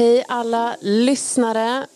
Hej 0.00 0.24
alla 0.28 0.76
lyssnare 0.80 1.86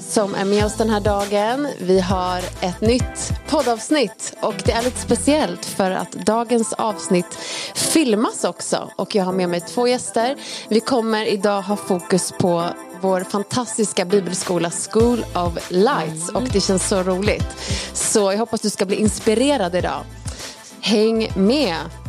som 0.00 0.34
är 0.34 0.44
med 0.44 0.64
oss 0.64 0.76
den 0.76 0.90
här 0.90 1.00
dagen. 1.00 1.68
Vi 1.80 2.00
har 2.00 2.38
ett 2.38 2.80
nytt 2.80 3.32
poddavsnitt 3.48 4.36
och 4.40 4.54
det 4.64 4.72
är 4.72 4.82
lite 4.82 4.98
speciellt 4.98 5.64
för 5.64 5.90
att 5.90 6.12
dagens 6.12 6.72
avsnitt 6.72 7.34
filmas 7.74 8.44
också 8.44 8.90
och 8.96 9.14
jag 9.14 9.24
har 9.24 9.32
med 9.32 9.48
mig 9.48 9.60
två 9.60 9.88
gäster. 9.88 10.36
Vi 10.68 10.80
kommer 10.80 11.26
idag 11.26 11.62
ha 11.62 11.76
fokus 11.76 12.32
på 12.40 12.64
vår 13.00 13.20
fantastiska 13.20 14.04
bibelskola 14.04 14.70
School 14.70 15.24
of 15.34 15.70
Lights 15.70 16.28
och 16.28 16.42
det 16.42 16.60
känns 16.60 16.88
så 16.88 17.02
roligt. 17.02 17.56
Så 17.92 18.32
jag 18.32 18.38
hoppas 18.38 18.60
du 18.60 18.70
ska 18.70 18.84
bli 18.84 18.96
inspirerad 18.96 19.74
idag. 19.74 20.00
Häng 20.80 21.32
med! 21.36 22.03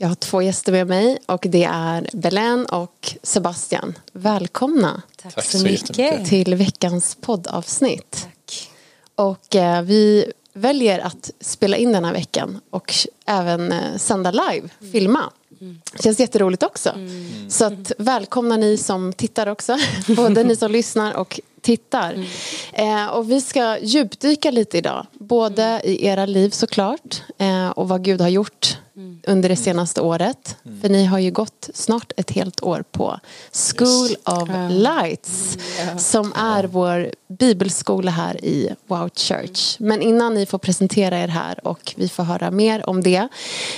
Jag 0.00 0.08
har 0.08 0.14
två 0.14 0.42
gäster 0.42 0.72
med 0.72 0.86
mig 0.86 1.18
och 1.26 1.46
det 1.48 1.64
är 1.64 2.08
Belen 2.12 2.66
och 2.66 3.14
Sebastian. 3.22 3.98
Välkomna 4.12 5.02
Tack, 5.16 5.34
Tack 5.34 5.44
så 5.44 5.64
mycket. 5.64 6.28
till 6.28 6.54
veckans 6.54 7.16
poddavsnitt. 7.20 8.10
Tack. 8.22 8.70
Och 9.14 9.56
eh, 9.56 9.82
vi 9.82 10.32
väljer 10.52 10.98
att 10.98 11.30
spela 11.40 11.76
in 11.76 11.92
den 11.92 12.04
här 12.04 12.12
veckan 12.12 12.60
och 12.70 12.94
även 13.26 13.72
eh, 13.72 13.96
sända 13.96 14.30
live, 14.30 14.68
mm. 14.80 14.92
filma. 14.92 15.32
Mm. 15.60 15.80
Det 15.92 16.02
känns 16.02 16.20
jätteroligt 16.20 16.62
också. 16.62 16.90
Mm. 16.90 17.50
Så 17.50 17.64
att, 17.64 17.92
välkomna 17.98 18.56
ni 18.56 18.76
som 18.76 19.12
tittar 19.12 19.46
också, 19.46 19.78
både 20.16 20.44
ni 20.44 20.56
som 20.56 20.72
lyssnar 20.72 21.14
och 21.16 21.40
tittar. 21.60 22.12
Mm. 22.12 23.06
Eh, 23.06 23.06
och 23.06 23.30
vi 23.30 23.40
ska 23.40 23.78
djupdyka 23.78 24.50
lite 24.50 24.78
idag, 24.78 25.06
både 25.12 25.64
mm. 25.64 25.80
i 25.84 26.06
era 26.06 26.26
liv 26.26 26.50
såklart 26.50 27.22
eh, 27.38 27.68
och 27.68 27.88
vad 27.88 28.04
Gud 28.04 28.20
har 28.20 28.28
gjort 28.28 28.78
mm. 28.96 29.20
under 29.26 29.48
det 29.48 29.56
senaste 29.56 30.00
året. 30.00 30.56
Mm. 30.64 30.80
För 30.80 30.88
ni 30.88 31.04
har 31.04 31.18
ju 31.18 31.30
gått 31.30 31.70
snart 31.74 32.12
ett 32.16 32.30
helt 32.30 32.62
år 32.62 32.84
på 32.90 33.20
School 33.52 34.10
yes. 34.10 34.18
of 34.24 34.48
Lights 34.70 35.58
yeah. 35.78 35.96
som 35.96 36.32
är 36.36 36.64
vår 36.64 37.10
bibelskola 37.28 38.10
här 38.10 38.44
i 38.44 38.74
Wow 38.86 39.10
Church. 39.14 39.76
Men 39.78 40.02
innan 40.02 40.34
ni 40.34 40.46
får 40.46 40.58
presentera 40.58 41.18
er 41.18 41.28
här 41.28 41.66
och 41.66 41.94
vi 41.96 42.08
får 42.08 42.22
höra 42.22 42.50
mer 42.50 42.88
om 42.88 43.02
det 43.02 43.28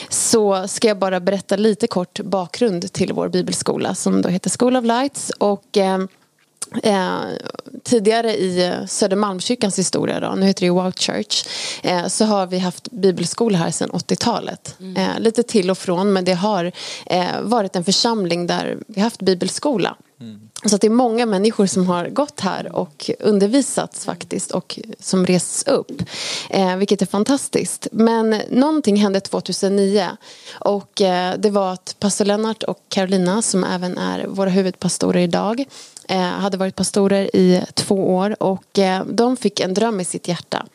så 0.08 0.68
ska 0.68 0.88
jag 0.88 0.98
bara 0.98 1.20
berätta 1.20 1.56
lite 1.56 1.86
kort 1.86 2.20
bakgrund 2.20 2.92
till 2.92 3.12
vår 3.12 3.28
bibelskola 3.28 3.94
som 3.94 4.22
då 4.22 4.28
heter 4.28 4.50
School 4.58 4.76
of 4.76 4.84
Lights. 4.84 5.30
Och, 5.38 5.76
eh, 5.76 5.98
Eh, 6.82 7.20
tidigare 7.84 8.36
i 8.36 8.72
Södermalmskyrkans 8.88 9.78
historia, 9.78 10.20
då, 10.20 10.30
nu 10.30 10.46
heter 10.46 10.66
det 10.66 10.70
Wow 10.70 10.92
Church, 10.92 11.46
eh, 11.82 12.06
så 12.06 12.24
har 12.24 12.46
vi 12.46 12.58
haft 12.58 12.90
bibelskola 12.92 13.58
här 13.58 13.70
sedan 13.70 13.90
80-talet. 13.90 14.76
Mm. 14.80 14.96
Eh, 14.96 15.20
lite 15.20 15.42
till 15.42 15.70
och 15.70 15.78
från, 15.78 16.12
men 16.12 16.24
det 16.24 16.34
har 16.34 16.72
eh, 17.06 17.40
varit 17.42 17.76
en 17.76 17.84
församling 17.84 18.46
där 18.46 18.78
vi 18.86 19.00
haft 19.00 19.22
bibelskola. 19.22 19.96
Mm. 20.20 20.40
Så 20.64 20.76
det 20.76 20.86
är 20.86 20.90
många 20.90 21.26
människor 21.26 21.66
som 21.66 21.86
har 21.86 22.08
gått 22.08 22.40
här 22.40 22.76
och 22.76 23.10
undervisats 23.18 24.04
faktiskt 24.04 24.50
och 24.50 24.78
som 24.98 25.26
rests 25.26 25.66
upp. 25.66 26.02
Eh, 26.50 26.76
vilket 26.76 27.02
är 27.02 27.06
fantastiskt. 27.06 27.88
Men 27.92 28.42
någonting 28.50 28.96
hände 28.96 29.20
2009 29.20 30.08
och 30.52 31.00
eh, 31.00 31.34
det 31.38 31.50
var 31.50 31.72
att 31.72 31.96
pastor 31.98 32.24
Lennart 32.24 32.62
och 32.62 32.78
Carolina 32.88 33.42
som 33.42 33.64
även 33.64 33.98
är 33.98 34.26
våra 34.26 34.50
huvudpastorer 34.50 35.20
idag 35.20 35.60
eh, 35.60 35.64
Eh, 36.10 36.18
hade 36.18 36.56
varit 36.56 36.76
pastorer 36.76 37.36
i 37.36 37.62
två 37.74 38.16
år 38.16 38.42
och 38.42 38.78
eh, 38.78 39.04
de 39.04 39.36
fick 39.36 39.60
en 39.60 39.74
dröm 39.74 40.00
i 40.00 40.04
sitt 40.04 40.28
hjärta. 40.28 40.66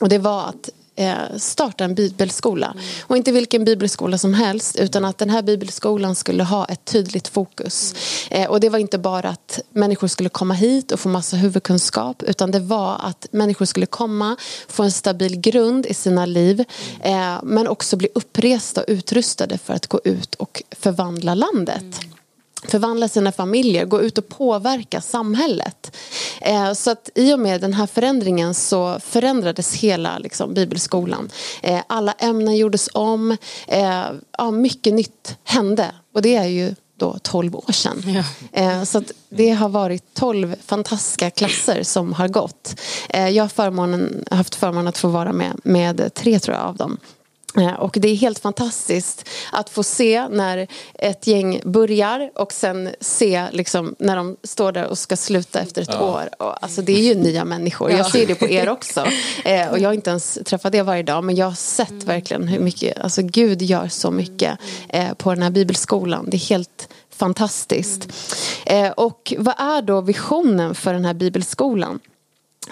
Och 0.00 0.08
det 0.08 0.18
var 0.18 0.44
att 0.48 0.70
eh, 0.96 1.36
starta 1.36 1.84
en 1.84 1.94
bibelskola. 1.94 2.74
Och 3.02 3.16
inte 3.16 3.32
vilken 3.32 3.64
bibelskola 3.64 4.18
som 4.18 4.34
helst 4.34 4.76
utan 4.76 5.04
att 5.04 5.18
den 5.18 5.30
här 5.30 5.42
bibelskolan 5.42 6.14
skulle 6.14 6.44
ha 6.44 6.64
ett 6.64 6.84
tydligt 6.84 7.28
fokus. 7.28 7.94
Mm. 8.30 8.50
Och 8.50 8.60
det 8.60 8.68
var 8.68 8.78
inte 8.78 8.98
bara 8.98 9.28
att 9.28 9.60
människor 9.70 10.08
skulle 10.08 10.28
komma 10.28 10.54
hit 10.54 10.92
och 10.92 11.00
få 11.00 11.08
massa 11.08 11.36
huvudkunskap 11.36 12.22
utan 12.22 12.50
det 12.50 12.60
var 12.60 13.00
att 13.02 13.26
människor 13.30 13.66
skulle 13.66 13.86
komma, 13.86 14.36
få 14.68 14.82
en 14.82 14.92
stabil 14.92 15.40
grund 15.40 15.86
i 15.86 15.94
sina 15.94 16.26
liv 16.26 16.64
men 17.42 17.68
också 17.68 17.96
bli 17.96 18.08
uppresta 18.14 18.80
och 18.80 18.86
utrustade 18.88 19.58
för 19.58 19.74
att 19.74 19.86
gå 19.86 20.00
ut 20.04 20.34
och 20.34 20.62
förvandla 20.70 21.34
landet. 21.34 22.02
Mm 22.02 22.12
förvandla 22.68 23.08
sina 23.08 23.32
familjer, 23.32 23.84
gå 23.84 24.02
ut 24.02 24.18
och 24.18 24.28
påverka 24.28 25.00
samhället. 25.00 25.96
Eh, 26.40 26.72
så 26.72 26.90
att 26.90 27.10
i 27.14 27.34
och 27.34 27.38
med 27.38 27.60
den 27.60 27.74
här 27.74 27.86
förändringen 27.86 28.54
så 28.54 29.00
förändrades 29.00 29.74
hela 29.74 30.18
liksom, 30.18 30.54
bibelskolan. 30.54 31.30
Eh, 31.62 31.80
alla 31.86 32.12
ämnen 32.12 32.56
gjordes 32.56 32.88
om, 32.94 33.36
eh, 33.68 34.04
ja, 34.38 34.50
mycket 34.50 34.94
nytt 34.94 35.36
hände 35.44 35.94
och 36.14 36.22
det 36.22 36.36
är 36.36 36.46
ju 36.46 36.74
då 36.96 37.18
12 37.22 37.56
år 37.56 37.72
sedan. 37.72 38.24
Ja. 38.52 38.84
Så 38.84 38.98
att 38.98 39.12
det 39.28 39.50
har 39.50 39.68
varit 39.68 40.14
12 40.14 40.54
fantastiska 40.66 41.30
klasser 41.30 41.82
som 41.82 42.12
har 42.12 42.28
gått. 42.28 42.80
Jag 43.08 43.44
har 43.44 43.48
förmånen, 43.48 44.24
haft 44.30 44.54
förmånen 44.54 44.88
att 44.88 44.98
få 44.98 45.08
vara 45.08 45.32
med 45.32 45.60
med 45.64 46.14
tre 46.14 46.38
tror 46.38 46.56
jag 46.56 46.66
av 46.66 46.76
dem. 46.76 46.98
Eh, 47.56 47.72
och 47.72 47.96
det 48.00 48.08
är 48.08 48.14
helt 48.14 48.38
fantastiskt 48.38 49.28
att 49.52 49.70
få 49.70 49.82
se 49.82 50.28
när 50.28 50.66
ett 50.94 51.26
gäng 51.26 51.60
börjar 51.64 52.30
och 52.34 52.52
sen 52.52 52.90
se 53.00 53.46
liksom, 53.52 53.94
när 53.98 54.16
de 54.16 54.36
står 54.42 54.72
där 54.72 54.86
och 54.86 54.98
ska 54.98 55.16
sluta 55.16 55.60
efter 55.60 55.82
ett 55.82 55.88
ja. 55.92 56.00
år. 56.00 56.28
Och, 56.38 56.64
alltså, 56.64 56.82
det 56.82 56.92
är 56.92 57.02
ju 57.02 57.14
nya 57.14 57.44
människor. 57.44 57.90
Jag 57.90 58.10
ser 58.10 58.26
det 58.26 58.34
på 58.34 58.48
er 58.48 58.68
också. 58.68 59.06
Eh, 59.44 59.68
och 59.70 59.78
jag 59.78 59.88
har 59.88 59.94
inte 59.94 60.10
ens 60.10 60.38
träffat 60.44 60.74
er 60.74 60.82
varje 60.82 61.02
dag 61.02 61.24
men 61.24 61.36
jag 61.36 61.46
har 61.46 61.54
sett 61.54 61.90
mm. 61.90 62.06
verkligen 62.06 62.48
hur 62.48 62.60
mycket, 62.60 63.00
alltså 63.00 63.22
Gud 63.22 63.62
gör 63.62 63.88
så 63.88 64.10
mycket 64.10 64.58
eh, 64.88 65.14
på 65.14 65.34
den 65.34 65.42
här 65.42 65.50
bibelskolan. 65.50 66.26
Det 66.30 66.36
är 66.36 66.48
helt 66.48 66.88
fantastiskt. 67.10 68.08
Mm. 68.66 68.84
Eh, 68.84 68.90
och 68.90 69.34
vad 69.38 69.54
är 69.58 69.82
då 69.82 70.00
visionen 70.00 70.74
för 70.74 70.92
den 70.92 71.04
här 71.04 71.14
bibelskolan? 71.14 72.00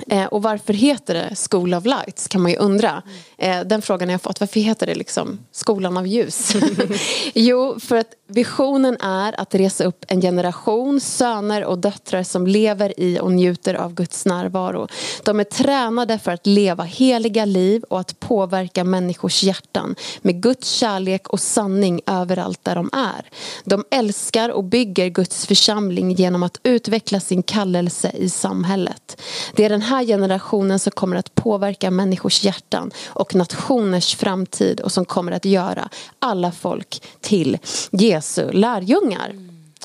Eh, 0.06 0.24
och 0.24 0.42
varför 0.42 0.72
heter 0.72 1.14
det 1.14 1.36
School 1.50 1.74
of 1.74 1.84
Lights 1.84 2.28
kan 2.28 2.40
man 2.40 2.50
ju 2.50 2.56
undra. 2.56 3.02
Eh, 3.38 3.60
den 3.60 3.82
frågan 3.82 4.08
har 4.08 4.14
jag 4.14 4.22
fått. 4.22 4.40
Varför 4.40 4.60
heter 4.60 4.86
det 4.86 4.94
liksom 4.94 5.38
Skolan 5.52 5.96
av 5.96 6.06
ljus? 6.06 6.52
jo, 7.34 7.80
för 7.80 7.96
att 7.96 8.10
visionen 8.30 8.96
är 9.00 9.40
att 9.40 9.54
resa 9.54 9.84
upp 9.84 10.04
en 10.08 10.20
generation 10.20 11.00
söner 11.00 11.64
och 11.64 11.78
döttrar 11.78 12.22
som 12.22 12.46
lever 12.46 13.00
i 13.00 13.20
och 13.20 13.32
njuter 13.32 13.74
av 13.74 13.94
Guds 13.94 14.26
närvaro. 14.26 14.88
De 15.24 15.40
är 15.40 15.44
tränade 15.44 16.18
för 16.18 16.32
att 16.32 16.46
leva 16.46 16.84
heliga 16.84 17.44
liv 17.44 17.82
och 17.82 18.00
att 18.00 18.20
påverka 18.20 18.84
människors 18.84 19.42
hjärtan 19.42 19.94
med 20.22 20.42
Guds 20.42 20.70
kärlek 20.70 21.28
och 21.28 21.40
sanning 21.40 22.00
överallt 22.06 22.64
där 22.64 22.74
de 22.74 22.90
är. 22.92 23.28
De 23.64 23.84
älskar 23.90 24.48
och 24.48 24.64
bygger 24.64 25.08
Guds 25.08 25.46
församling 25.46 26.12
genom 26.12 26.42
att 26.42 26.60
utveckla 26.62 27.20
sin 27.20 27.42
kallelse 27.42 28.10
i 28.14 28.28
samhället. 28.28 29.22
Det 29.56 29.64
är 29.64 29.68
den 29.68 29.82
här 29.82 30.04
generationen 30.04 30.78
som 30.78 30.90
kommer 30.90 31.16
att 31.16 31.34
påverka 31.34 31.90
människors 31.90 32.44
hjärtan 32.44 32.90
och 33.06 33.34
nationers 33.34 34.16
framtid 34.16 34.80
och 34.80 34.92
som 34.92 35.04
kommer 35.04 35.32
att 35.32 35.44
göra 35.44 35.88
alla 36.18 36.52
folk 36.52 37.02
till 37.20 37.58
Jesus 37.90 38.19
Jesu 38.20 38.52
lärjungar. 38.52 39.34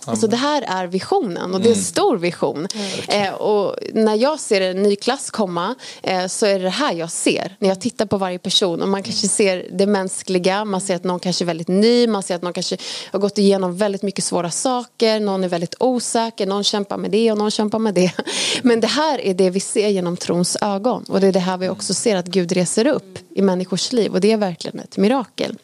Alltså 0.08 0.28
det 0.28 0.38
här 0.38 0.62
är 0.62 0.88
visionen 0.88 1.54
och 1.54 1.60
det 1.60 1.68
är 1.68 1.72
en 1.72 1.74
mm. 1.74 1.86
stor 1.86 2.18
vision. 2.18 2.68
Mm. 3.10 3.28
Eh, 3.28 3.34
och 3.34 3.76
när 3.94 4.16
jag 4.16 4.40
ser 4.40 4.62
en 4.62 4.84
ny 4.84 4.96
klass 4.96 5.32
komma 5.32 5.76
eh, 6.04 6.28
så 6.28 6.46
är 6.46 6.60
det 6.60 6.64
det 6.64 6.70
här 6.70 6.94
jag 6.94 7.12
ser. 7.12 7.56
När 7.60 7.70
jag 7.70 7.82
tittar 7.82 8.06
på 8.06 8.18
varje 8.18 8.40
person 8.40 8.82
och 8.82 8.90
man 8.90 9.04
kanske 9.04 9.28
ser 9.28 9.68
det 9.72 9.86
mänskliga, 9.86 10.66
man 10.66 10.82
ser 10.82 10.96
att 10.96 11.04
någon 11.04 11.20
kanske 11.20 11.44
är 11.44 11.46
väldigt 11.46 11.68
ny, 11.68 12.08
man 12.08 12.24
ser 12.24 12.36
att 12.36 12.42
någon 12.42 12.54
kanske 12.54 12.78
har 13.12 13.20
gått 13.20 13.38
igenom 13.38 13.78
väldigt 13.78 14.02
mycket 14.02 14.24
svåra 14.24 14.52
saker, 14.52 15.20
någon 15.20 15.44
är 15.44 15.48
väldigt 15.48 15.76
osäker, 15.80 16.46
någon 16.46 16.64
kämpar 16.64 16.98
med 16.98 17.12
det 17.12 17.32
och 17.32 17.38
någon 17.38 17.52
kämpar 17.52 17.80
med 17.80 17.94
det. 17.94 18.12
Men 18.62 18.80
det 18.80 18.88
här 18.88 19.22
är 19.22 19.34
det 19.34 19.50
vi 19.50 19.60
ser 19.60 19.90
genom 19.90 20.18
trons 20.18 20.58
ögon 20.62 21.06
och 21.10 21.22
det 21.22 21.28
är 21.28 21.34
det 21.34 21.40
här 21.40 21.58
vi 21.58 21.70
också 21.70 21.94
ser 21.94 22.16
att 22.16 22.28
Gud 22.28 22.52
reser 22.52 22.88
upp 22.88 23.20
i 23.36 23.42
människors 23.42 23.94
liv 23.94 24.14
och 24.14 24.22
det 24.22 24.32
är 24.32 24.38
verkligen 24.38 24.80
ett 24.80 24.98
mirakel. 24.98 25.58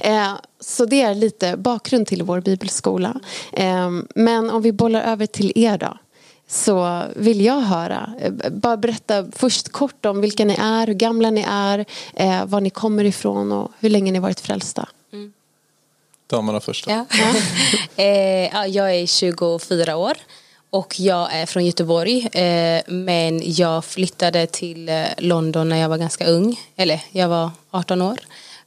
Eh, 0.00 0.32
så 0.60 0.86
det 0.86 1.02
är 1.02 1.14
lite 1.14 1.56
bakgrund 1.56 2.06
till 2.06 2.22
vår 2.22 2.40
bibelskola. 2.40 3.20
Eh, 3.52 3.90
men 4.14 4.50
om 4.50 4.62
vi 4.62 4.72
bollar 4.72 5.02
över 5.02 5.26
till 5.26 5.52
er 5.54 5.78
då. 5.78 5.98
Så 6.48 7.02
vill 7.16 7.40
jag 7.40 7.60
höra. 7.60 8.14
Eh, 8.20 8.32
bara 8.50 8.76
berätta 8.76 9.26
först 9.32 9.68
kort 9.68 10.06
om 10.06 10.20
vilka 10.20 10.44
ni 10.44 10.56
är, 10.60 10.86
hur 10.86 10.94
gamla 10.94 11.30
ni 11.30 11.44
är, 11.48 11.84
eh, 12.14 12.44
var 12.44 12.60
ni 12.60 12.70
kommer 12.70 13.04
ifrån 13.04 13.52
och 13.52 13.70
hur 13.80 13.90
länge 13.90 14.12
ni 14.12 14.18
varit 14.18 14.40
frälsta. 14.40 14.88
Mm. 15.12 15.32
Damerna 16.26 16.60
först. 16.60 16.86
Ja. 16.88 17.06
eh, 17.96 18.66
jag 18.66 18.94
är 18.96 19.06
24 19.06 19.96
år 19.96 20.16
och 20.70 21.00
jag 21.00 21.34
är 21.34 21.46
från 21.46 21.66
Göteborg. 21.66 22.28
Eh, 22.32 22.82
men 22.86 23.42
jag 23.44 23.84
flyttade 23.84 24.46
till 24.46 24.90
London 25.18 25.68
när 25.68 25.76
jag 25.76 25.88
var 25.88 25.98
ganska 25.98 26.26
ung. 26.26 26.60
Eller 26.76 27.00
jag 27.10 27.28
var 27.28 27.50
18 27.70 28.02
år. 28.02 28.18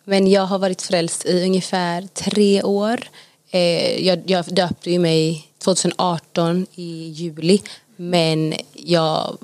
Men 0.06 0.28
jag 0.28 0.46
har 0.46 0.60
varit 0.60 0.82
frälst 0.82 1.26
i 1.26 1.44
ungefär 1.46 2.08
tre 2.14 2.64
år. 2.64 3.00
Eh, 3.52 4.06
jag, 4.08 4.22
jag 4.26 4.46
döpte 4.46 4.92
ju 4.92 5.00
mig 5.00 5.48
2018 5.58 6.66
i 6.76 7.10
juli. 7.10 7.62
Men 7.96 8.54
jag 8.74 9.38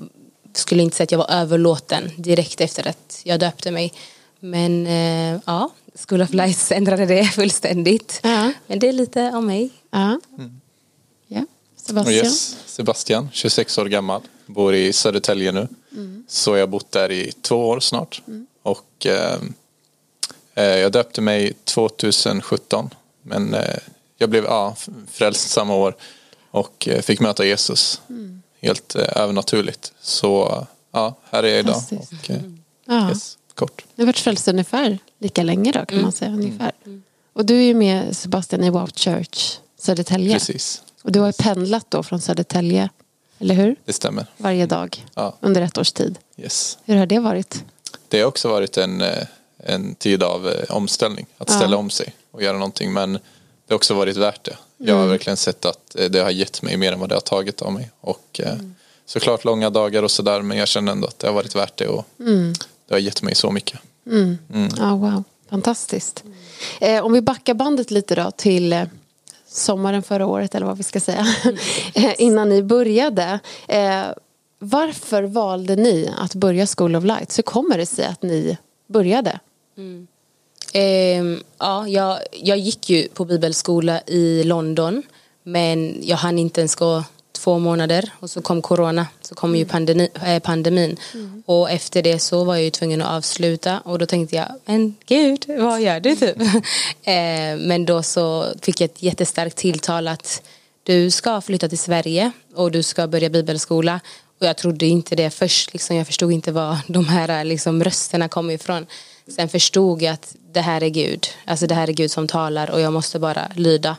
skulle 0.52 0.82
inte 0.82 0.96
säga 0.96 1.04
att 1.04 1.12
jag 1.12 1.18
var 1.18 1.30
överlåten 1.30 2.10
direkt 2.16 2.60
efter 2.60 2.88
att 2.88 3.20
jag 3.24 3.40
döpte 3.40 3.70
mig. 3.70 3.92
Men 4.40 4.86
eh, 4.86 5.40
ja, 5.46 5.70
School 5.94 6.22
of 6.22 6.32
Lights 6.32 6.72
ändrade 6.72 7.06
det 7.06 7.24
fullständigt. 7.24 8.20
Ja. 8.22 8.52
Men 8.66 8.78
det 8.78 8.88
är 8.88 8.92
lite 8.92 9.28
om 9.28 9.46
mig. 9.46 9.70
Ja. 9.90 10.20
ja. 11.28 11.40
Och 11.40 11.80
Sebastian? 11.80 12.24
Yes, 12.24 12.56
Sebastian, 12.66 13.28
26 13.32 13.78
år 13.78 13.86
gammal, 13.86 14.22
bor 14.46 14.74
i 14.74 14.92
Södertälje 14.92 15.52
nu. 15.52 15.68
Så 16.28 16.56
jag 16.56 16.62
har 16.62 16.66
bott 16.66 16.92
där 16.92 17.10
i 17.10 17.32
två 17.32 17.68
år 17.68 17.80
snart. 17.80 18.22
Och 18.62 19.06
eh, 19.06 19.32
eh, 19.32 19.40
jag 20.54 20.92
döpte 20.92 21.20
mig 21.20 21.52
2017. 21.64 22.90
Men 23.22 23.54
eh, 23.54 23.76
jag 24.18 24.30
blev 24.30 24.44
ja, 24.44 24.76
frälst 25.10 25.50
samma 25.50 25.74
år 25.74 25.96
och 26.50 26.88
eh, 26.88 27.02
fick 27.02 27.20
möta 27.20 27.44
Jesus. 27.44 28.00
Helt 28.60 28.94
eh, 28.94 29.16
övernaturligt. 29.16 29.92
Så 30.00 30.66
ja, 30.92 31.14
här 31.30 31.42
är 31.42 31.48
jag 31.48 31.58
idag. 31.60 31.82
Och, 31.90 32.30
eh, 32.30 32.36
Ja. 32.84 33.08
yes, 33.08 33.38
kort. 33.54 33.84
Du 33.94 34.02
har 34.02 34.06
varit 34.06 34.18
frälst 34.18 34.48
ungefär 34.48 34.98
lika 35.18 35.42
länge 35.42 35.72
då 35.72 35.86
kan 35.86 36.02
man 36.02 36.12
säga. 36.12 36.30
Ungefär. 36.30 36.72
Och 37.32 37.46
du 37.46 37.56
är 37.58 37.62
ju 37.62 37.74
med 37.74 38.16
Sebastian 38.16 38.64
i 38.64 38.70
Wow 38.70 38.90
Church 38.94 39.58
Södertälje. 39.78 40.32
Precis, 40.32 40.82
Och 41.02 41.12
du 41.12 41.20
har 41.20 41.32
pendlat 41.32 41.86
då 41.88 42.02
från 42.02 42.20
Södertälje, 42.20 42.88
eller 43.38 43.54
hur? 43.54 43.76
det 43.84 43.92
stämmer. 43.92 44.26
Varje 44.36 44.66
dag 44.66 45.06
Ja. 45.14 45.36
under 45.40 45.62
ett 45.62 45.78
års 45.78 45.92
tid. 45.92 46.18
Yes. 46.36 46.78
Hur 46.84 46.96
har 46.96 47.06
det 47.06 47.18
varit? 47.18 47.64
Det 48.08 48.20
har 48.20 48.26
också 48.26 48.48
varit 48.48 48.76
en, 48.76 49.00
eh, 49.00 49.26
en 49.62 49.94
tid 49.94 50.22
av 50.22 50.48
eh, 50.48 50.76
omställning. 50.76 51.26
Att 51.38 51.50
ställa 51.50 51.72
Ja. 51.72 51.78
om 51.78 51.90
sig 51.90 52.14
och 52.30 52.42
göra 52.42 52.56
någonting. 52.58 52.92
Men 52.92 53.12
det 53.12 53.18
har 53.68 53.74
också 53.76 53.94
varit 53.94 54.16
värt 54.16 54.44
det. 54.44 54.56
Jag 54.76 54.94
har 54.96 55.06
verkligen 55.06 55.36
sett 55.36 55.64
att 55.64 55.94
eh, 55.98 56.04
det 56.10 56.20
har 56.20 56.30
gett 56.30 56.62
mig 56.62 56.76
mer 56.76 56.92
än 56.92 57.00
vad 57.00 57.08
det 57.08 57.14
har 57.14 57.20
tagit 57.20 57.62
av 57.62 57.72
mig. 57.72 57.90
Och 58.00 58.40
eh, 58.44 58.54
såklart 59.06 59.44
långa 59.44 59.70
dagar 59.70 60.02
och 60.02 60.10
sådär. 60.10 60.42
Men 60.42 60.58
jag 60.58 60.68
känner 60.68 60.92
ändå 60.92 61.06
att 61.08 61.18
det 61.18 61.26
har 61.26 61.34
varit 61.34 61.54
värt 61.56 61.76
det. 61.76 61.88
Och 61.88 62.04
det 62.88 62.94
har 62.94 62.98
gett 62.98 63.22
mig 63.22 63.34
så 63.34 63.50
mycket. 63.50 63.80
Ja, 64.78 64.94
wow. 64.96 65.24
Fantastiskt. 65.50 66.24
Eh, 66.80 67.04
om 67.04 67.12
vi 67.12 67.20
backar 67.20 67.54
bandet 67.54 67.90
lite 67.90 68.14
då 68.14 68.30
till 68.30 68.86
sommaren 69.48 70.02
förra 70.02 70.26
året 70.26 70.54
eller 70.54 70.66
vad 70.66 70.76
vi 70.76 70.82
ska 70.82 71.00
säga. 71.00 71.26
innan 72.18 72.48
ni 72.48 72.62
började. 72.62 73.38
Eh, 73.68 74.02
varför 74.58 75.22
valde 75.22 75.76
ni 75.76 76.12
att 76.18 76.34
börja 76.34 76.66
School 76.66 76.96
of 76.96 77.04
Lights? 77.04 77.38
Hur 77.38 77.42
kommer 77.42 77.78
det 77.78 77.86
sig 77.86 78.04
att 78.04 78.22
ni 78.22 78.56
började? 78.86 79.40
Ehm, 80.72 81.42
ja, 81.58 81.88
jag, 81.88 82.18
jag 82.32 82.58
gick 82.58 82.90
ju 82.90 83.08
på 83.08 83.24
bibelskola 83.24 84.00
i 84.06 84.44
London 84.44 85.02
men 85.42 85.98
jag 86.02 86.16
hann 86.16 86.38
inte 86.38 86.60
ens 86.60 86.74
gå 86.74 87.04
två 87.32 87.58
månader. 87.58 88.10
Och 88.20 88.30
så 88.30 88.42
kom 88.42 88.62
corona, 88.62 89.06
så 89.22 89.34
kom 89.34 89.56
ju 89.56 89.64
pandemi, 89.64 90.08
eh, 90.26 90.38
pandemin. 90.38 90.96
Och 91.46 91.70
efter 91.70 92.02
det 92.02 92.18
så 92.18 92.44
var 92.44 92.54
jag 92.54 92.64
ju 92.64 92.70
tvungen 92.70 93.02
att 93.02 93.10
avsluta. 93.10 93.80
Och 93.80 93.98
då 93.98 94.06
tänkte 94.06 94.36
jag, 94.36 94.46
men 94.64 94.94
gud, 95.06 95.44
vad 95.48 95.80
gör 95.80 96.00
du 96.00 96.16
typ? 96.16 96.40
eh, 97.02 97.56
men 97.58 97.84
då 97.86 98.02
så 98.02 98.46
fick 98.62 98.80
jag 98.80 98.90
ett 98.90 99.02
jättestarkt 99.02 99.56
tilltal 99.56 100.08
att 100.08 100.42
du 100.82 101.10
ska 101.10 101.40
flytta 101.40 101.68
till 101.68 101.78
Sverige 101.78 102.32
och 102.54 102.70
du 102.70 102.82
ska 102.82 103.06
börja 103.06 103.30
bibelskola. 103.30 104.00
Och 104.40 104.46
jag 104.46 104.56
trodde 104.56 104.86
inte 104.86 105.16
det 105.16 105.30
först, 105.30 105.72
liksom, 105.72 105.96
jag 105.96 106.06
förstod 106.06 106.32
inte 106.32 106.52
var 106.52 106.78
de 106.86 107.04
här 107.08 107.44
liksom, 107.44 107.84
rösterna 107.84 108.28
kom 108.28 108.50
ifrån. 108.50 108.86
Sen 109.28 109.48
förstod 109.48 110.02
jag 110.02 110.12
att 110.12 110.36
det 110.52 110.60
här 110.60 110.82
är 110.82 110.88
Gud, 110.88 111.26
alltså 111.44 111.66
det 111.66 111.74
här 111.74 111.88
är 111.88 111.92
Gud 111.92 112.10
som 112.10 112.28
talar 112.28 112.70
och 112.70 112.80
jag 112.80 112.92
måste 112.92 113.18
bara 113.18 113.52
lyda. 113.54 113.96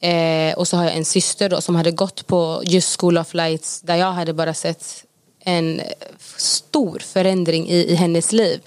Eh, 0.00 0.54
och 0.58 0.68
så 0.68 0.76
har 0.76 0.84
jag 0.84 0.96
en 0.96 1.04
syster 1.04 1.48
då 1.48 1.60
som 1.60 1.74
hade 1.74 1.90
gått 1.90 2.26
på 2.26 2.62
just 2.64 3.00
School 3.00 3.18
of 3.18 3.34
Lights 3.34 3.80
där 3.80 3.96
jag 3.96 4.12
hade 4.12 4.32
bara 4.32 4.54
sett 4.54 5.04
en 5.40 5.80
stor 6.36 6.98
förändring 6.98 7.68
i, 7.68 7.76
i 7.76 7.94
hennes 7.94 8.32
liv. 8.32 8.60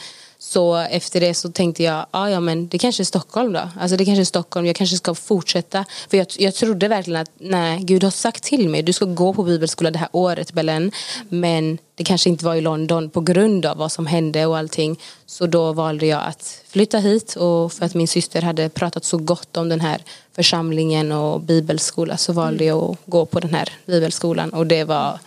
Så 0.52 0.76
efter 0.76 1.20
det 1.20 1.34
så 1.34 1.52
tänkte 1.52 1.84
jag, 1.84 2.06
ah, 2.12 2.30
ja 2.30 2.40
men 2.40 2.68
det 2.68 2.78
kanske 2.78 3.04
är 3.04 3.06
Stockholm 3.06 3.54
då. 3.54 3.70
Alltså 3.80 3.98
det 3.98 4.06
kanske 4.06 4.22
är 4.22 4.26
Stockholm, 4.26 4.66
jag 4.66 4.76
kanske 4.76 4.98
ska 4.98 5.16
fortsätta. 5.16 5.86
För 6.10 6.18
jag, 6.18 6.28
jag 6.40 6.56
trodde 6.56 6.88
verkligen 6.88 7.22
att 7.22 7.32
nej, 7.38 7.80
Gud 7.84 8.04
har 8.04 8.12
sagt 8.12 8.44
till 8.44 8.70
mig, 8.70 8.84
du 8.84 8.94
ska 8.94 9.06
gå 9.06 9.34
på 9.34 9.44
bibelskola 9.44 9.92
det 9.92 10.00
här 10.00 10.10
året 10.12 10.54
Belen. 10.54 10.92
Men 11.30 11.78
det 11.96 12.04
kanske 12.04 12.30
inte 12.30 12.46
var 12.46 12.56
i 12.56 12.62
London 12.62 13.10
på 13.10 13.22
grund 13.22 13.66
av 13.66 13.78
vad 13.78 13.92
som 13.92 14.06
hände 14.06 14.46
och 14.46 14.58
allting. 14.58 15.00
Så 15.26 15.48
då 15.48 15.74
valde 15.74 16.06
jag 16.06 16.24
att 16.24 16.62
flytta 16.68 16.98
hit 16.98 17.36
och 17.36 17.74
för 17.74 17.86
att 17.86 17.94
min 17.94 18.08
syster 18.08 18.42
hade 18.42 18.70
pratat 18.70 19.06
så 19.06 19.18
gott 19.18 19.58
om 19.58 19.70
den 19.70 19.82
här 19.82 20.02
församlingen 20.36 21.12
och 21.12 21.42
bibelskola 21.42 22.18
så 22.18 22.34
valde 22.34 22.66
jag 22.66 22.84
att 22.84 22.98
gå 23.06 23.26
på 23.26 23.40
den 23.40 23.54
här 23.54 23.70
bibelskolan 23.86 24.50
och 24.50 24.68
det 24.68 24.84
var 24.84 25.20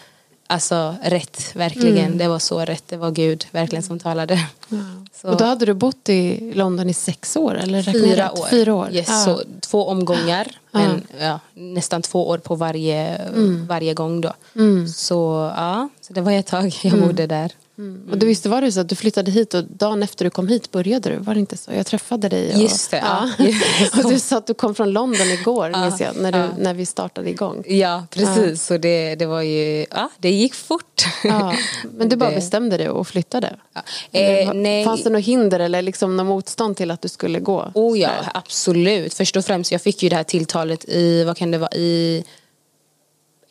Alltså 0.46 0.94
rätt, 1.02 1.56
verkligen. 1.56 2.18
Det 2.18 2.28
var 2.28 2.38
så 2.38 2.60
rätt. 2.60 2.84
Det 2.88 2.96
var 2.96 3.10
Gud 3.10 3.46
verkligen 3.52 3.82
som 3.82 3.98
talade. 3.98 4.46
Så, 5.14 5.28
Och 5.28 5.36
då 5.36 5.44
hade 5.44 5.66
du 5.66 5.74
bott 5.74 6.08
i 6.08 6.52
London 6.54 6.90
i 6.90 6.94
sex 6.94 7.36
år? 7.36 7.54
Eller 7.54 7.82
fyra 7.82 8.32
år. 8.32 8.46
Fyra 8.50 8.74
år. 8.74 8.88
Yes, 8.92 9.08
Ja. 9.08 9.14
så 9.24 9.42
två 9.60 9.88
omgångar. 9.88 10.46
Men 10.70 11.02
ja, 11.20 11.40
nästan 11.54 12.02
två 12.02 12.28
år 12.28 12.38
på 12.38 12.54
varje, 12.54 13.20
varje 13.68 13.94
gång 13.94 14.20
då. 14.20 14.32
Så 14.88 15.52
ja, 15.56 15.88
så 16.00 16.12
det 16.12 16.20
var 16.20 16.32
ett 16.32 16.46
tag 16.46 16.74
jag 16.82 17.00
bodde 17.00 17.26
där. 17.26 17.52
Mm. 17.78 18.08
Och 18.10 18.18
du 18.18 18.26
visste 18.26 18.48
var 18.48 18.60
det 18.60 18.72
så 18.72 18.80
att 18.80 18.88
du 18.88 18.94
flyttade 18.94 19.30
hit 19.30 19.54
och 19.54 19.64
dagen 19.64 20.02
efter 20.02 20.24
du 20.24 20.30
kom 20.30 20.48
hit 20.48 20.70
började 20.70 21.10
du? 21.10 21.16
Var 21.16 21.34
det 21.34 21.40
inte 21.40 21.56
så? 21.56 21.72
Jag 21.72 21.86
träffade 21.86 22.28
dig. 22.28 22.54
Och, 22.54 22.60
Just 22.60 22.90
det, 22.90 22.96
ja. 22.96 23.30
och 24.04 24.10
du 24.10 24.18
sa 24.18 24.36
att 24.36 24.46
du 24.46 24.54
kom 24.54 24.74
från 24.74 24.92
London 24.92 25.26
igår 25.26 25.72
minns 25.84 26.00
jag, 26.00 26.16
när, 26.16 26.32
du, 26.32 26.62
när 26.62 26.74
vi 26.74 26.86
startade 26.86 27.30
igång. 27.30 27.64
Ja, 27.66 28.06
precis. 28.10 28.66
Så 28.66 28.78
det, 28.78 29.14
det 29.14 29.26
var 29.26 29.42
ju, 29.42 29.86
ja, 29.90 30.10
det 30.18 30.30
gick 30.30 30.54
fort. 30.54 31.04
Ja. 31.24 31.54
Men 31.96 32.08
du 32.08 32.16
bara 32.16 32.30
Det- 32.30 32.36
bestämde 32.36 32.76
dig 32.76 32.88
och 32.88 33.08
flyttade? 33.08 33.56
Ja. 33.72 33.82
Eh, 34.20 34.52
nej. 34.52 34.84
Fanns 34.84 35.04
det 35.04 35.10
något 35.10 35.24
hinder 35.24 35.60
eller 35.60 35.82
liksom 35.82 36.16
något 36.16 36.26
motstånd 36.26 36.76
till 36.76 36.90
att 36.90 37.02
du 37.02 37.08
skulle 37.08 37.40
gå? 37.40 37.70
Oh 37.74 37.98
ja, 37.98 38.08
Sådär. 38.08 38.30
absolut. 38.34 39.14
Först 39.14 39.36
och 39.36 39.44
främst, 39.44 39.72
jag 39.72 39.82
fick 39.82 40.02
ju 40.02 40.08
det 40.08 40.16
här 40.16 40.24
tilltalet 40.24 40.84
i, 40.88 41.24
vad 41.24 41.36
kan 41.36 41.50
det 41.50 41.58
vara, 41.58 41.72
i 41.74 42.24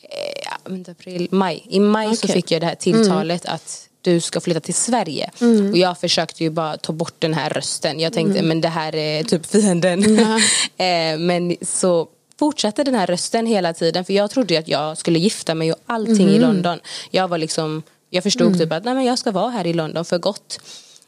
eh, 0.02 0.42
ja, 0.46 0.92
april, 0.92 1.28
maj. 1.32 1.66
I 1.70 1.80
maj 1.80 2.16
så 2.16 2.26
Okej. 2.26 2.34
fick 2.36 2.52
jag 2.52 2.62
det 2.62 2.66
här 2.68 2.76
tilltalet 2.76 3.46
att 3.46 3.90
du 4.04 4.22
ska 4.22 4.42
flytta 4.42 4.60
till 4.60 4.74
Sverige. 4.74 5.32
Och 5.72 5.78
jag 5.78 6.00
försökte 6.00 6.44
ju 6.44 6.50
bara 6.50 6.78
ta 6.78 6.94
bort 6.94 7.16
den 7.20 7.34
här 7.34 7.50
rösten. 7.50 8.00
Jag 8.00 8.14
tänkte, 8.14 8.42
men 8.42 8.62
det 8.62 8.68
här 8.68 8.96
är 8.96 9.24
typ 9.24 9.46
fienden. 9.46 10.20
eh, 10.78 11.18
men 11.18 11.56
så 11.62 12.08
fortsatte 12.40 12.84
den 12.84 12.96
här 12.96 13.08
rösten 13.08 13.46
hela 13.46 13.74
tiden. 13.74 14.06
För 14.06 14.14
jag 14.14 14.32
trodde 14.32 14.60
att 14.60 14.68
jag 14.68 14.98
skulle 14.98 15.20
gifta 15.20 15.56
mig 15.56 15.72
och 15.72 15.80
allting 15.86 16.30
i 16.30 16.40
London. 16.40 16.80
Jag 17.12 17.28
var 17.28 17.38
liksom, 17.38 17.84
jag 18.10 18.24
förstod 18.24 18.60
typ 18.60 18.72
att 18.72 18.84
nej, 18.84 18.94
men 18.94 19.06
jag 19.06 19.20
ska 19.20 19.32
vara 19.32 19.50
här 19.50 19.68
i 19.68 19.74
London 19.74 20.06
för 20.06 20.18
gott. 20.18 20.60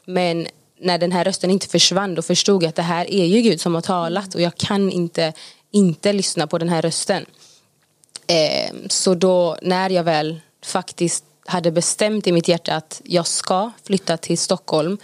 Men 0.04 0.46
när 0.80 0.98
den 0.98 1.12
här 1.12 1.24
rösten 1.24 1.50
inte 1.50 1.68
försvann 1.68 2.14
då 2.14 2.22
förstod 2.22 2.62
jag 2.62 2.68
att 2.68 2.74
det 2.74 2.82
här 2.82 3.10
är 3.10 3.24
ju 3.24 3.40
Gud 3.40 3.60
som 3.60 3.74
har 3.74 3.82
talat 3.82 4.34
och 4.34 4.40
jag 4.40 4.56
kan 4.56 4.90
inte 4.90 5.32
inte 5.70 6.12
lyssna 6.12 6.46
på 6.46 6.58
den 6.58 6.68
här 6.68 6.82
rösten. 6.82 7.26
Eh, 8.26 8.74
så 8.88 9.14
då 9.14 9.56
när 9.62 9.90
jag 9.90 10.04
väl 10.04 10.40
faktiskt 10.64 11.24
hade 11.46 11.70
bestämt 11.70 12.26
i 12.26 12.32
mitt 12.32 12.48
hjärta 12.48 12.74
att 12.74 13.00
jag 13.04 13.26
ska 13.26 13.70
flytta 13.84 14.16
till 14.16 14.38
Stockholm 14.38 14.98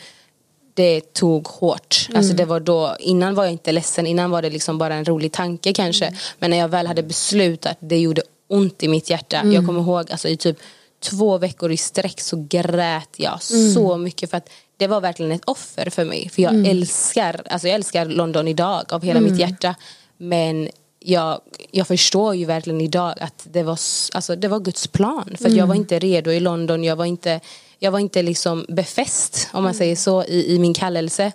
det 0.75 1.13
tog 1.13 1.47
hårt. 1.47 2.09
Alltså 2.15 2.33
det 2.33 2.45
var 2.45 2.61
då, 2.61 2.97
innan 3.01 3.35
var 3.35 3.45
jag 3.45 3.53
inte 3.53 3.73
ledsen, 3.73 4.07
innan 4.07 4.31
var 4.31 4.43
det 4.43 4.51
liksom 4.51 4.79
bara 4.79 4.95
en 4.95 5.05
rolig 5.05 5.33
tanke 5.33 5.73
kanske. 5.73 6.15
Men 6.39 6.51
när 6.51 6.59
jag 6.59 6.69
väl 6.69 6.87
hade 6.87 7.03
beslutat, 7.03 7.77
det 7.81 7.99
gjorde 7.99 8.23
ont 8.49 8.83
i 8.83 8.89
mitt 8.89 9.11
hjärta. 9.11 9.43
Jag 9.45 9.67
kommer 9.67 9.81
ihåg 9.81 10.13
alltså, 10.13 10.29
i 10.29 10.37
typ 10.37 10.59
två 11.01 11.39
veckor 11.39 11.73
i 11.73 11.77
sträck 11.77 12.21
så 12.21 12.47
grät 12.49 13.15
jag 13.17 13.43
så 13.43 13.97
mycket 13.97 14.31
för 14.31 14.37
att 14.37 14.49
det 14.77 14.87
var 14.87 15.01
verkligen 15.01 15.33
ett 15.33 15.45
offer 15.45 15.91
för 15.91 16.05
mig. 16.05 16.29
För 16.29 16.43
jag 16.43 16.67
älskar, 16.67 17.43
alltså 17.51 17.69
jag 17.69 17.75
älskar 17.75 18.07
London 18.07 18.49
idag 18.49 18.93
av 18.93 19.03
hela 19.03 19.21
mitt 19.21 19.39
hjärta. 19.39 19.75
Men 20.17 20.69
jag, 21.05 21.41
jag 21.71 21.89
förstår 21.89 22.35
ju 22.35 22.45
verkligen 22.45 22.81
idag 22.81 23.15
att 23.21 23.47
det 23.53 23.63
var, 23.63 23.79
alltså, 24.13 24.37
det 24.37 24.49
var 24.49 24.61
Guds 24.61 24.87
plan. 24.87 25.37
För 25.39 25.49
att 25.49 25.55
jag 25.55 25.67
var 25.67 25.75
inte 25.75 25.99
redo 25.99 26.31
i 26.31 26.41
London, 26.41 26.85
jag 26.85 26.97
var 26.97 27.05
inte, 27.05 27.41
jag 27.79 27.91
var 27.91 27.99
inte 27.99 28.23
liksom 28.23 28.67
befäst 28.69 29.49
om 29.53 29.65
man 29.65 29.75
säger 29.75 29.97
så 29.97 30.25
i, 30.25 30.55
i 30.55 30.59
min 30.59 30.75
kallelse. 30.75 31.33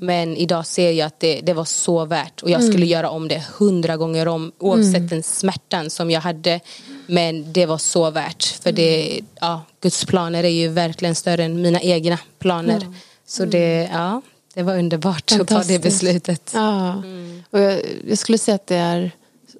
Men 0.00 0.36
idag 0.36 0.66
ser 0.66 0.90
jag 0.90 1.06
att 1.06 1.20
det, 1.20 1.40
det 1.40 1.52
var 1.52 1.64
så 1.64 2.04
värt. 2.04 2.42
Och 2.42 2.50
jag 2.50 2.64
skulle 2.64 2.86
göra 2.86 3.10
om 3.10 3.28
det 3.28 3.44
hundra 3.58 3.96
gånger 3.96 4.28
om 4.28 4.52
oavsett 4.58 5.10
den 5.10 5.22
smärtan 5.22 5.90
som 5.90 6.10
jag 6.10 6.20
hade. 6.20 6.60
Men 7.06 7.52
det 7.52 7.66
var 7.66 7.78
så 7.78 8.10
värt. 8.10 8.44
För 8.44 8.72
det, 8.72 9.20
ja, 9.40 9.62
Guds 9.80 10.04
planer 10.04 10.44
är 10.44 10.48
ju 10.48 10.68
verkligen 10.68 11.14
större 11.14 11.44
än 11.44 11.62
mina 11.62 11.80
egna 11.80 12.18
planer. 12.38 12.86
Så 13.26 13.44
det, 13.44 13.90
ja, 13.92 14.22
det 14.54 14.62
var 14.62 14.78
underbart 14.78 15.32
att 15.40 15.48
ta 15.48 15.62
det 15.62 15.78
beslutet. 15.82 16.50
Ja. 16.54 17.02
Och 17.50 17.60
jag, 17.60 17.80
jag 18.08 18.18
skulle 18.18 18.38
säga 18.38 18.54
att 18.54 18.66
det 18.66 18.76
är 18.76 19.10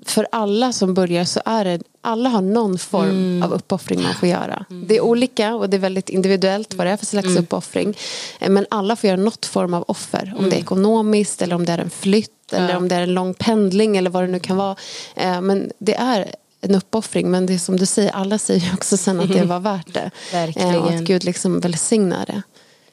för 0.04 0.26
alla 0.32 0.72
som 0.72 0.94
börjar 0.94 1.24
så 1.24 1.40
är 1.44 1.64
det 1.64 1.80
alla 2.02 2.28
har 2.28 2.40
någon 2.40 2.78
form 2.78 3.42
av 3.42 3.52
uppoffring 3.52 4.02
man 4.02 4.14
får 4.14 4.28
göra. 4.28 4.64
Det 4.68 4.96
är 4.96 5.00
olika 5.00 5.54
och 5.54 5.70
det 5.70 5.76
är 5.76 5.78
väldigt 5.78 6.08
individuellt 6.08 6.74
vad 6.74 6.86
det 6.86 6.90
är 6.90 6.96
för 6.96 7.06
slags 7.06 7.36
uppoffring. 7.36 7.96
Eh, 8.40 8.50
Men 8.50 8.66
alla 8.70 8.96
får 8.96 9.08
göra 9.08 9.20
något 9.20 9.46
form 9.46 9.74
av 9.74 9.84
offer. 9.88 10.34
Om 10.38 10.50
det 10.50 10.56
är 10.56 10.60
ekonomiskt 10.60 11.42
eller 11.42 11.54
om 11.56 11.64
det 11.66 11.72
är 11.72 11.78
en 11.78 11.90
flytt 11.90 12.52
eller 12.52 12.76
om 12.76 12.88
det 12.88 12.94
är 12.94 13.00
en 13.00 13.14
lång 13.14 13.34
pendling 13.34 13.96
eller 13.96 14.10
vad 14.10 14.22
det 14.22 14.26
nu 14.26 14.38
kan 14.40 14.56
vara. 14.56 14.76
Eh, 15.16 15.40
Men 15.40 15.70
det 15.78 15.94
är 15.94 16.34
en 16.60 16.74
uppoffring 16.74 17.30
men 17.30 17.46
det 17.46 17.54
är 17.54 17.58
som 17.58 17.76
du 17.76 17.86
säger, 17.86 18.10
alla 18.10 18.38
säger 18.38 18.70
också 18.74 18.96
sen 18.96 19.20
att 19.20 19.32
det 19.32 19.44
var 19.44 19.60
värt 19.60 19.94
det. 19.94 20.10
Verkligen. 20.32 20.74
Eh, 20.74 20.82
Och 20.82 20.90
att 20.92 21.00
Gud 21.00 21.24
liksom 21.24 21.60
välsignar 21.60 22.26
det. 22.26 22.42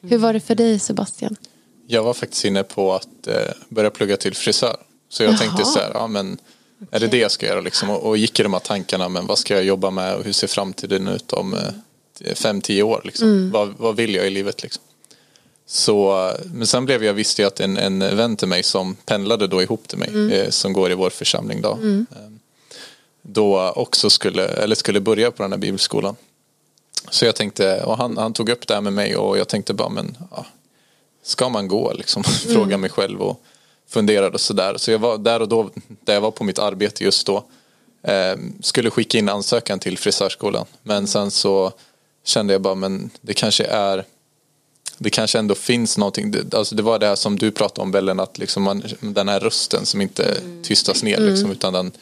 Hur 0.00 0.18
var 0.18 0.32
det 0.32 0.40
för 0.40 0.54
dig 0.54 0.78
Sebastian? 0.78 1.36
Jag 1.90 2.02
var 2.02 2.14
faktiskt 2.14 2.44
inne 2.44 2.62
på 2.62 2.94
att 2.94 3.26
eh, 3.26 3.52
börja 3.68 3.90
plugga 3.90 4.16
till 4.16 4.34
frisör. 4.34 4.76
Så 5.08 5.22
jag 5.22 5.30
Jaha. 5.30 5.38
tänkte 5.38 5.64
så 5.64 5.78
här, 5.78 5.90
ja 5.94 6.06
men 6.06 6.38
är 6.90 7.00
det 7.00 7.06
det 7.06 7.18
jag 7.18 7.30
ska 7.30 7.46
göra 7.46 7.60
liksom? 7.60 7.90
Och, 7.90 8.08
och 8.08 8.16
gick 8.16 8.40
i 8.40 8.42
de 8.42 8.52
här 8.52 8.60
tankarna, 8.60 9.08
men 9.08 9.26
vad 9.26 9.38
ska 9.38 9.54
jag 9.54 9.64
jobba 9.64 9.90
med 9.90 10.14
och 10.14 10.24
hur 10.24 10.32
ser 10.32 10.46
framtiden 10.46 11.08
ut 11.08 11.32
om 11.32 11.54
eh, 11.54 12.34
fem, 12.34 12.60
tio 12.60 12.82
år 12.82 13.00
liksom? 13.04 13.50
Vad, 13.50 13.74
vad 13.78 13.96
vill 13.96 14.14
jag 14.14 14.26
i 14.26 14.30
livet 14.30 14.62
liksom? 14.62 14.82
Så, 15.66 16.30
men 16.44 16.66
sen 16.66 16.84
blev 16.84 17.04
jag, 17.04 17.14
visste 17.14 17.42
jag 17.42 17.46
att 17.46 17.60
en, 17.60 17.76
en 17.76 17.98
vän 18.16 18.36
till 18.36 18.48
mig 18.48 18.62
som 18.62 18.94
pendlade 18.94 19.46
då 19.46 19.62
ihop 19.62 19.88
till 19.88 19.98
mig, 19.98 20.32
eh, 20.32 20.50
som 20.50 20.72
går 20.72 20.90
i 20.90 20.94
vår 20.94 21.10
församling 21.10 21.62
då, 21.62 21.70
eh, 21.70 22.30
då 23.22 23.72
också 23.76 24.10
skulle, 24.10 24.46
eller 24.46 24.74
skulle 24.74 25.00
börja 25.00 25.30
på 25.30 25.42
den 25.42 25.52
här 25.52 25.58
bibelskolan. 25.58 26.16
Så 27.10 27.24
jag 27.24 27.36
tänkte, 27.36 27.82
och 27.84 27.96
han, 27.96 28.16
han 28.16 28.32
tog 28.32 28.48
upp 28.48 28.66
det 28.66 28.74
här 28.74 28.80
med 28.80 28.92
mig 28.92 29.16
och 29.16 29.38
jag 29.38 29.48
tänkte 29.48 29.74
bara, 29.74 29.88
men 29.88 30.16
ja, 30.30 30.46
ska 31.28 31.48
man 31.48 31.68
gå 31.68 31.92
liksom? 31.92 32.24
Fråga 32.52 32.78
mig 32.78 32.90
själv 32.90 33.22
och 33.22 33.42
funderade 33.88 34.34
och 34.34 34.40
sådär. 34.40 34.76
Så 34.76 34.90
jag 34.90 34.98
var 34.98 35.18
där 35.18 35.42
och 35.42 35.48
då, 35.48 35.70
där 36.04 36.14
jag 36.14 36.20
var 36.20 36.30
på 36.30 36.44
mitt 36.44 36.58
arbete 36.58 37.04
just 37.04 37.26
då, 37.26 37.44
eh, 38.02 38.36
skulle 38.60 38.90
skicka 38.90 39.18
in 39.18 39.28
ansökan 39.28 39.78
till 39.78 39.98
frisörskolan. 39.98 40.66
Men 40.82 41.06
sen 41.06 41.30
så 41.30 41.72
kände 42.24 42.52
jag 42.52 42.62
bara, 42.62 42.74
men 42.74 43.10
det 43.20 43.34
kanske 43.34 43.64
är 43.64 44.04
det 44.98 45.10
kanske 45.10 45.38
ändå 45.38 45.54
finns 45.54 45.98
någonting, 45.98 46.30
det, 46.30 46.54
alltså 46.54 46.74
det 46.74 46.82
var 46.82 46.98
det 46.98 47.06
här 47.06 47.16
som 47.16 47.38
du 47.38 47.50
pratade 47.50 47.80
om 47.80 47.90
Bellen, 47.90 48.20
att 48.20 48.38
liksom 48.38 48.62
man, 48.62 48.82
den 49.00 49.28
här 49.28 49.40
rösten 49.40 49.86
som 49.86 50.00
inte 50.00 50.40
tystas 50.62 51.02
ner 51.02 51.20
liksom, 51.20 51.50
utan 51.50 51.72
den, 51.72 51.92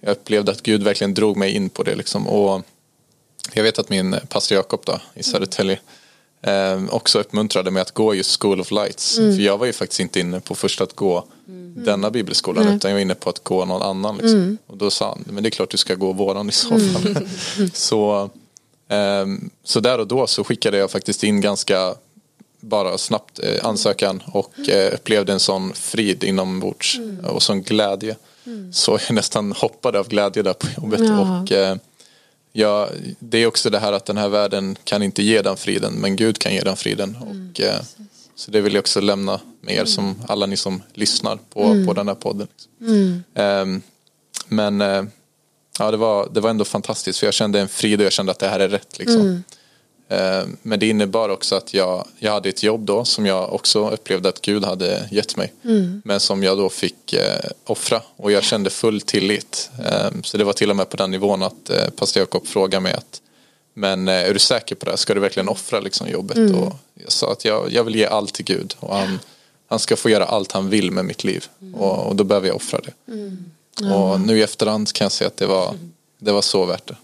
jag 0.00 0.12
upplevde 0.12 0.52
att 0.52 0.62
Gud 0.62 0.82
verkligen 0.82 1.14
drog 1.14 1.36
mig 1.36 1.52
in 1.52 1.68
på 1.68 1.82
det 1.82 1.94
liksom. 1.94 2.28
Och 2.28 2.62
jag 3.52 3.62
vet 3.62 3.78
att 3.78 3.88
min 3.88 4.16
pastor 4.28 4.56
Jakob 4.56 4.80
då, 4.84 5.00
i 5.14 5.22
Södertälje 5.22 5.78
eh, 6.42 6.84
också 6.90 7.18
uppmuntrade 7.18 7.70
mig 7.70 7.82
att 7.82 7.90
gå 7.90 8.14
just 8.14 8.42
School 8.42 8.60
of 8.60 8.70
Lights. 8.70 9.16
För 9.16 9.40
jag 9.40 9.58
var 9.58 9.66
ju 9.66 9.72
faktiskt 9.72 10.00
inte 10.00 10.20
inne 10.20 10.40
på 10.40 10.54
först 10.54 10.80
att 10.80 10.96
gå 10.96 11.24
denna 11.76 12.10
bibelskolan 12.10 12.68
utan 12.68 12.90
jag 12.90 12.96
var 12.96 13.02
inne 13.02 13.14
på 13.14 13.30
att 13.30 13.44
gå 13.44 13.64
någon 13.64 13.82
annan. 13.82 14.16
Liksom. 14.16 14.58
Och 14.66 14.76
då 14.76 14.90
sa 14.90 15.08
han, 15.08 15.24
men 15.26 15.42
det 15.42 15.48
är 15.48 15.50
klart 15.50 15.70
du 15.70 15.76
ska 15.76 15.94
gå 15.94 16.12
våran 16.12 16.48
i 16.48 16.52
så 16.52 16.68
fall. 16.68 17.28
så, 17.72 18.30
ehm, 18.88 19.50
så 19.64 19.80
där 19.80 19.98
och 19.98 20.06
då 20.06 20.26
så 20.26 20.44
skickade 20.44 20.76
jag 20.76 20.90
faktiskt 20.90 21.24
in 21.24 21.40
ganska 21.40 21.94
bara 22.60 22.98
snabbt 22.98 23.38
eh, 23.38 23.66
ansökan 23.66 24.22
och 24.26 24.68
eh, 24.68 24.94
upplevde 24.94 25.32
en 25.32 25.40
sån 25.40 25.72
frid 25.74 26.24
inombords 26.24 26.98
och 27.24 27.42
sån 27.42 27.62
glädje. 27.62 28.16
Så 28.72 28.98
jag 29.08 29.14
nästan 29.14 29.52
hoppade 29.52 29.98
av 29.98 30.08
glädje 30.08 30.42
där 30.42 30.52
på 30.52 30.66
jobbet. 30.76 31.00
Ja. 31.00 31.42
Och, 31.42 31.52
eh, 31.52 31.76
ja, 32.52 32.88
det 33.18 33.38
är 33.38 33.46
också 33.46 33.70
det 33.70 33.78
här 33.78 33.92
att 33.92 34.06
den 34.06 34.16
här 34.16 34.28
världen 34.28 34.76
kan 34.84 35.02
inte 35.02 35.22
ge 35.22 35.42
den 35.42 35.56
friden 35.56 35.92
men 35.92 36.16
Gud 36.16 36.38
kan 36.38 36.54
ge 36.54 36.60
den 36.60 36.76
friden. 36.76 37.16
Och, 37.20 37.60
eh, 37.60 37.80
så 38.34 38.50
det 38.50 38.60
vill 38.60 38.74
jag 38.74 38.80
också 38.80 39.00
lämna 39.00 39.40
med 39.60 39.74
er 39.74 39.84
som 39.84 40.14
alla 40.28 40.46
ni 40.46 40.56
som 40.56 40.82
lyssnar 40.94 41.36
på, 41.36 41.84
på 41.86 41.92
den 41.92 42.08
här 42.08 42.14
podden. 42.14 42.48
Liksom. 42.78 43.22
Ehm, 43.34 43.82
men 44.48 44.80
eh, 44.80 45.04
ja, 45.78 45.90
det, 45.90 45.96
var, 45.96 46.28
det 46.32 46.40
var 46.40 46.50
ändå 46.50 46.64
fantastiskt 46.64 47.18
för 47.18 47.26
jag 47.26 47.34
kände 47.34 47.60
en 47.60 47.68
frid 47.68 48.00
och 48.00 48.06
jag 48.06 48.12
kände 48.12 48.32
att 48.32 48.38
det 48.38 48.48
här 48.48 48.60
är 48.60 48.68
rätt. 48.68 48.98
Liksom. 48.98 49.44
Eh, 50.10 50.42
Men 50.62 50.80
det 50.80 50.88
innebar 50.88 51.28
också 51.28 51.54
att 51.54 51.74
jag, 51.74 52.06
jag 52.18 52.32
hade 52.32 52.48
ett 52.48 52.62
jobb 52.62 52.80
då 52.80 53.04
som 53.04 53.26
jag 53.26 53.52
också 53.52 53.90
upplevde 53.90 54.28
att 54.28 54.40
Gud 54.40 54.64
hade 54.64 55.08
gett 55.10 55.36
mig. 55.36 55.52
Men 56.04 56.20
som 56.20 56.42
jag 56.42 56.58
då 56.58 56.68
fick 56.68 57.12
eh, 57.12 57.50
offra 57.64 58.02
och 58.16 58.32
jag 58.32 58.42
kände 58.42 58.70
full 58.70 59.00
tillit. 59.00 59.70
Eh, 59.84 60.10
så 60.22 60.36
det 60.36 60.44
var 60.44 60.52
till 60.52 60.70
och 60.70 60.76
med 60.76 60.88
på 60.88 60.96
den 60.96 61.10
nivån 61.10 61.42
att 61.42 61.70
eh, 61.70 61.90
pastor 61.96 62.20
Jakob 62.20 62.46
frågade 62.46 62.80
mig 62.82 62.92
att 62.92 63.22
men 63.74 64.08
eh, 64.08 64.14
är 64.14 64.32
du 64.32 64.38
säker 64.38 64.74
på 64.74 64.84
det 64.84 64.90
här? 64.92 64.96
Ska 64.96 65.14
du 65.14 65.20
verkligen 65.20 65.48
offra 65.48 65.80
liksom, 65.80 66.08
jobbet? 66.08 66.36
Och 66.54 66.72
jag 66.94 67.12
sa 67.12 67.32
att 67.32 67.44
jag, 67.44 67.72
jag 67.72 67.84
vill 67.84 67.96
ge 67.96 68.06
allt 68.06 68.34
till 68.34 68.44
Gud 68.44 68.74
och 68.80 68.96
han, 68.96 69.18
han 69.68 69.78
ska 69.78 69.96
få 69.96 70.10
göra 70.10 70.24
allt 70.24 70.52
han 70.52 70.68
vill 70.70 70.90
med 70.90 71.04
mitt 71.04 71.24
liv 71.24 71.44
och, 71.74 72.06
och 72.06 72.16
då 72.16 72.24
behöver 72.24 72.46
jag 72.46 72.56
offra 72.56 72.80
det. 72.80 72.92
Och 73.94 74.20
nu 74.20 74.38
i 74.38 74.42
efterhand 74.42 74.92
kan 74.92 75.04
jag 75.04 75.12
säga 75.12 75.28
att 75.28 75.36
det 75.36 75.46
var, 75.46 75.74
det 76.18 76.32
var 76.32 76.42
så 76.42 76.64
värt 76.64 76.86
det. 76.86 76.96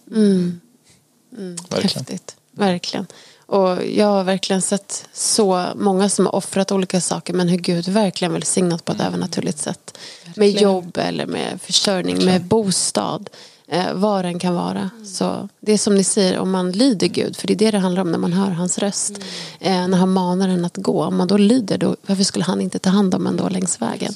Verkligen. 1.70 2.04
Häftigt, 2.06 2.36
verkligen. 2.56 3.06
Och 3.46 3.86
jag 3.86 4.06
har 4.06 4.24
verkligen 4.24 4.62
sett 4.62 5.08
så 5.12 5.64
många 5.74 6.08
som 6.08 6.26
har 6.26 6.34
offrat 6.34 6.72
olika 6.72 7.00
saker 7.00 7.34
men 7.34 7.48
hur 7.48 7.58
Gud 7.58 7.88
verkligen 7.88 8.32
välsignat 8.32 8.84
på 8.84 8.92
ett 8.92 9.00
övernaturligt 9.00 9.58
sätt. 9.58 9.98
Med 10.36 10.50
jobb 10.50 10.98
eller 10.98 11.26
med 11.26 11.60
försörjning, 11.62 12.24
med 12.24 12.44
bostad. 12.44 13.30
Eh, 13.68 13.94
vad 13.94 14.24
den 14.24 14.38
kan 14.38 14.54
vara. 14.54 14.90
Så 15.04 15.48
det 15.60 15.72
är 15.72 15.78
som 15.78 15.94
ni 15.94 16.04
säger, 16.04 16.38
om 16.38 16.50
man 16.50 16.72
lyder 16.72 17.06
Gud, 17.06 17.36
för 17.36 17.46
det 17.46 17.54
är 17.54 17.56
det 17.56 17.70
det 17.70 17.78
handlar 17.78 18.02
om 18.02 18.12
när 18.12 18.18
man 18.18 18.32
hör 18.32 18.50
hans 18.50 18.78
röst. 18.78 19.12
Eh, 19.60 19.88
när 19.88 19.98
han 19.98 20.12
manar 20.12 20.48
en 20.48 20.64
att 20.64 20.76
gå, 20.76 21.04
om 21.04 21.16
man 21.16 21.28
då 21.28 21.36
lyder, 21.36 21.78
då, 21.78 21.96
varför 22.06 22.24
skulle 22.24 22.44
han 22.44 22.60
inte 22.60 22.78
ta 22.78 22.90
hand 22.90 23.14
om 23.14 23.26
en 23.26 23.36
då 23.36 23.48
längs 23.48 23.82
vägen? 23.82 24.14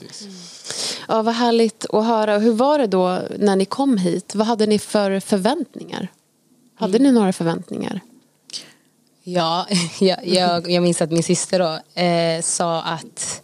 Ja, 1.08 1.22
vad 1.22 1.34
härligt 1.34 1.86
att 1.90 2.04
höra. 2.04 2.38
Hur 2.38 2.52
var 2.52 2.78
det 2.78 2.86
då 2.86 3.18
när 3.38 3.56
ni 3.56 3.64
kom 3.64 3.98
hit? 3.98 4.34
Vad 4.34 4.46
hade 4.46 4.66
ni 4.66 4.78
för 4.78 5.20
förväntningar? 5.20 6.08
Hade 6.74 6.98
ni 6.98 7.12
några 7.12 7.32
förväntningar? 7.32 8.00
Ja, 9.34 9.66
jag, 10.00 10.26
jag, 10.26 10.70
jag 10.70 10.82
minns 10.82 11.02
att 11.02 11.10
min 11.10 11.22
syster 11.22 11.58
då, 11.58 12.00
eh, 12.02 12.42
sa 12.42 12.82
att 12.82 13.42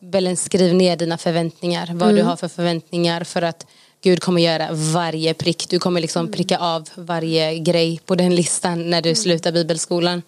Bellen 0.00 0.36
skriv 0.36 0.74
ner 0.74 0.96
dina 0.96 1.18
förväntningar. 1.18 1.90
Vad 1.94 2.14
du 2.14 2.22
har 2.22 2.36
för 2.36 2.48
förväntningar 2.48 3.24
för 3.24 3.42
att 3.42 3.66
Gud 4.02 4.22
kommer 4.22 4.42
göra 4.42 4.68
varje 4.72 5.34
prick. 5.34 5.68
Du 5.68 5.78
kommer 5.78 6.00
liksom 6.00 6.32
pricka 6.32 6.58
av 6.58 6.88
varje 6.94 7.58
grej 7.58 8.00
på 8.06 8.14
den 8.14 8.34
listan 8.34 8.90
när 8.90 9.02
du 9.02 9.14
slutar 9.14 9.52
bibelskolan. 9.52 10.22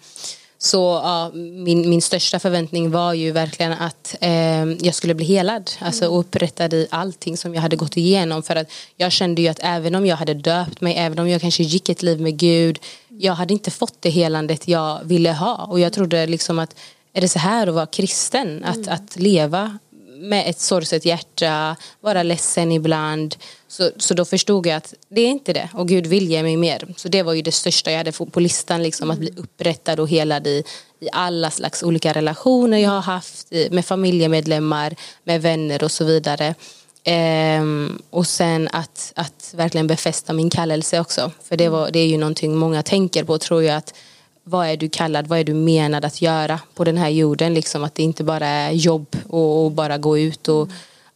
Så 0.63 1.01
ja, 1.03 1.31
min, 1.33 1.89
min 1.89 2.01
största 2.01 2.39
förväntning 2.39 2.91
var 2.91 3.13
ju 3.13 3.31
verkligen 3.31 3.71
att 3.71 4.15
eh, 4.21 4.65
jag 4.65 4.95
skulle 4.95 5.13
bli 5.13 5.25
helad. 5.25 5.71
Alltså 5.79 6.05
upprättad 6.05 6.73
i 6.73 6.87
allting 6.89 7.37
som 7.37 7.53
jag 7.55 7.61
hade 7.61 7.75
gått 7.75 7.97
igenom. 7.97 8.43
För 8.43 8.55
att 8.55 8.71
jag 8.97 9.11
kände 9.11 9.41
ju 9.41 9.47
att 9.47 9.59
även 9.63 9.95
om 9.95 10.05
jag 10.05 10.15
hade 10.15 10.33
döpt 10.33 10.81
mig, 10.81 10.95
även 10.97 11.19
om 11.19 11.29
jag 11.29 11.41
kanske 11.41 11.63
gick 11.63 11.89
ett 11.89 12.03
liv 12.03 12.21
med 12.21 12.37
Gud. 12.37 12.79
Jag 13.07 13.33
hade 13.33 13.53
inte 13.53 13.71
fått 13.71 13.95
det 13.99 14.09
helandet 14.09 14.67
jag 14.67 14.99
ville 15.03 15.31
ha. 15.31 15.55
Och 15.55 15.79
jag 15.79 15.93
trodde 15.93 16.27
liksom 16.27 16.59
att 16.59 16.75
är 17.13 17.21
det 17.21 17.29
så 17.29 17.39
här 17.39 17.67
att 17.67 17.73
vara 17.73 17.85
kristen? 17.85 18.63
Att, 18.63 18.87
att 18.87 19.15
leva 19.15 19.77
med 20.21 20.49
ett 20.49 20.59
sorgset 20.59 21.05
hjärta, 21.05 21.75
vara 22.01 22.23
ledsen 22.23 22.71
ibland. 22.71 23.35
Så, 23.67 23.91
så 23.97 24.13
då 24.13 24.25
förstod 24.25 24.67
jag 24.67 24.75
att 24.75 24.93
det 25.09 25.21
är 25.21 25.27
inte 25.27 25.53
det 25.53 25.69
och 25.73 25.87
Gud 25.87 26.07
vill 26.07 26.29
ge 26.29 26.43
mig 26.43 26.57
mer. 26.57 26.87
Så 26.95 27.07
det 27.07 27.23
var 27.23 27.33
ju 27.33 27.41
det 27.41 27.51
största 27.51 27.91
jag 27.91 27.97
hade 27.97 28.11
på 28.11 28.39
listan, 28.39 28.83
liksom, 28.83 29.11
att 29.11 29.19
bli 29.19 29.33
upprättad 29.37 29.99
och 29.99 30.09
helad 30.09 30.47
i, 30.47 30.63
i 30.99 31.09
alla 31.11 31.51
slags 31.51 31.83
olika 31.83 32.13
relationer 32.13 32.77
jag 32.77 32.89
har 32.89 33.01
haft 33.01 33.51
med 33.71 33.85
familjemedlemmar, 33.85 34.95
med 35.23 35.41
vänner 35.41 35.83
och 35.83 35.91
så 35.91 36.05
vidare. 36.05 36.55
Ehm, 37.03 38.01
och 38.09 38.27
sen 38.27 38.69
att, 38.71 39.13
att 39.15 39.53
verkligen 39.57 39.87
befästa 39.87 40.33
min 40.33 40.49
kallelse 40.49 40.99
också. 40.99 41.31
För 41.43 41.57
det, 41.57 41.69
var, 41.69 41.91
det 41.91 41.99
är 41.99 42.07
ju 42.07 42.17
någonting 42.17 42.57
många 42.57 42.83
tänker 42.83 43.23
på 43.23 43.37
tror 43.37 43.63
jag 43.63 43.75
att 43.75 43.93
vad 44.43 44.67
är 44.67 44.77
du 44.77 44.89
kallad, 44.89 45.27
vad 45.27 45.39
är 45.39 45.43
du 45.43 45.53
menad 45.53 46.05
att 46.05 46.21
göra 46.21 46.59
på 46.73 46.83
den 46.83 46.97
här 46.97 47.09
jorden? 47.09 47.53
Liksom 47.53 47.83
att 47.83 47.95
det 47.95 48.03
inte 48.03 48.23
bara 48.23 48.47
är 48.47 48.71
jobb 48.71 49.15
och, 49.27 49.65
och 49.65 49.71
bara 49.71 49.97
gå 49.97 50.17
ut 50.17 50.47
och 50.47 50.69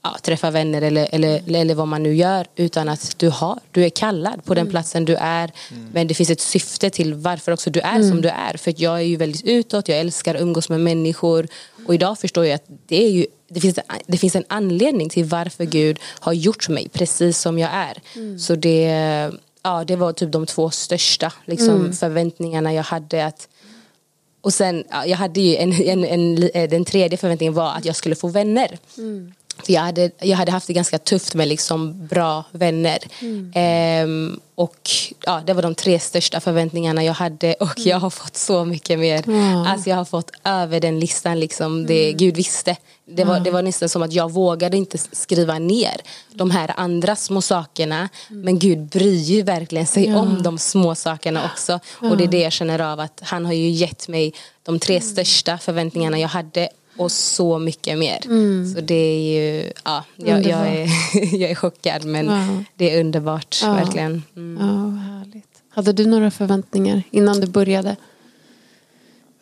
ja, 0.05 0.17
träffa 0.21 0.51
vänner 0.51 0.81
eller, 0.81 1.07
eller, 1.11 1.55
eller 1.55 1.75
vad 1.75 1.87
man 1.87 2.03
nu 2.03 2.15
gör 2.15 2.47
utan 2.55 2.89
att 2.89 3.19
du, 3.19 3.29
har, 3.29 3.59
du 3.71 3.85
är 3.85 3.89
kallad 3.89 4.45
på 4.45 4.53
den 4.53 4.69
platsen 4.69 5.05
du 5.05 5.15
är. 5.15 5.51
Men 5.93 6.07
det 6.07 6.13
finns 6.13 6.29
ett 6.29 6.41
syfte 6.41 6.89
till 6.89 7.13
varför 7.13 7.51
också 7.51 7.69
du 7.69 7.79
är 7.79 8.01
som 8.09 8.21
du 8.21 8.29
är 8.29 8.57
för 8.57 8.73
jag 8.77 8.95
är 8.95 9.03
ju 9.03 9.15
väldigt 9.15 9.43
utåt, 9.43 9.87
jag 9.87 9.99
älskar 9.99 10.35
att 10.35 10.41
umgås 10.41 10.69
med 10.69 10.79
människor. 10.79 11.47
Och 11.87 11.93
idag 11.93 12.19
förstår 12.19 12.45
jag 12.45 12.55
att 12.55 12.65
det 12.87 13.03
är 13.03 13.09
ju 13.09 13.25
det 13.47 13.59
finns, 13.59 13.79
det 14.07 14.17
finns 14.17 14.35
en 14.35 14.43
anledning 14.47 15.09
till 15.09 15.25
varför 15.25 15.65
Gud 15.65 15.99
har 16.19 16.33
gjort 16.33 16.69
mig 16.69 16.89
precis 16.89 17.39
som 17.39 17.59
jag 17.59 17.69
är. 17.73 17.97
Så 18.37 18.55
det, 18.55 19.31
ja, 19.65 19.83
det 19.83 19.95
var 19.95 20.13
typ 20.13 20.31
de 20.31 20.45
två 20.45 20.69
största 20.69 21.33
liksom, 21.45 21.93
förväntningarna 21.93 22.73
jag 22.73 22.83
hade. 22.83 23.25
att 23.25 23.47
och 24.41 24.53
sen, 24.53 24.83
ja, 24.89 25.05
jag 25.05 25.17
hade 25.17 25.41
ju 25.41 25.55
en, 25.55 25.73
en, 25.73 26.03
en, 26.03 26.49
en, 26.53 26.69
den 26.69 26.85
tredje 26.85 27.17
förväntningen 27.17 27.53
var 27.53 27.73
att 27.73 27.85
jag 27.85 27.95
skulle 27.95 28.15
få 28.15 28.27
vänner. 28.27 28.77
För 29.63 29.73
jag, 29.73 29.81
hade, 29.81 30.11
jag 30.19 30.37
hade 30.37 30.51
haft 30.51 30.67
det 30.67 30.73
ganska 30.73 30.97
tufft 30.97 31.33
med 31.35 31.47
liksom 31.47 32.07
bra 32.07 32.43
vänner. 32.51 32.97
Ehm, 33.53 34.39
och 34.55 34.89
ja, 35.25 35.41
det 35.45 35.53
var 35.53 35.61
de 35.61 35.75
tre 35.75 35.99
största 35.99 36.39
förväntningarna 36.39 37.03
jag 37.03 37.13
hade 37.13 37.53
och 37.53 37.73
jag 37.77 37.97
har 37.99 38.09
fått 38.09 38.37
så 38.37 38.65
mycket 38.65 38.99
mer. 38.99 39.23
Ja. 39.27 39.67
Alltså 39.69 39.89
jag 39.89 39.97
har 39.97 40.05
fått 40.05 40.31
över 40.43 40.79
den 40.79 40.99
listan 40.99 41.39
liksom 41.39 41.85
det 41.85 42.13
Gud 42.13 42.35
visste. 42.35 42.75
Det 43.07 43.23
var, 43.23 43.39
det 43.39 43.51
var 43.51 43.61
nästan 43.61 43.89
som 43.89 44.01
att 44.03 44.13
jag 44.13 44.31
vågade 44.31 44.77
inte 44.77 44.97
skriva 44.97 45.59
ner 45.59 46.01
de 46.33 46.51
här 46.51 46.73
andra 46.77 47.15
små 47.15 47.41
sakerna. 47.41 48.09
Men 48.29 48.59
Gud 48.59 48.79
bryr 48.79 49.17
ju 49.21 49.41
verkligen 49.41 49.87
sig 49.87 50.05
Ja. 50.09 50.19
om 50.19 50.43
de 50.43 50.57
små 50.57 50.95
sakerna 50.95 51.45
också. 51.53 51.79
Och 52.01 52.17
det 52.17 52.23
är 52.23 52.27
det 52.27 52.39
jag 52.41 52.51
känner 52.51 52.79
av 52.79 52.99
att 52.99 53.21
han 53.23 53.45
har 53.45 53.53
ju 53.53 53.69
gett 53.69 54.07
mig 54.07 54.33
de 54.63 54.79
tre 54.79 55.01
största 55.01 55.57
förväntningarna 55.57 56.19
jag 56.19 56.27
hade 56.27 56.69
och 56.97 57.11
så 57.11 57.59
mycket 57.59 57.97
mer. 57.97 58.19
Så 58.75 58.81
det 58.81 58.95
är 58.95 59.19
ju, 59.19 59.71
ja, 59.83 60.03
jag, 60.15 60.45
jag, 60.45 60.67
är, 60.67 60.89
jag 61.35 61.51
är 61.51 61.55
chockad 61.55 62.05
men 62.05 62.25
Ja. 62.25 62.63
det 62.75 62.95
är 62.95 62.99
underbart 62.99 63.59
Ja. 63.61 63.73
verkligen. 63.73 64.23
Mm. 64.35 64.67
Ja, 64.67 64.89
härligt. 64.89 65.49
Hade 65.69 65.93
du 65.93 66.05
några 66.05 66.31
förväntningar 66.31 67.03
innan 67.11 67.39
du 67.39 67.47
började? 67.47 67.95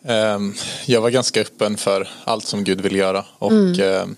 Ehm, 0.05 0.53
jag 0.85 1.01
var 1.01 1.09
ganska 1.09 1.41
öppen 1.41 1.77
för 1.77 2.09
allt 2.23 2.45
som 2.45 2.63
Gud 2.63 2.81
vill 2.81 2.95
göra. 2.95 3.25
Och 3.39 3.51
mm. 3.51 4.15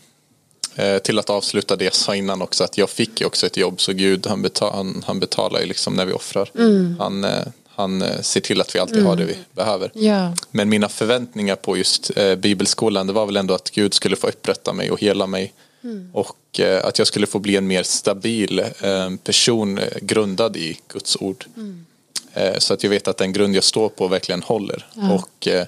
eh, 0.75 0.97
till 0.97 1.19
att 1.19 1.29
avsluta 1.29 1.75
det 1.75 1.85
jag 1.85 1.93
sa 1.93 2.15
innan 2.15 2.41
också 2.41 2.63
att 2.63 2.77
jag 2.77 2.89
fick 2.89 3.21
ju 3.21 3.27
också 3.27 3.45
ett 3.45 3.57
jobb 3.57 3.81
så 3.81 3.93
Gud 3.93 4.27
han, 4.27 4.41
betal, 4.41 4.73
han, 4.73 5.03
han 5.07 5.19
betalar 5.19 5.59
ju 5.59 5.65
liksom 5.65 5.93
när 5.93 6.05
vi 6.05 6.13
offrar. 6.13 6.49
Mm. 6.55 6.95
Han, 6.99 7.23
eh, 7.23 7.45
han 7.75 8.01
eh, 8.01 8.21
ser 8.21 8.41
till 8.41 8.61
att 8.61 8.75
vi 8.75 8.79
alltid 8.79 8.97
mm. 8.97 9.07
har 9.07 9.15
det 9.15 9.25
vi 9.25 9.37
behöver. 9.51 9.91
Ja. 9.93 10.33
Men 10.51 10.69
mina 10.69 10.89
förväntningar 10.89 11.55
på 11.55 11.77
just 11.77 12.17
eh, 12.17 12.35
bibelskolan 12.35 13.07
det 13.07 13.13
var 13.13 13.25
väl 13.25 13.37
ändå 13.37 13.53
att 13.53 13.71
Gud 13.71 13.93
skulle 13.93 14.15
få 14.15 14.27
upprätta 14.27 14.73
mig 14.73 14.91
och 14.91 15.01
hela 15.01 15.27
mig. 15.27 15.53
Mm. 15.83 16.09
Och 16.13 16.59
eh, 16.59 16.85
att 16.85 16.97
jag 16.97 17.07
skulle 17.07 17.27
få 17.27 17.39
bli 17.39 17.55
en 17.55 17.67
mer 17.67 17.83
stabil 17.83 18.59
eh, 18.59 19.15
person 19.23 19.79
grundad 20.01 20.57
i 20.57 20.79
Guds 20.87 21.17
ord. 21.19 21.45
Mm. 21.57 21.85
Eh, 22.33 22.57
så 22.57 22.73
att 22.73 22.83
jag 22.83 22.89
vet 22.89 23.07
att 23.07 23.17
den 23.17 23.33
grund 23.33 23.55
jag 23.55 23.63
står 23.63 23.89
på 23.89 24.07
verkligen 24.07 24.43
håller. 24.43 24.85
Och 25.13 25.47
eh, 25.47 25.65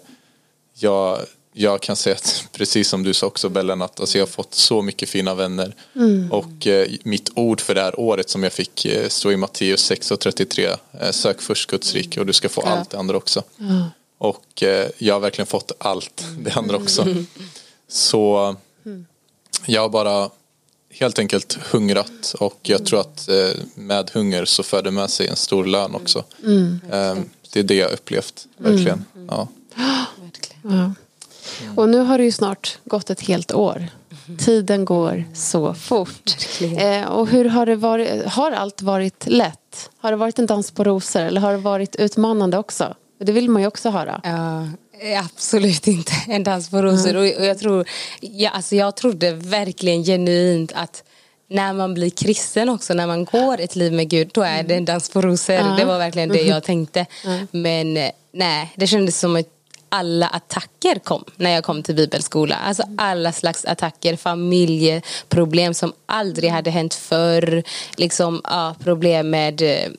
jag, 0.74 1.20
jag 1.58 1.82
kan 1.82 1.96
säga 1.96 2.16
att 2.16 2.48
precis 2.52 2.90
som 2.90 3.04
du 3.04 3.14
sa 3.14 3.28
också 3.28 3.50
Bellen 3.50 3.82
att 3.82 4.00
alltså 4.00 4.18
jag 4.18 4.26
har 4.26 4.32
fått 4.32 4.54
så 4.54 4.82
mycket 4.82 5.10
fina 5.10 5.36
vänner. 5.36 5.76
Mm. 5.96 6.32
Och 6.32 6.68
eh, 6.68 6.88
mitt 7.04 7.32
ord 7.36 7.62
för 7.62 7.76
det 7.76 7.82
här 7.82 8.00
året 8.00 8.30
som 8.30 8.44
jag 8.44 8.54
fick 8.54 8.88
stå 9.08 9.32
i 9.32 9.38
Matteus 9.38 9.82
6 9.82 10.12
och 10.12 10.20
33. 10.20 10.70
Sök 11.12 11.42
först 11.42 11.70
Guds 11.70 11.94
rike 11.94 12.20
och 12.20 12.26
du 12.26 12.34
ska 12.34 12.50
få 12.50 12.62
ja. 12.66 12.70
allt 12.70 12.90
det 12.90 12.98
andra 12.98 13.18
också. 13.18 13.44
Ja. 13.58 13.90
Och 14.18 14.64
jag 14.98 15.14
har 15.16 15.20
verkligen 15.20 15.48
fått 15.48 15.72
allt 15.78 16.26
det 16.40 16.52
andra 16.52 16.78
också. 16.78 17.02
Mm. 17.02 17.28
Så 17.88 18.56
jag 19.66 19.82
har 19.82 19.90
bara 19.90 20.30
helt 20.90 21.20
enkelt 21.20 21.54
hungrat 21.54 22.36
och 22.40 22.60
jag 22.62 22.86
tror 22.86 23.00
att 23.00 23.30
eh, 23.30 23.50
med 23.76 24.10
hunger 24.14 24.46
så 24.46 24.64
för 24.64 24.84
det 24.84 24.92
med 24.92 25.10
sig 25.10 25.28
en 25.28 25.36
stor 25.36 25.66
lön 25.66 25.96
också. 25.96 26.24
Mm. 26.44 26.80
Eh, 26.92 27.16
det 27.54 27.60
är 27.60 27.64
det 27.64 27.76
jag 27.76 27.92
upplevt, 27.92 28.48
verkligen. 28.58 29.06
Mm. 29.16 29.28
Ja. 29.30 29.48
Ja. 31.66 31.82
Och 31.82 31.90
nu 31.90 31.98
har 32.00 32.18
det 32.18 32.24
ju 32.24 32.32
snart 32.32 32.78
gått 32.86 33.10
ett 33.10 33.22
helt 33.22 33.54
år. 33.54 33.88
Tiden 34.40 34.86
går 34.86 35.24
så 35.34 35.74
fort. 35.74 36.38
Eh, 36.78 37.04
och 37.04 37.28
hur 37.28 37.46
har 37.46 37.66
det 37.66 37.76
varit? 37.76 38.26
Har 38.26 38.52
allt 38.52 38.82
varit 38.82 39.28
lätt? 39.28 39.90
Har 39.98 40.12
det 40.12 40.18
varit 40.18 40.40
en 40.40 40.46
dans 40.46 40.72
på 40.72 40.84
rosor 40.84 41.22
eller 41.22 41.42
har 41.42 41.52
det 41.52 41.58
varit 41.58 41.96
utmanande 41.96 42.58
också? 42.58 42.96
Det 43.20 43.32
vill 43.32 43.50
man 43.50 43.62
ju 43.62 43.68
också 43.68 43.90
höra. 43.90 44.22
Ja, 44.24 44.68
Absolut 45.20 45.88
inte 45.88 46.12
en 46.28 46.44
dans 46.44 46.70
på 46.70 46.82
rosor. 46.82 47.10
Mm. 47.10 47.38
Och 47.38 47.46
jag, 47.46 47.60
tror, 47.60 47.88
ja, 48.22 48.50
alltså 48.50 48.76
jag 48.76 48.96
trodde 48.96 49.32
verkligen 49.34 50.04
genuint 50.04 50.72
att 50.76 51.04
när 51.50 51.74
man 51.74 51.94
blir 51.94 52.10
kristen 52.10 52.70
också, 52.70 52.94
när 52.94 53.08
man 53.08 53.26
går 53.26 53.60
ett 53.60 53.76
liv 53.76 53.94
med 53.94 54.10
Gud, 54.10 54.30
då 54.34 54.42
är 54.42 54.64
det 54.64 54.76
en 54.76 54.86
dans 54.86 55.10
på 55.10 55.22
rosor. 55.22 55.54
Mm. 55.54 55.78
Det 55.78 55.86
var 55.86 55.98
verkligen 55.98 56.30
det 56.30 56.42
jag 56.42 56.64
tänkte. 56.64 57.06
Mm. 57.26 57.48
Men 57.52 57.98
eh, 57.98 58.12
nej, 58.34 58.74
det 58.76 58.88
kändes 58.88 59.20
som 59.20 59.36
att 59.36 59.57
alla 59.90 60.28
attacker 60.28 61.00
kom 61.00 61.24
när 61.36 61.50
jag 61.50 61.64
kom 61.64 61.84
till 61.84 61.96
bibelskola. 61.96 62.56
Alltså 62.56 62.84
alla 62.98 63.32
slags 63.32 63.66
attacker, 63.66 64.16
familjeproblem 64.16 65.74
som 65.74 65.94
aldrig 66.06 66.52
hade 66.52 66.70
hänt 66.70 66.94
förr. 66.94 67.64
Liksom, 67.98 68.42
ja, 68.44 68.76
problem 68.84 69.30
med 69.30 69.62
eh, 69.62 69.92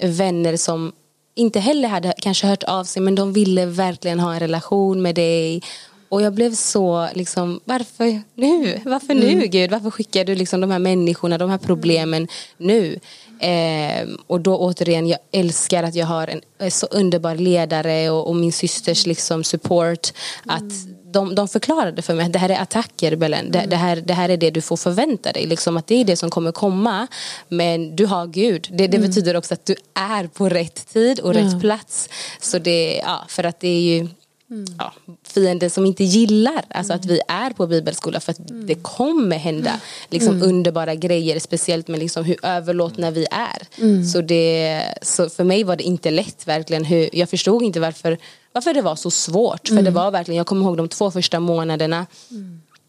vänner 0.00 0.56
som 0.56 0.92
inte 1.34 1.60
heller 1.60 1.88
hade 1.88 2.14
kanske 2.18 2.46
hört 2.46 2.62
av 2.62 2.84
sig 2.84 3.02
men 3.02 3.14
de 3.14 3.32
ville 3.32 3.66
verkligen 3.66 4.20
ha 4.20 4.34
en 4.34 4.40
relation 4.40 5.02
med 5.02 5.14
dig. 5.14 5.62
Och 6.08 6.22
jag 6.22 6.32
blev 6.32 6.54
så 6.54 7.08
liksom, 7.14 7.60
varför 7.64 8.22
nu? 8.34 8.80
Varför 8.84 9.14
nu 9.14 9.30
mm. 9.30 9.50
Gud? 9.50 9.70
Varför 9.70 9.90
skickar 9.90 10.24
du 10.24 10.34
liksom 10.34 10.60
de 10.60 10.70
här 10.70 10.78
människorna, 10.78 11.38
de 11.38 11.50
här 11.50 11.58
problemen 11.58 12.28
nu? 12.56 12.98
Eh, 13.40 14.08
och 14.26 14.40
då 14.40 14.58
återigen, 14.58 15.06
jag 15.06 15.18
älskar 15.32 15.82
att 15.82 15.94
jag 15.94 16.06
har 16.06 16.40
en 16.58 16.70
så 16.70 16.86
underbar 16.86 17.34
ledare 17.34 18.10
och, 18.10 18.28
och 18.28 18.36
min 18.36 18.52
systers 18.52 19.06
liksom 19.06 19.44
support. 19.44 20.12
Att 20.46 20.72
de, 21.12 21.34
de 21.34 21.48
förklarade 21.48 22.02
för 22.02 22.14
mig 22.14 22.26
att 22.26 22.32
det 22.32 22.38
här 22.38 22.48
är 22.48 22.60
attacker 22.60 23.16
Belen. 23.16 23.50
Det, 23.50 23.66
det, 23.68 23.76
här, 23.76 23.96
det 23.96 24.14
här 24.14 24.28
är 24.28 24.36
det 24.36 24.50
du 24.50 24.60
får 24.60 24.76
förvänta 24.76 25.32
dig. 25.32 25.46
Liksom 25.46 25.76
att 25.76 25.86
det 25.86 25.94
är 25.94 26.04
det 26.04 26.16
som 26.16 26.30
kommer 26.30 26.52
komma. 26.52 27.06
Men 27.48 27.96
du 27.96 28.06
har 28.06 28.26
Gud. 28.26 28.68
Det, 28.70 28.86
det 28.86 28.96
mm. 28.96 29.08
betyder 29.08 29.36
också 29.36 29.54
att 29.54 29.66
du 29.66 29.76
är 29.94 30.26
på 30.26 30.48
rätt 30.48 30.88
tid 30.92 31.20
och 31.20 31.34
rätt 31.34 31.60
plats. 31.60 32.08
Så 32.40 32.58
det, 32.58 32.96
ja, 33.04 33.24
för 33.28 33.44
att 33.44 33.60
det 33.60 33.68
är 33.68 33.80
ju 33.80 34.08
Mm. 34.50 34.64
Ja, 34.78 34.92
fienden 35.22 35.70
som 35.70 35.86
inte 35.86 36.04
gillar 36.04 36.64
alltså 36.68 36.92
mm. 36.92 37.00
att 37.00 37.06
vi 37.06 37.20
är 37.28 37.50
på 37.50 37.66
bibelskola 37.66 38.20
för 38.20 38.32
att 38.32 38.50
mm. 38.50 38.66
det 38.66 38.74
kommer 38.74 39.36
hända 39.36 39.80
liksom, 40.10 40.36
mm. 40.36 40.48
underbara 40.48 40.94
grejer 40.94 41.38
speciellt 41.38 41.88
med 41.88 42.00
liksom, 42.00 42.24
hur 42.24 42.36
överlåtna 42.42 43.10
vi 43.10 43.26
är. 43.30 43.82
Mm. 43.82 44.04
Så, 44.04 44.20
det, 44.20 44.82
så 45.02 45.28
för 45.28 45.44
mig 45.44 45.64
var 45.64 45.76
det 45.76 45.84
inte 45.84 46.10
lätt 46.10 46.48
verkligen. 46.48 46.84
Hur, 46.84 47.08
jag 47.12 47.30
förstod 47.30 47.62
inte 47.62 47.80
varför, 47.80 48.18
varför 48.52 48.74
det 48.74 48.82
var 48.82 48.96
så 48.96 49.10
svårt. 49.10 49.68
För 49.68 49.74
det 49.74 49.80
mm. 49.80 49.94
var 49.94 50.10
verkligen, 50.10 50.36
jag 50.36 50.46
kommer 50.46 50.64
ihåg 50.64 50.76
de 50.76 50.88
två 50.88 51.10
första 51.10 51.40
månaderna 51.40 52.06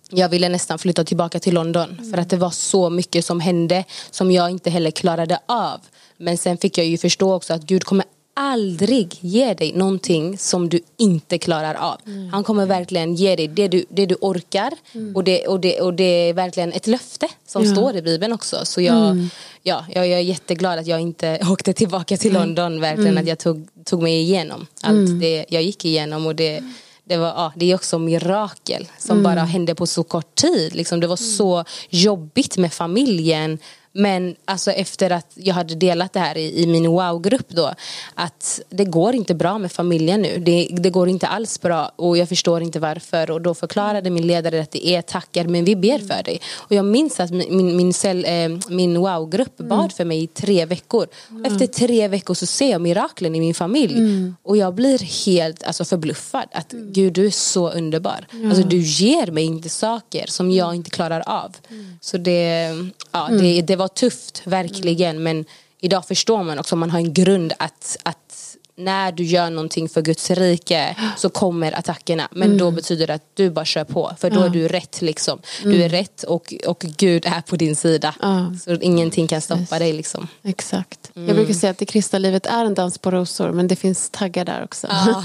jag 0.09 0.29
ville 0.29 0.49
nästan 0.49 0.79
flytta 0.79 1.03
tillbaka 1.03 1.39
till 1.39 1.53
London 1.53 2.11
för 2.11 2.17
att 2.17 2.29
det 2.29 2.37
var 2.37 2.49
så 2.49 2.89
mycket 2.89 3.25
som 3.25 3.39
hände 3.39 3.83
som 4.11 4.31
jag 4.31 4.49
inte 4.49 4.69
heller 4.69 4.91
klarade 4.91 5.39
av. 5.45 5.79
Men 6.17 6.37
sen 6.37 6.57
fick 6.57 6.77
jag 6.77 6.85
ju 6.85 6.97
förstå 6.97 7.33
också 7.33 7.53
att 7.53 7.61
Gud 7.61 7.83
kommer 7.83 8.05
aldrig 8.39 9.17
ge 9.21 9.53
dig 9.53 9.73
någonting 9.73 10.37
som 10.37 10.69
du 10.69 10.79
inte 10.97 11.37
klarar 11.37 11.73
av. 11.73 12.01
Mm. 12.05 12.29
Han 12.29 12.43
kommer 12.43 12.65
verkligen 12.65 13.15
ge 13.15 13.35
dig 13.35 13.47
det 13.47 13.67
du, 13.67 13.85
det 13.89 14.05
du 14.05 14.15
orkar 14.21 14.73
mm. 14.93 15.15
och, 15.15 15.23
det, 15.23 15.47
och, 15.47 15.59
det, 15.59 15.81
och 15.81 15.93
det 15.93 16.29
är 16.29 16.33
verkligen 16.33 16.73
ett 16.73 16.87
löfte 16.87 17.27
som 17.47 17.63
ja. 17.63 17.71
står 17.71 17.95
i 17.95 18.01
Bibeln 18.01 18.33
också. 18.33 18.65
Så 18.65 18.81
jag, 18.81 19.09
mm. 19.09 19.29
ja, 19.63 19.85
jag, 19.93 20.07
jag 20.07 20.19
är 20.19 20.23
jätteglad 20.23 20.79
att 20.79 20.87
jag 20.87 20.99
inte 21.01 21.39
åkte 21.51 21.73
tillbaka 21.73 22.17
till 22.17 22.33
London, 22.33 22.81
verkligen 22.81 23.11
mm. 23.11 23.21
att 23.21 23.27
jag 23.27 23.39
tog, 23.39 23.67
tog 23.85 24.03
mig 24.03 24.21
igenom 24.21 24.67
allt 24.81 25.09
mm. 25.09 25.19
det 25.19 25.45
jag 25.49 25.63
gick 25.63 25.85
igenom. 25.85 26.25
Och 26.25 26.35
det, 26.35 26.63
det, 27.03 27.17
var, 27.17 27.27
ja, 27.27 27.53
det 27.55 27.71
är 27.71 27.75
också 27.75 27.99
mirakel 27.99 28.87
som 28.97 29.23
bara 29.23 29.43
hände 29.43 29.75
på 29.75 29.87
så 29.87 30.03
kort 30.03 30.35
tid. 30.35 30.75
Liksom, 30.75 30.99
det 30.99 31.07
var 31.07 31.15
så 31.15 31.63
jobbigt 31.89 32.57
med 32.57 32.73
familjen 32.73 33.59
men 33.97 34.35
alltså 34.45 34.71
efter 34.71 35.09
att 35.09 35.31
jag 35.35 35.55
hade 35.55 35.75
delat 35.75 36.13
det 36.13 36.19
här 36.19 36.37
i, 36.37 36.63
i 36.63 36.67
min 36.67 36.91
wow-grupp 36.91 37.49
då 37.49 37.73
att 38.15 38.61
det 38.69 38.85
går 38.85 39.15
inte 39.15 39.33
bra 39.35 39.57
med 39.57 39.71
familjen 39.71 40.21
nu. 40.21 40.37
Det, 40.39 40.67
det, 40.71 40.89
går 40.89 41.09
inte 41.09 41.27
alls 41.27 41.61
bra 41.61 41.91
och 41.95 42.17
jag 42.17 42.29
förstår 42.29 42.61
inte 42.61 42.79
varför. 42.79 43.31
Och 43.31 43.41
då 43.41 43.53
förklarade 43.53 44.09
min 44.09 44.27
ledare 44.27 44.61
att 44.61 44.71
det 44.71 44.87
är 44.87 45.01
tackar 45.01 45.45
men 45.45 45.65
vi 45.65 45.75
ber 45.75 45.99
för 45.99 46.23
dig. 46.23 46.41
Och 46.55 46.71
jag 46.71 46.85
minns 46.85 47.19
att 47.19 47.31
min, 47.31 47.57
min, 47.57 47.77
min, 47.77 47.93
cell, 47.93 48.25
eh, 48.25 48.49
min 48.69 48.99
wow-grupp 48.99 49.59
mm. 49.59 49.69
bad 49.69 49.93
för 49.93 50.05
mig 50.05 50.23
i 50.23 50.27
tre 50.27 50.65
veckor. 50.65 51.07
Mm. 51.29 51.45
Efter 51.45 51.67
tre 51.67 52.07
veckor 52.07 52.33
så 52.33 52.45
ser 52.45 52.71
jag 52.71 52.81
miraklen 52.81 53.35
i 53.35 53.39
min 53.39 53.53
familj. 53.53 53.95
Mm. 53.95 54.35
Och 54.43 54.57
jag 54.57 54.73
blir 54.73 55.25
helt 55.25 55.63
alltså, 55.63 55.85
förbluffad. 55.85 56.47
Att 56.51 56.73
mm. 56.73 56.93
Gud 56.93 57.13
du 57.13 57.25
är 57.25 57.31
så 57.31 57.69
underbar. 57.69 58.27
Alltså, 58.45 58.63
du 58.63 58.77
ger 58.77 59.31
mig 59.31 59.43
inte 59.43 59.69
saker 59.69 60.25
som 60.27 60.51
jag 60.51 60.75
inte 60.75 60.89
klarar 60.89 61.23
av. 61.25 61.55
Mm. 61.69 61.97
Så 62.01 62.17
det, 62.17 62.75
ja, 63.11 63.27
det, 63.31 63.61
det 63.61 63.75
var 63.75 63.86
var 63.87 63.95
tufft, 63.95 64.41
verkligen. 64.45 65.23
Men 65.23 65.45
idag 65.79 66.07
förstår 66.07 66.43
man 66.43 66.59
också, 66.59 66.75
man 66.75 66.91
har 66.91 66.99
en 66.99 67.13
grund 67.13 67.53
att, 67.59 67.97
att 68.03 68.57
när 68.77 69.11
du 69.11 69.23
gör 69.23 69.49
någonting 69.49 69.89
för 69.89 70.01
Guds 70.01 70.31
rike 70.31 70.95
så 71.17 71.29
kommer 71.29 71.71
attackerna. 71.71 72.27
Men 72.31 72.47
mm. 72.47 72.57
då 72.57 72.71
betyder 72.71 73.07
det 73.07 73.13
att 73.13 73.25
du 73.33 73.49
bara 73.49 73.65
kör 73.65 73.83
på. 73.83 74.15
För 74.19 74.29
då 74.29 74.39
ja. 74.39 74.45
är 74.45 74.49
du 74.49 74.67
rätt 74.67 75.01
liksom. 75.01 75.39
Du 75.63 75.71
är 75.71 75.75
mm. 75.75 75.89
rätt 75.89 76.23
och, 76.23 76.53
och 76.67 76.79
Gud 76.97 77.25
är 77.25 77.41
på 77.41 77.55
din 77.55 77.75
sida. 77.75 78.15
Ja. 78.21 78.53
Så 78.65 78.73
ingenting 78.73 79.27
kan 79.27 79.41
stoppa 79.41 79.59
yes. 79.59 79.69
dig 79.69 79.93
liksom. 79.93 80.27
Exakt. 80.43 81.11
Mm. 81.15 81.27
Jag 81.27 81.37
brukar 81.37 81.53
säga 81.53 81.71
att 81.71 81.77
det 81.77 81.85
kristna 81.85 82.19
livet 82.19 82.45
är 82.45 82.65
en 82.65 82.73
dans 82.73 82.97
på 82.97 83.11
rosor 83.11 83.51
men 83.51 83.67
det 83.67 83.75
finns 83.75 84.09
taggar 84.09 84.45
där 84.45 84.63
också. 84.63 84.87
Ja. 84.89 84.95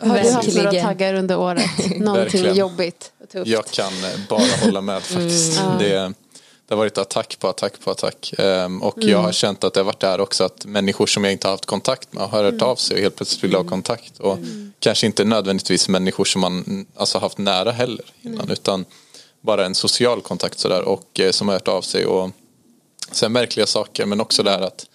Har 0.00 0.22
du 0.22 0.30
haft 0.30 0.56
några 0.56 0.72
taggar 0.72 1.14
under 1.14 1.38
året? 1.38 1.70
Någonting 1.96 2.54
jobbigt 2.54 3.12
och 3.22 3.28
tufft? 3.28 3.50
Jag 3.50 3.66
kan 3.66 3.92
bara 4.28 4.42
hålla 4.64 4.80
med 4.80 5.02
faktiskt. 5.02 5.60
Mm. 5.60 5.78
Det 5.78 6.12
det 6.68 6.74
har 6.74 6.78
varit 6.78 6.98
attack 6.98 7.36
på 7.38 7.48
attack 7.48 7.80
på 7.84 7.90
attack. 7.90 8.34
Um, 8.38 8.82
och 8.82 8.98
mm. 8.98 9.08
jag 9.08 9.18
har 9.18 9.32
känt 9.32 9.64
att 9.64 9.74
det 9.74 9.80
har 9.80 9.84
varit 9.84 10.00
där 10.00 10.20
också 10.20 10.44
att 10.44 10.64
människor 10.64 11.06
som 11.06 11.24
jag 11.24 11.32
inte 11.32 11.46
har 11.46 11.52
haft 11.52 11.66
kontakt 11.66 12.12
med 12.12 12.22
har 12.28 12.42
hört 12.42 12.52
mm. 12.52 12.66
av 12.66 12.76
sig 12.76 12.96
och 12.96 13.02
helt 13.02 13.16
plötsligt 13.16 13.44
vill 13.44 13.52
ha 13.52 13.60
mm. 13.60 13.70
kontakt. 13.70 14.18
Och 14.18 14.36
mm. 14.36 14.72
kanske 14.78 15.06
inte 15.06 15.24
nödvändigtvis 15.24 15.88
människor 15.88 16.24
som 16.24 16.40
man 16.40 16.86
alltså, 16.96 17.18
haft 17.18 17.38
nära 17.38 17.70
heller 17.70 18.04
innan 18.22 18.50
utan 18.50 18.84
bara 19.40 19.66
en 19.66 19.74
social 19.74 20.20
kontakt 20.20 20.58
sådär 20.58 20.82
och 20.82 21.20
eh, 21.20 21.30
som 21.30 21.48
har 21.48 21.54
hört 21.54 21.68
av 21.68 21.82
sig. 21.82 22.06
Och 22.06 22.30
sen 23.12 23.32
märkliga 23.32 23.66
saker 23.66 24.06
men 24.06 24.20
också 24.20 24.42
det 24.42 24.50
här 24.50 24.62
att 24.62 24.86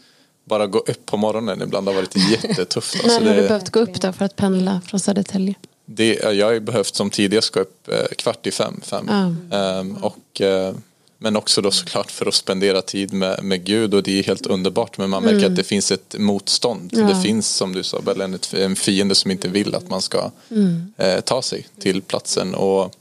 bara 0.45 0.67
gå 0.67 0.79
upp 0.79 1.05
på 1.05 1.17
morgonen 1.17 1.61
ibland 1.61 1.87
har 1.87 1.95
varit 1.95 2.15
jättetufft. 2.15 2.95
Alltså, 3.03 3.19
När 3.19 3.27
har 3.27 3.35
du 3.35 3.47
behövt 3.47 3.69
gå 3.69 3.79
upp 3.79 4.01
då 4.01 4.13
för 4.13 4.25
att 4.25 4.35
pendla 4.35 4.81
från 4.87 4.99
Södertälje? 4.99 5.55
Det, 5.85 6.13
jag 6.13 6.45
har 6.45 6.59
behövt 6.59 6.95
som 6.95 7.09
tidigast 7.09 7.49
gå 7.49 7.59
upp 7.59 7.87
eh, 7.87 8.15
kvart 8.17 8.47
i 8.47 8.51
fem. 8.51 8.81
fem. 8.83 9.09
Um, 9.51 9.97
och 9.97 10.41
uh, 10.41 10.75
men 11.23 11.35
också 11.35 11.61
då 11.61 11.71
såklart 11.71 12.11
för 12.11 12.25
att 12.25 12.33
spendera 12.33 12.81
tid 12.81 13.13
med, 13.13 13.43
med 13.43 13.63
Gud 13.63 13.93
och 13.93 14.03
det 14.03 14.19
är 14.19 14.23
helt 14.23 14.45
underbart 14.45 14.97
men 14.97 15.09
man 15.09 15.23
märker 15.23 15.37
mm. 15.37 15.51
att 15.51 15.55
det 15.55 15.63
finns 15.63 15.91
ett 15.91 16.15
motstånd. 16.17 16.89
Ja. 16.93 17.03
Det 17.03 17.21
finns 17.21 17.55
som 17.55 17.73
du 17.73 17.83
sa 17.83 18.01
Bellen 18.01 18.39
en 18.53 18.75
fiende 18.75 19.15
som 19.15 19.31
inte 19.31 19.47
vill 19.47 19.75
att 19.75 19.89
man 19.89 20.01
ska 20.01 20.31
mm. 20.51 20.93
eh, 20.97 21.19
ta 21.19 21.41
sig 21.41 21.67
till 21.79 22.01
platsen. 22.01 22.55
Och, 22.55 22.95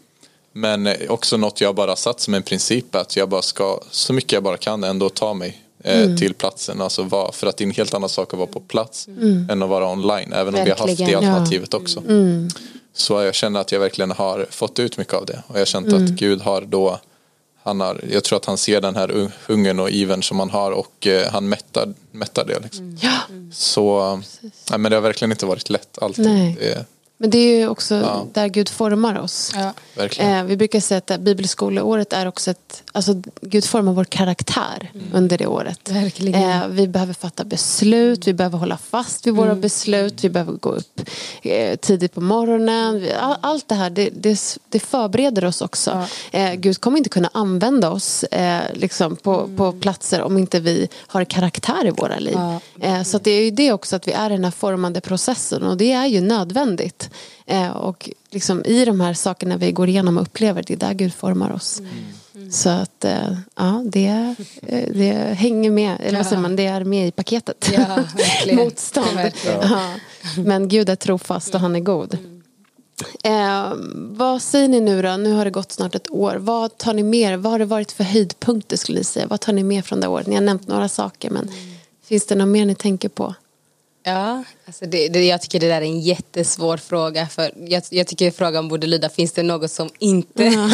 men 0.52 0.88
också 1.08 1.36
något 1.36 1.60
jag 1.60 1.74
bara 1.74 1.96
satt 1.96 2.20
som 2.20 2.34
en 2.34 2.42
princip 2.42 2.94
att 2.94 3.16
jag 3.16 3.28
bara 3.28 3.42
ska 3.42 3.80
så 3.90 4.12
mycket 4.12 4.32
jag 4.32 4.42
bara 4.42 4.56
kan 4.56 4.84
ändå 4.84 5.08
ta 5.08 5.34
mig 5.34 5.62
eh, 5.84 6.16
till 6.16 6.34
platsen. 6.34 6.80
Alltså 6.80 7.02
var, 7.02 7.32
för 7.32 7.46
att 7.46 7.56
det 7.56 7.64
är 7.64 7.66
en 7.66 7.74
helt 7.74 7.94
annan 7.94 8.08
sak 8.08 8.32
att 8.32 8.38
vara 8.38 8.50
på 8.50 8.60
plats 8.60 9.08
än 9.50 9.62
att 9.62 9.68
vara 9.68 9.92
online. 9.92 10.32
Även 10.32 10.54
om 10.54 10.64
vi 10.64 10.70
har 10.70 10.78
haft 10.78 10.96
det 10.96 11.04
Verkligen. 11.04 11.24
alternativet 11.24 11.74
också. 11.74 12.02
Så 12.94 13.22
jag 13.22 13.34
känner 13.34 13.60
att 13.60 13.72
jag 13.72 13.80
verkligen 13.80 14.10
har 14.10 14.46
fått 14.50 14.78
ut 14.78 14.98
mycket 14.98 15.14
av 15.14 15.26
det. 15.26 15.42
Och 15.46 15.54
jag 15.54 15.60
har 15.60 15.66
känt 15.66 15.92
att 15.92 16.00
Gud 16.08 16.40
har 16.40 16.60
då 16.60 17.00
han 17.64 17.80
har, 17.80 18.00
jag 18.12 18.24
tror 18.24 18.36
att 18.36 18.44
han 18.44 18.58
ser 18.58 18.80
den 18.80 18.96
här 18.96 19.10
ung- 19.10 19.30
hungern 19.46 19.80
och 19.80 19.90
ivern 19.90 20.22
som 20.22 20.36
man 20.36 20.50
har 20.50 20.72
och 20.72 21.06
eh, 21.06 21.30
han 21.32 21.48
mättar, 21.48 21.94
mättar 22.10 22.44
det. 22.44 22.60
Liksom. 22.60 22.96
Ja, 23.00 23.18
Så 23.52 24.16
nej, 24.70 24.78
men 24.78 24.90
det 24.90 24.96
har 24.96 25.02
verkligen 25.02 25.32
inte 25.32 25.46
varit 25.46 25.70
lätt 25.70 25.98
alltid. 26.02 26.24
Nej. 26.26 26.56
Det, 26.60 26.84
men 27.22 27.30
det 27.30 27.38
är 27.38 27.58
ju 27.58 27.68
också 27.68 27.94
Ja. 27.94 28.26
där 28.32 28.48
Gud 28.48 28.68
formar 28.68 29.18
oss. 29.18 29.52
Ja. 29.54 29.72
Eh, 30.18 30.44
vi 30.44 30.56
brukar 30.56 30.80
säga 30.80 30.98
att 30.98 31.20
bibelskoleåret 31.20 32.12
är 32.12 32.26
också 32.26 32.50
ett, 32.50 32.82
alltså 32.92 33.22
Gud 33.40 33.64
formar 33.64 33.92
vår 33.92 34.04
karaktär 34.04 34.90
under 35.12 35.38
det 35.38 35.46
året. 35.46 35.90
Verkligen. 35.90 36.42
Eh, 36.42 36.66
vi 36.68 36.88
behöver 36.88 37.14
fatta 37.14 37.44
beslut, 37.44 38.26
vi 38.26 38.34
behöver 38.34 38.58
hålla 38.58 38.76
fast 38.76 39.26
vid 39.26 39.34
våra 39.34 39.54
beslut, 39.54 40.24
vi 40.24 40.30
behöver 40.30 40.52
gå 40.52 40.68
upp 40.68 41.00
eh, 41.42 41.76
tidigt 41.76 42.14
på 42.14 42.20
morgonen. 42.20 43.08
All, 43.20 43.36
allt 43.40 43.68
det 43.68 43.74
här, 43.74 43.90
det, 43.90 44.10
det, 44.12 44.58
det 44.68 44.80
förbereder 44.80 45.44
oss 45.44 45.60
också. 45.62 46.06
Eh, 46.30 46.54
Gud 46.54 46.80
kommer 46.80 46.98
inte 46.98 47.10
kunna 47.10 47.30
använda 47.34 47.90
oss 47.90 48.24
eh, 48.24 48.62
liksom 48.74 49.16
på, 49.16 49.48
på 49.56 49.72
platser 49.72 50.22
om 50.22 50.38
inte 50.38 50.60
vi 50.60 50.88
har 51.06 51.24
karaktär 51.24 51.86
i 51.86 51.90
våra 51.90 52.18
liv. 52.18 52.34
Ja. 52.36 52.60
Eh, 52.80 53.02
så 53.02 53.16
att 53.16 53.24
det 53.24 53.30
är 53.30 53.44
ju 53.44 53.50
det 53.50 53.72
också 53.72 53.96
att 53.96 54.08
vi 54.08 54.12
är 54.12 54.30
i 54.30 54.32
den 54.32 54.44
här 54.44 54.50
formande 54.50 55.00
processen 55.00 55.62
och 55.62 55.76
det 55.76 55.92
är 55.92 56.06
ju 56.06 56.20
nödvändigt. 56.20 57.10
Eh, 57.46 57.70
och 57.70 58.10
liksom 58.30 58.64
i 58.64 58.84
de 58.84 59.00
här 59.00 59.14
sakerna 59.14 59.56
vi 59.56 59.72
går 59.72 59.88
igenom 59.88 60.16
och 60.16 60.22
upplever, 60.22 60.64
det 60.66 60.72
är 60.72 60.78
där 60.78 60.94
Gud 60.94 61.14
formar 61.14 61.52
oss. 61.52 61.82
Så 62.50 62.68
att 62.68 63.04
eh, 63.04 63.36
ja, 63.56 63.82
det, 63.86 64.34
eh, 64.62 64.88
det 64.94 65.12
hänger 65.34 65.70
med, 65.70 65.96
eller 66.00 66.18
vad 66.18 66.26
säger 66.26 66.42
man, 66.42 66.56
det 66.56 66.66
är 66.66 66.84
med 66.84 67.08
i 67.08 67.10
paketet. 67.10 67.70
Ja. 67.72 68.04
Motstånd. 68.54 69.14
Verkligen. 69.14 69.60
Ja. 69.70 69.94
Men 70.36 70.68
Gud 70.68 70.88
är 70.88 70.96
trofast 70.96 71.54
och 71.54 71.60
han 71.60 71.76
är 71.76 71.80
god. 71.80 72.18
Eh, 73.24 73.72
vad 73.94 74.42
säger 74.42 74.68
ni 74.68 74.80
nu 74.80 75.02
då? 75.02 75.16
Nu 75.16 75.32
har 75.32 75.44
det 75.44 75.50
gått 75.50 75.72
snart 75.72 75.94
ett 75.94 76.10
år. 76.10 76.36
Vad 76.36 76.78
tar 76.78 76.94
ni 76.94 77.02
med? 77.02 77.38
Vad 77.38 77.52
har 77.52 77.58
det 77.58 77.64
varit 77.64 77.92
för 77.92 78.04
höjdpunkter 78.04 78.76
skulle 78.76 78.98
ni 78.98 79.04
säga? 79.04 79.26
Vad 79.26 79.40
tar 79.40 79.52
ni 79.52 79.62
med 79.62 79.84
från 79.84 80.00
det 80.00 80.08
året? 80.08 80.26
Ni 80.26 80.34
har 80.34 80.42
nämnt 80.42 80.68
några 80.68 80.88
saker 80.88 81.30
men 81.30 81.50
finns 82.04 82.26
det 82.26 82.34
något 82.34 82.48
mer 82.48 82.66
ni 82.66 82.74
tänker 82.74 83.08
på? 83.08 83.34
Ja, 84.04 84.44
alltså 84.66 84.86
det, 84.86 85.08
det, 85.08 85.24
jag 85.24 85.42
tycker 85.42 85.60
det 85.60 85.68
där 85.68 85.76
är 85.76 85.86
en 85.86 86.00
jättesvår 86.00 86.76
fråga. 86.76 87.26
För 87.26 87.50
jag, 87.56 87.82
jag 87.90 88.06
tycker 88.06 88.30
frågan 88.30 88.68
borde 88.68 88.86
lyda, 88.86 89.08
finns 89.08 89.32
det 89.32 89.42
något 89.42 89.70
som 89.70 89.90
inte... 89.98 90.46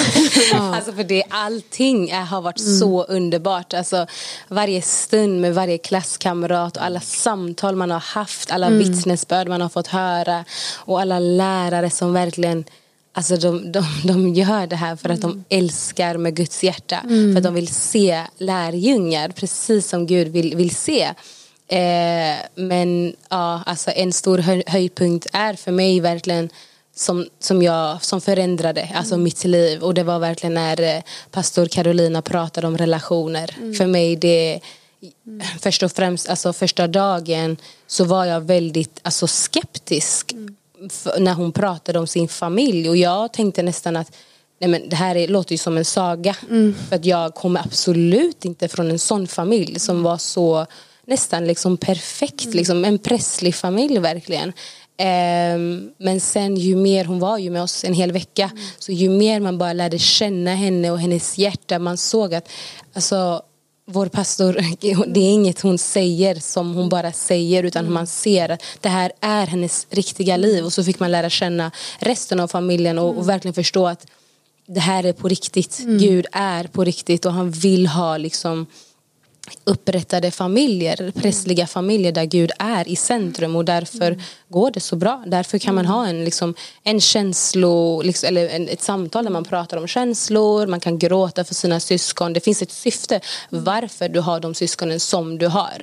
alltså 0.55 0.93
för 0.93 1.05
det, 1.05 1.25
allting 1.31 2.11
är, 2.11 2.21
har 2.21 2.41
varit 2.41 2.79
så 2.79 3.05
underbart. 3.05 3.75
Alltså, 3.75 4.07
varje 4.49 4.83
stund 4.83 5.41
med 5.41 5.55
varje 5.55 5.79
klasskamrat 5.79 6.77
och 6.77 6.85
alla 6.85 7.01
samtal 7.01 7.77
man 7.77 7.91
har 7.91 8.01
haft, 8.01 8.51
alla 8.51 8.71
vittnesbörd 8.71 9.49
man 9.49 9.61
har 9.61 9.69
fått 9.69 9.87
höra 9.87 10.45
och 10.77 11.01
alla 11.01 11.19
lärare 11.19 11.91
som 11.91 12.12
verkligen 12.12 12.64
Alltså 13.12 13.37
de, 13.37 13.73
de, 13.73 13.85
de 14.05 14.35
gör 14.35 14.67
det 14.67 14.77
här 14.77 14.97
för 14.97 15.09
att 15.09 15.21
de 15.21 15.45
älskar 15.49 16.17
med 16.17 16.37
Guds 16.37 16.64
hjärta. 16.64 17.01
För 17.09 17.37
att 17.37 17.43
de 17.43 17.55
vill 17.55 17.69
se 17.69 18.23
lärjungar 18.38 19.29
precis 19.29 19.88
som 19.88 20.07
Gud 20.07 20.29
vill, 20.29 20.57
vill 20.57 20.77
se. 20.77 21.14
Eh, 21.68 22.37
men 22.54 23.16
ja, 23.31 23.62
alltså 23.66 23.90
en 23.90 24.12
stor 24.12 24.38
höj, 24.38 24.62
höjdpunkt 24.66 25.26
är 25.33 25.54
för 25.54 25.72
mig 25.72 26.00
verkligen 26.00 26.50
som, 26.96 27.26
som, 27.38 27.62
jag, 27.62 28.04
som 28.04 28.20
förändrade 28.20 28.88
alltså 28.94 29.16
mitt 29.16 29.44
liv. 29.44 29.83
Och 29.83 29.94
det 29.94 30.02
var 30.02 30.18
verkligen 30.18 30.54
när 30.54 30.81
eh, 30.81 31.02
pastor 31.31 31.66
Carolina 31.66 32.22
pratade 32.22 32.66
om 32.66 32.78
relationer. 32.78 33.74
För 33.78 33.87
mig 33.87 34.16
det 34.16 34.61
först 35.61 35.83
och 35.83 35.92
främst, 35.92 36.28
alltså 36.28 36.52
första 36.52 36.87
dagen 36.87 37.57
så 37.87 38.04
var 38.04 38.24
jag 38.24 38.40
väldigt 38.40 39.00
alltså, 39.02 39.26
skeptisk 39.26 40.35
f- 40.87 41.12
när 41.18 41.35
hon 41.35 41.52
pratade 41.52 41.98
om 41.98 42.07
sin 42.07 42.28
familj. 42.28 42.88
Och 42.88 42.96
jag 42.96 43.33
tänkte 43.33 43.62
nästan 43.62 43.96
att 43.96 44.16
Nej 44.61 44.70
men 44.70 44.88
det 44.88 44.96
här 44.96 45.14
är, 45.16 45.28
låter 45.28 45.52
ju 45.52 45.59
som 45.59 45.76
en 45.76 45.85
saga. 45.85 46.37
För 46.88 46.96
att 46.96 47.04
jag 47.04 47.35
kommer 47.35 47.61
absolut 47.61 48.44
inte 48.44 48.68
från 48.68 48.90
en 48.90 48.98
sån 48.98 49.26
familj 49.26 49.81
som 49.81 50.02
var 50.02 50.18
så 50.18 50.66
nästan 51.09 51.44
liksom 51.44 51.77
perfekt. 51.77 52.55
Liksom, 52.55 52.85
en 52.85 52.99
prästlig 52.99 53.55
familj 53.55 53.99
verkligen. 53.99 54.53
Ehm, 54.97 55.90
men 55.99 56.21
sen 56.21 56.57
ju 56.57 56.77
mer 56.77 57.05
hon 57.05 57.18
var 57.18 57.38
ju 57.38 57.51
med 57.51 57.62
oss 57.62 57.85
en 57.85 57.94
hel 57.94 58.12
vecka 58.12 58.51
så 58.79 58.92
ju 58.92 59.11
mer 59.11 59.40
man 59.40 59.59
bara 59.59 59.73
lärde 59.73 59.99
känna 59.99 60.55
henne 60.55 60.90
och 60.90 61.01
hennes 61.01 61.38
hjärta 61.38 61.79
man 61.79 61.97
såg 61.97 62.35
att 62.35 62.49
alltså 62.92 63.42
vår 63.87 64.07
pastor, 64.07 64.53
det 65.07 65.21
är 65.21 65.31
inget 65.31 65.61
hon 65.61 65.79
säger 65.79 66.35
som 66.35 66.75
hon 66.75 66.88
bara 66.88 67.12
säger 67.12 67.62
utan 67.62 67.92
man 67.92 68.07
ser 68.07 68.49
att 68.49 68.62
det 68.81 68.88
här 68.88 69.12
är 69.21 69.47
hennes 69.47 69.87
riktiga 69.90 70.37
liv 70.37 70.64
och 70.64 70.73
så 70.73 70.85
fick 70.85 71.01
man 71.01 71.11
lära 71.11 71.31
känna 71.31 71.71
resten 71.99 72.40
av 72.40 72.49
familjen 72.49 72.99
och, 72.99 73.18
och 73.18 73.29
verkligen 73.29 73.55
förstå 73.55 73.87
att 73.87 74.07
det 74.66 74.81
här 74.81 75.05
är 75.05 75.12
på 75.12 75.29
riktigt. 75.29 75.79
Gud 75.79 76.27
är 76.33 76.64
på 76.64 76.85
riktigt 76.85 77.27
och 77.27 77.33
han 77.33 77.51
vill 77.51 77.87
ha 77.87 78.16
liksom 78.16 78.66
upprättade 79.65 80.31
familjer, 80.31 81.13
prästliga 81.15 81.67
familjer 81.67 82.13
där 82.13 82.25
Gud 82.25 82.51
är 82.59 82.89
i 82.89 82.97
centrum 82.97 83.57
och 83.57 83.65
därför 83.65 84.19
går 84.49 84.71
det 84.71 84.81
så 84.81 84.97
bra. 84.97 85.25
Därför 85.27 85.59
kan 85.59 85.75
man 85.75 85.87
ha 85.87 86.07
en, 86.07 86.25
liksom, 86.25 86.55
en 86.85 87.01
känslo, 87.01 88.03
liksom, 88.03 88.29
eller 88.29 88.49
en, 88.49 88.69
ett 88.69 88.83
samtal 88.83 89.25
där 89.25 89.31
man 89.31 89.45
pratar 89.45 89.77
om 89.77 89.87
känslor, 89.87 90.67
man 90.67 90.81
kan 90.81 90.99
gråta 90.99 91.45
för 91.45 91.55
sina 91.55 91.81
syskon. 91.81 92.33
Det 92.33 92.41
finns 92.41 92.63
ett 92.63 92.73
syfte 92.73 93.21
varför 93.51 94.09
du 94.09 94.21
har 94.21 94.41
de 94.41 94.55
syskonen 94.55 95.01
som 95.01 95.39
du 95.39 95.47
har. 95.47 95.83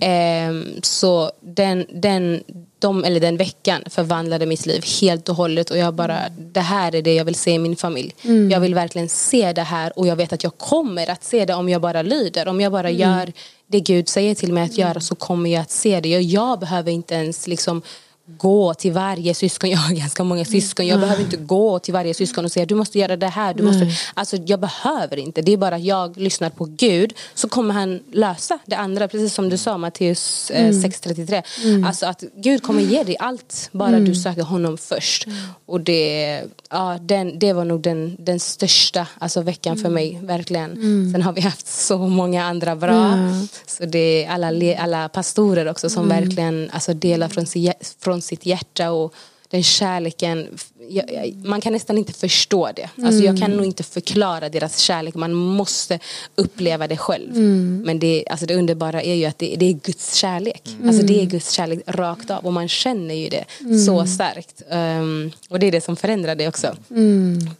Ehm, 0.00 0.66
så 0.82 1.30
den, 1.40 1.86
den, 1.92 2.42
de, 2.78 3.04
eller 3.04 3.20
den 3.20 3.36
veckan 3.36 3.82
förvandlade 3.90 4.46
mitt 4.46 4.66
liv 4.66 4.84
helt 5.00 5.28
och 5.28 5.36
hållet 5.36 5.70
och 5.70 5.78
jag 5.78 5.94
bara, 5.94 6.20
det 6.38 6.60
här 6.60 6.94
är 6.94 7.02
det 7.02 7.14
jag 7.14 7.24
vill 7.24 7.34
se 7.34 7.50
i 7.50 7.58
min 7.58 7.76
familj. 7.76 8.14
Jag 8.50 8.60
vill 8.60 8.74
verkligen 8.74 9.08
se 9.08 9.52
det 9.52 9.62
här 9.62 9.98
och 9.98 10.06
jag 10.06 10.16
vet 10.16 10.32
att 10.32 10.44
jag 10.44 10.58
kommer 10.58 11.10
att 11.10 11.24
se 11.24 11.44
det 11.44 11.54
om 11.54 11.68
jag 11.68 11.80
bara 11.80 12.02
lyder, 12.02 12.48
om 12.48 12.60
jag 12.60 12.72
bara 12.72 12.90
gör 12.90 13.32
det 13.66 13.80
Gud 13.80 14.08
säger 14.08 14.34
till 14.34 14.52
mig 14.52 14.64
att 14.64 14.78
göra 14.78 15.00
så 15.00 15.14
kommer 15.14 15.50
jag 15.50 15.62
att 15.62 15.70
se 15.70 16.00
det. 16.00 16.08
Jag, 16.08 16.22
jag 16.22 16.58
behöver 16.58 16.92
inte 16.92 17.14
ens 17.14 17.46
liksom 17.46 17.82
gå 18.26 18.74
till 18.74 18.92
varje 18.92 19.34
syskon, 19.34 19.70
jag 19.76 19.78
har 19.78 19.94
ganska 19.94 20.24
många 20.24 20.44
syskon, 20.44 20.86
jag 20.86 21.00
behöver 21.00 21.22
inte 21.22 21.36
gå 21.36 21.78
till 21.78 21.94
varje 21.94 22.14
syskon 22.14 22.44
och 22.44 22.52
säga 22.52 22.66
du 22.66 22.74
måste 22.74 22.98
göra 22.98 23.16
det 23.16 23.26
här, 23.26 23.54
du 23.54 23.62
måste, 23.62 23.90
alltså 24.14 24.36
jag 24.36 24.60
behöver 24.60 25.16
inte, 25.16 25.42
det 25.42 25.52
är 25.52 25.56
bara 25.56 25.74
att 25.74 25.84
jag 25.84 26.16
lyssnar 26.16 26.50
på 26.50 26.64
Gud 26.64 27.14
så 27.34 27.48
kommer 27.48 27.74
han 27.74 28.00
lösa 28.12 28.58
det 28.66 28.76
andra, 28.76 29.08
precis 29.08 29.34
som 29.34 29.48
du 29.48 29.56
sa 29.56 29.78
Matteus 29.78 30.50
eh, 30.50 30.70
6.33, 30.70 31.86
alltså 31.86 32.06
att 32.06 32.24
Gud 32.36 32.62
kommer 32.62 32.82
ge 32.82 33.02
dig 33.02 33.16
allt, 33.18 33.68
bara 33.72 34.00
du 34.00 34.14
söker 34.14 34.42
honom 34.42 34.78
först. 34.78 35.26
Och 35.66 35.80
det, 35.80 36.42
ja, 36.70 36.98
den, 37.00 37.38
det 37.38 37.52
var 37.52 37.64
nog 37.64 37.80
den, 37.80 38.16
den 38.18 38.40
största 38.40 39.06
alltså, 39.18 39.40
veckan 39.40 39.76
för 39.76 39.90
mig, 39.90 40.18
verkligen. 40.22 40.76
Sen 41.12 41.22
har 41.22 41.32
vi 41.32 41.40
haft 41.40 41.66
så 41.66 41.98
många 41.98 42.44
andra 42.44 42.76
bra, 42.76 43.18
så 43.66 43.84
det 43.84 44.24
är 44.24 44.30
alla, 44.30 44.76
alla 44.78 45.08
pastorer 45.08 45.68
också 45.68 45.90
som 45.90 46.08
verkligen 46.08 46.70
alltså, 46.72 46.94
delar 46.94 47.28
från, 47.28 47.46
si, 47.46 47.72
från 48.16 48.22
sitt 48.22 48.46
hjärta 48.46 48.90
och 48.90 49.14
den 49.50 49.62
kärleken, 49.62 50.48
jag, 50.88 51.12
jag, 51.12 51.34
man 51.44 51.60
kan 51.60 51.72
nästan 51.72 51.98
inte 51.98 52.12
förstå 52.12 52.70
det. 52.76 52.90
Alltså, 53.04 53.22
jag 53.22 53.38
kan 53.38 53.50
nog 53.50 53.66
inte 53.66 53.82
förklara 53.82 54.48
deras 54.48 54.78
kärlek, 54.78 55.14
man 55.14 55.32
måste 55.32 55.98
uppleva 56.36 56.88
det 56.88 56.96
själv. 56.96 57.36
Men 57.84 57.98
det, 57.98 58.24
alltså, 58.30 58.46
det 58.46 58.54
underbara 58.54 59.02
är 59.02 59.14
ju 59.14 59.24
att 59.24 59.38
det, 59.38 59.56
det 59.56 59.66
är 59.66 59.72
Guds 59.72 60.14
kärlek. 60.14 60.62
Alltså, 60.86 61.02
det 61.02 61.22
är 61.22 61.26
Guds 61.26 61.50
kärlek 61.50 61.80
rakt 61.86 62.30
av 62.30 62.46
och 62.46 62.52
man 62.52 62.68
känner 62.68 63.14
ju 63.14 63.28
det 63.28 63.44
så 63.86 64.06
starkt. 64.06 64.62
Um, 64.70 65.32
och 65.48 65.58
det 65.58 65.66
är 65.66 65.72
det 65.72 65.84
som 65.84 65.96
förändrar 65.96 66.34
det 66.34 66.48
också. 66.48 66.76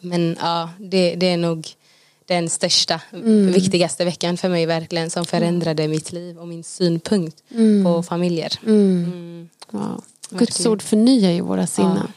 Men 0.01 0.37
ja, 0.41 0.71
det, 0.79 1.15
det 1.15 1.27
är 1.27 1.37
nog 1.37 1.67
den 2.27 2.49
största, 2.49 3.01
viktigaste 3.55 4.05
veckan 4.05 4.37
för 4.37 4.49
mig 4.49 4.67
verkligen 4.67 5.11
som 5.11 5.25
förändrade 5.25 5.89
mitt 5.89 6.13
liv 6.13 6.39
och 6.39 6.49
min 6.49 6.65
synpunkt 6.65 7.43
på 7.85 8.03
familjer. 8.03 8.53
Mm. 8.67 9.49
Wow. 9.71 10.03
Guds 10.31 10.67
ord 10.67 10.83
förnyar 10.83 11.31
ju 11.31 11.41
våra 11.41 11.67
sinnen. 11.67 12.13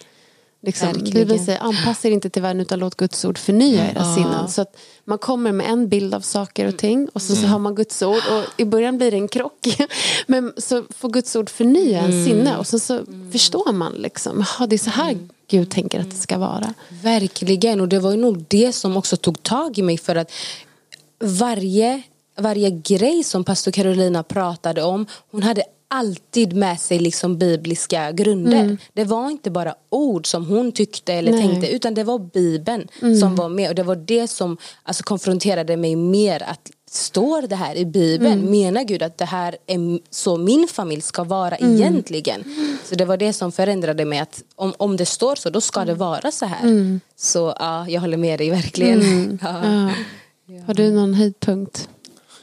Liksom, 0.62 0.88
Verkligen. 0.88 1.14
Bibeln 1.14 1.46
säger 1.46 1.60
anpassa 1.60 2.08
er 2.08 2.12
inte 2.12 2.30
till 2.30 2.42
världen 2.42 2.62
utan 2.62 2.80
låt 2.80 2.96
Guds 2.96 3.26
ord 3.26 3.38
förnya 3.38 3.92
era 3.92 3.94
Ja. 3.96 4.16
sinnen. 4.16 4.50
Så 4.50 4.62
att 4.62 4.78
man 5.06 5.18
kommer 5.18 5.52
med 5.52 5.70
en 5.70 5.90
bild 5.90 6.14
av 6.14 6.22
saker 6.22 6.66
och 6.68 6.78
ting 6.78 7.10
och 7.14 7.22
så, 7.22 7.36
så 7.36 7.48
har 7.48 7.60
man 7.60 7.76
Guds 7.76 8.02
ord 8.02 8.16
och 8.32 8.44
i 8.58 8.66
början 8.66 8.98
blir 8.98 9.12
det 9.12 9.18
en 9.18 9.28
krock. 9.28 9.68
Men 10.28 10.54
så 10.58 10.84
får 10.90 11.10
Guds 11.10 11.36
ord 11.36 11.50
förnya 11.50 12.00
en 12.00 12.26
sinne 12.26 12.58
och 12.58 12.68
så, 12.68 12.80
så 12.80 13.00
förstår 13.32 13.74
man 13.74 13.94
liksom, 13.94 14.46
jaha 14.60 14.68
det 14.68 14.76
är 14.76 14.78
så 14.78 14.90
här 14.90 15.18
Gud 15.48 15.72
tänker 15.72 16.00
att 16.00 16.12
det 16.12 16.18
ska 16.18 16.38
vara. 16.38 16.74
Verkligen, 16.90 17.82
och 17.82 17.88
det 17.88 18.00
var 18.00 18.12
ju 18.12 18.18
nog 18.18 18.46
det 18.48 18.74
som 18.74 18.98
också 18.98 19.18
tog 19.18 19.44
tag 19.44 19.78
i 19.78 19.82
mig 19.82 19.98
för 19.98 20.16
att 20.16 20.32
varje, 21.20 22.02
varje 22.38 22.70
grej 22.70 23.24
som 23.24 23.44
pastor 23.44 23.72
Carolina 23.72 24.24
pratade 24.24 24.84
om, 24.84 25.06
hon 25.32 25.44
hade 25.44 25.64
alltid 25.92 26.56
med 26.56 26.80
sig 26.80 27.00
liksom 27.00 27.38
bibliska 27.38 28.12
grunder. 28.12 28.64
Mm. 28.64 28.78
Det 28.94 29.04
var 29.04 29.30
inte 29.30 29.52
bara 29.52 29.76
ord 29.90 30.28
som 30.28 30.46
hon 30.46 30.72
tyckte 30.72 31.14
eller 31.14 31.32
Nej. 31.32 31.42
tänkte 31.42 31.72
utan 31.72 31.94
det 31.94 32.04
var 32.04 32.20
bibeln 32.20 32.88
mm. 33.02 33.16
som 33.20 33.36
var 33.36 33.50
med 33.50 33.70
och 33.70 33.76
det 33.76 33.84
var 33.84 33.96
det 33.96 34.28
som 34.28 34.58
alltså, 34.84 35.04
konfronterade 35.04 35.78
mig 35.78 35.96
mer 35.96 36.44
att 36.44 36.72
står 36.92 37.42
det 37.42 37.56
här 37.56 37.76
i 37.76 37.86
bibeln? 37.86 38.40
Mm. 38.40 38.52
Menar 38.52 38.84
Gud 38.84 39.04
att 39.04 39.18
det 39.18 39.26
här 39.26 39.58
är 39.68 40.00
så 40.10 40.38
min 40.38 40.68
familj 40.68 41.02
ska 41.02 41.24
vara 41.24 41.56
mm. 41.56 41.76
egentligen? 41.76 42.44
Så 42.86 42.96
det 42.96 43.06
var 43.06 43.18
det 43.18 43.34
som 43.34 43.52
förändrade 43.52 44.06
mig 44.06 44.20
att 44.20 44.44
om, 44.56 44.74
om 44.78 44.98
det 44.98 45.06
står 45.06 45.36
så 45.36 45.50
då 45.50 45.62
ska 45.62 45.86
det 45.86 45.94
vara 45.94 46.32
så 46.32 46.46
här. 46.46 46.62
Mm. 46.62 47.00
Så 47.16 47.54
ja, 47.60 47.90
jag 47.90 48.02
håller 48.02 48.18
med 48.18 48.40
dig 48.40 48.50
verkligen. 48.50 49.02
Mm. 49.02 49.40
Ja. 49.50 49.92
Ja. 50.56 50.64
Har 50.68 50.74
du 50.74 50.92
någon 50.92 51.14
höjdpunkt? 51.14 51.90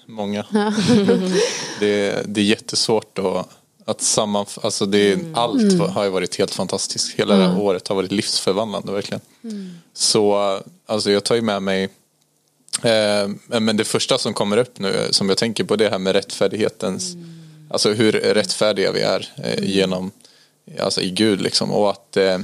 Många. 0.06 0.44
Det, 1.80 2.22
det 2.26 2.40
är 2.40 2.44
jättesvårt 2.44 3.18
att 3.18 3.48
att 3.88 4.02
sammanfatta, 4.02 4.66
alltså 4.66 4.86
det, 4.86 5.12
mm. 5.12 5.34
allt 5.34 5.72
mm. 5.72 5.80
har 5.80 6.04
ju 6.04 6.10
varit 6.10 6.38
helt 6.38 6.54
fantastiskt. 6.54 7.14
Hela 7.14 7.34
mm. 7.34 7.46
det 7.46 7.52
här 7.52 7.62
året 7.62 7.88
har 7.88 7.96
varit 7.96 8.12
livsförvandlande 8.12 8.92
verkligen. 8.92 9.20
Mm. 9.44 9.70
Så 9.92 10.60
alltså 10.86 11.10
jag 11.10 11.24
tar 11.24 11.34
ju 11.34 11.42
med 11.42 11.62
mig 11.62 11.84
eh, 12.82 13.28
men 13.60 13.76
det 13.76 13.84
första 13.84 14.18
som 14.18 14.34
kommer 14.34 14.56
upp 14.56 14.78
nu 14.78 15.08
som 15.10 15.28
jag 15.28 15.38
tänker 15.38 15.64
på 15.64 15.76
det 15.76 15.90
här 15.90 15.98
med 15.98 16.12
rättfärdighetens, 16.12 17.14
mm. 17.14 17.26
alltså 17.70 17.92
hur 17.92 18.12
rättfärdiga 18.12 18.92
vi 18.92 19.00
är 19.00 19.28
eh, 19.36 19.64
genom, 19.64 20.10
alltså 20.80 21.00
i 21.00 21.10
Gud 21.10 21.40
liksom 21.40 21.70
och 21.70 21.90
att 21.90 22.16
eh, 22.16 22.38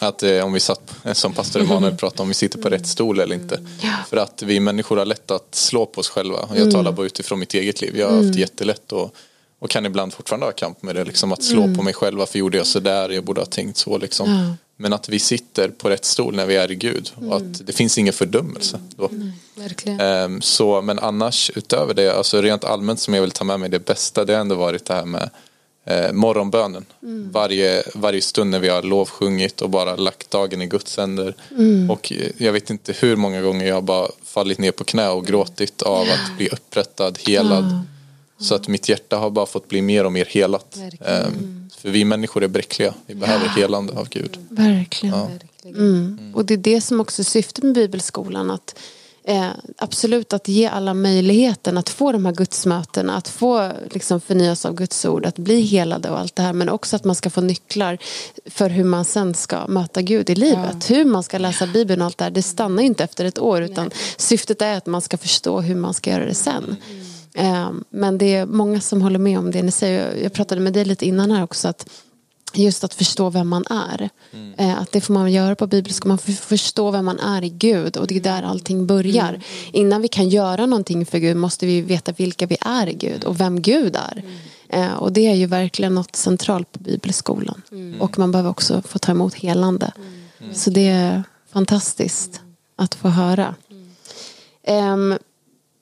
att 0.00 0.22
eh, 0.22 0.44
om 0.44 0.52
vi 0.52 0.60
satt, 0.60 0.94
som 1.12 1.32
pastor 1.32 1.60
Emanuel 1.60 1.96
pratade 1.98 2.22
om, 2.22 2.28
vi 2.28 2.34
sitter 2.34 2.58
på 2.58 2.68
rätt 2.68 2.86
stol 2.86 3.20
eller 3.20 3.34
inte. 3.34 3.60
Ja. 3.82 3.92
För 4.08 4.16
att 4.16 4.42
vi 4.42 4.60
människor 4.60 4.96
har 4.96 5.04
lätt 5.04 5.30
att 5.30 5.54
slå 5.54 5.86
på 5.86 6.00
oss 6.00 6.08
själva. 6.08 6.48
Jag 6.54 6.70
talar 6.70 6.92
bara 6.92 7.06
utifrån 7.06 7.38
mitt 7.38 7.54
eget 7.54 7.80
liv. 7.80 7.96
Jag 7.96 8.10
har 8.10 8.24
haft 8.24 8.38
jättelätt 8.38 8.92
att 8.92 9.12
och 9.64 9.70
kan 9.70 9.86
ibland 9.86 10.14
fortfarande 10.14 10.46
ha 10.46 10.52
kamp 10.52 10.82
med 10.82 10.94
det. 10.94 11.04
Liksom 11.04 11.32
att 11.32 11.42
slå 11.42 11.62
mm. 11.62 11.76
på 11.76 11.82
mig 11.82 11.94
själv. 11.94 12.18
Varför 12.18 12.38
gjorde 12.38 12.56
jag 12.56 12.66
så 12.66 12.80
där? 12.80 13.08
Jag 13.08 13.24
borde 13.24 13.40
ha 13.40 13.46
tänkt 13.46 13.76
så. 13.76 13.98
Liksom. 13.98 14.30
Ja. 14.30 14.56
Men 14.76 14.92
att 14.92 15.08
vi 15.08 15.18
sitter 15.18 15.68
på 15.68 15.90
rätt 15.90 16.04
stol 16.04 16.36
när 16.36 16.46
vi 16.46 16.56
är 16.56 16.70
i 16.70 16.74
Gud. 16.74 17.10
Mm. 17.16 17.30
Och 17.30 17.36
att 17.36 17.66
det 17.66 17.72
finns 17.72 17.98
ingen 17.98 18.12
fördömelse. 18.12 18.80
Då. 18.96 19.08
Mm, 19.08 20.00
um, 20.00 20.42
så, 20.42 20.82
men 20.82 20.98
annars 20.98 21.50
utöver 21.54 21.94
det, 21.94 22.16
alltså 22.16 22.42
rent 22.42 22.64
allmänt 22.64 23.00
som 23.00 23.14
jag 23.14 23.20
vill 23.20 23.30
ta 23.30 23.44
med 23.44 23.60
mig 23.60 23.68
det 23.68 23.86
bästa. 23.86 24.24
Det 24.24 24.32
har 24.32 24.40
ändå 24.40 24.54
varit 24.54 24.84
det 24.84 24.94
här 24.94 25.04
med 25.04 25.30
eh, 25.84 26.12
morgonbönen. 26.12 26.84
Mm. 27.02 27.32
Varje, 27.32 27.82
varje 27.94 28.20
stund 28.20 28.50
när 28.50 28.58
vi 28.58 28.68
har 28.68 28.82
lovsjungit 28.82 29.62
och 29.62 29.70
bara 29.70 29.96
lagt 29.96 30.30
dagen 30.30 30.62
i 30.62 30.66
Guds 30.66 30.96
händer. 30.96 31.34
Mm. 31.50 31.90
Och 31.90 32.12
jag 32.36 32.52
vet 32.52 32.70
inte 32.70 32.92
hur 32.92 33.16
många 33.16 33.42
gånger 33.42 33.66
jag 33.66 33.74
har 33.74 33.82
bara 33.82 34.08
fallit 34.24 34.58
ner 34.58 34.72
på 34.72 34.84
knä 34.84 35.08
och 35.08 35.26
gråtit 35.26 35.82
av 35.82 36.02
att 36.02 36.36
bli 36.36 36.48
upprättad, 36.48 37.18
helad. 37.26 37.84
Så 38.38 38.54
att 38.54 38.68
mitt 38.68 38.88
hjärta 38.88 39.16
har 39.16 39.30
bara 39.30 39.46
fått 39.46 39.68
bli 39.68 39.82
mer 39.82 40.04
och 40.04 40.12
mer 40.12 40.24
helat. 40.24 40.78
Um, 41.00 41.70
för 41.76 41.90
vi 41.90 42.04
människor 42.04 42.44
är 42.44 42.48
bräckliga. 42.48 42.94
Vi 43.06 43.14
behöver 43.14 43.48
helande 43.48 43.92
av 43.92 44.08
Gud. 44.08 44.38
Verkligen. 44.48 45.14
Ja. 45.14 45.30
Mm. 45.64 45.78
mm. 45.78 46.34
Och 46.34 46.44
det 46.44 46.54
är 46.54 46.58
det 46.58 46.80
som 46.80 47.00
också 47.00 47.22
är 47.22 47.24
syftet 47.24 47.64
med 47.64 47.74
bibelskolan. 47.74 48.50
Att 48.50 48.78
eh, 49.26 49.48
absolut 49.76 50.32
att 50.32 50.48
ge 50.48 50.66
alla 50.66 50.94
möjligheten 50.94 51.78
att 51.78 51.88
få 51.88 52.12
de 52.12 52.26
här 52.26 52.32
gudsmötena. 52.32 53.16
Att 53.16 53.28
få 53.28 53.72
liksom, 53.90 54.20
förnyas 54.20 54.64
av 54.64 54.74
Guds 54.74 55.04
ord. 55.04 55.26
Att 55.26 55.38
bli 55.38 55.60
helade 55.60 56.10
och 56.10 56.18
allt 56.18 56.36
det 56.36 56.42
här. 56.42 56.52
Men 56.52 56.68
också 56.68 56.96
att 56.96 57.04
man 57.04 57.14
ska 57.14 57.30
få 57.30 57.40
nycklar 57.40 57.98
för 58.46 58.70
hur 58.70 58.84
man 58.84 59.04
sen 59.04 59.34
ska 59.34 59.66
möta 59.66 60.02
Gud 60.02 60.30
i 60.30 60.34
livet. 60.34 60.88
Ja. 60.88 60.96
Hur 60.96 61.04
man 61.04 61.22
ska 61.22 61.38
läsa 61.38 61.66
Bibeln 61.66 62.00
och 62.00 62.06
allt 62.06 62.18
det 62.18 62.24
här. 62.24 62.30
Det 62.30 62.42
stannar 62.42 62.82
ju 62.82 62.86
inte 62.86 63.04
efter 63.04 63.24
ett 63.24 63.38
år. 63.38 63.62
Utan 63.62 63.84
Nej. 63.84 63.96
syftet 64.16 64.62
är 64.62 64.76
att 64.76 64.86
man 64.86 65.00
ska 65.00 65.16
förstå 65.16 65.60
hur 65.60 65.74
man 65.74 65.94
ska 65.94 66.10
göra 66.10 66.24
det 66.24 66.34
sen. 66.34 66.76
Mm. 66.90 67.04
Ehm, 67.34 67.84
men 67.90 68.18
det 68.18 68.34
är 68.34 68.46
många 68.46 68.80
som 68.80 69.02
håller 69.02 69.18
med 69.18 69.38
om 69.38 69.50
det 69.50 69.62
ni 69.62 69.70
säger. 69.70 70.16
Jag 70.22 70.32
pratade 70.32 70.60
med 70.60 70.72
dig 70.72 70.84
lite 70.84 71.06
innan 71.06 71.30
här 71.30 71.44
också. 71.44 71.68
att 71.68 71.86
Just 72.54 72.84
att 72.84 72.94
förstå 72.94 73.30
vem 73.30 73.48
man 73.48 73.64
är. 73.70 74.10
Mm. 74.32 74.54
Ehm, 74.58 74.78
att 74.78 74.92
det 74.92 75.00
får 75.00 75.14
man 75.14 75.32
göra 75.32 75.54
på 75.54 75.66
bibelskolan. 75.66 76.08
Man 76.08 76.18
får 76.18 76.32
förstå 76.32 76.90
vem 76.90 77.04
man 77.04 77.20
är 77.20 77.44
i 77.44 77.48
Gud. 77.48 77.96
Och 77.96 78.06
det 78.06 78.16
är 78.16 78.20
där 78.20 78.42
allting 78.42 78.86
börjar. 78.86 79.28
Mm. 79.28 79.40
Innan 79.72 80.02
vi 80.02 80.08
kan 80.08 80.28
göra 80.28 80.66
någonting 80.66 81.06
för 81.06 81.18
Gud 81.18 81.36
måste 81.36 81.66
vi 81.66 81.80
veta 81.80 82.12
vilka 82.12 82.46
vi 82.46 82.56
är 82.60 82.88
i 82.88 82.92
Gud. 82.92 83.24
Och 83.24 83.40
vem 83.40 83.62
Gud 83.62 83.96
är. 83.96 84.18
Mm. 84.18 84.32
Ehm, 84.68 84.98
och 84.98 85.12
det 85.12 85.26
är 85.26 85.34
ju 85.34 85.46
verkligen 85.46 85.94
något 85.94 86.16
centralt 86.16 86.72
på 86.72 86.78
bibelskolan. 86.78 87.62
Mm. 87.72 88.00
Och 88.00 88.18
man 88.18 88.32
behöver 88.32 88.50
också 88.50 88.82
få 88.82 88.98
ta 88.98 89.12
emot 89.12 89.34
helande. 89.34 89.92
Mm. 90.40 90.54
Så 90.54 90.70
det 90.70 90.88
är 90.88 91.22
fantastiskt 91.52 92.40
att 92.76 92.94
få 92.94 93.08
höra. 93.08 93.54
Um, 94.66 95.18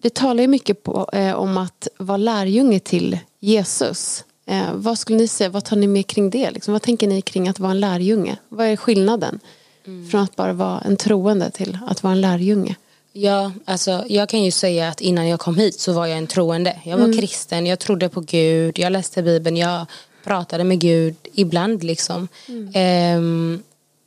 vi 0.03 0.11
talar 0.11 0.43
ju 0.43 0.49
mycket 0.49 0.83
på, 0.83 1.11
eh, 1.13 1.35
om 1.35 1.57
att 1.57 1.89
vara 1.99 2.17
lärjunge 2.17 2.81
till 2.81 3.19
Jesus. 3.41 4.25
Eh, 4.47 4.73
vad 4.75 4.99
skulle 4.99 5.19
ni 5.19 5.29
säga, 5.29 5.51
vad 5.51 5.65
tar 5.65 5.77
ni 5.77 5.87
med 5.87 6.07
kring 6.07 6.31
det? 6.31 6.51
Liksom, 6.51 6.73
vad 6.73 6.83
tänker 6.83 7.07
ni 7.07 7.23
kring 7.23 7.49
att 7.49 7.59
vara 7.59 7.71
en 7.71 7.81
lärjunge? 7.81 8.37
Vad 8.49 8.67
är 8.67 8.77
skillnaden 8.77 9.41
mm. 9.87 10.09
från 10.09 10.21
att 10.21 10.37
bara 10.37 10.53
vara 10.53 10.81
en 10.81 10.97
troende 10.97 11.51
till 11.51 11.79
att 11.87 12.03
vara 12.03 12.13
en 12.13 12.21
lärjunge? 12.21 12.77
Ja, 13.13 13.53
alltså 13.65 14.05
jag 14.09 14.29
kan 14.29 14.43
ju 14.43 14.51
säga 14.51 14.89
att 14.89 15.01
innan 15.01 15.29
jag 15.29 15.41
kom 15.41 15.57
hit 15.57 15.81
så 15.81 15.93
var 15.93 16.07
jag 16.07 16.19
en 16.19 16.27
troende. 16.27 16.81
Jag 16.85 16.97
var 16.97 17.05
mm. 17.05 17.19
kristen, 17.19 17.67
jag 17.67 17.79
trodde 17.79 18.09
på 18.09 18.21
Gud, 18.21 18.79
jag 18.79 18.93
läste 18.93 19.23
Bibeln, 19.23 19.57
jag 19.57 19.87
pratade 20.25 20.65
med 20.65 20.81
Gud 20.81 21.17
ibland 21.35 21.85
liksom. 21.85 22.29
Mm. 22.49 23.55
Eh, 23.55 23.61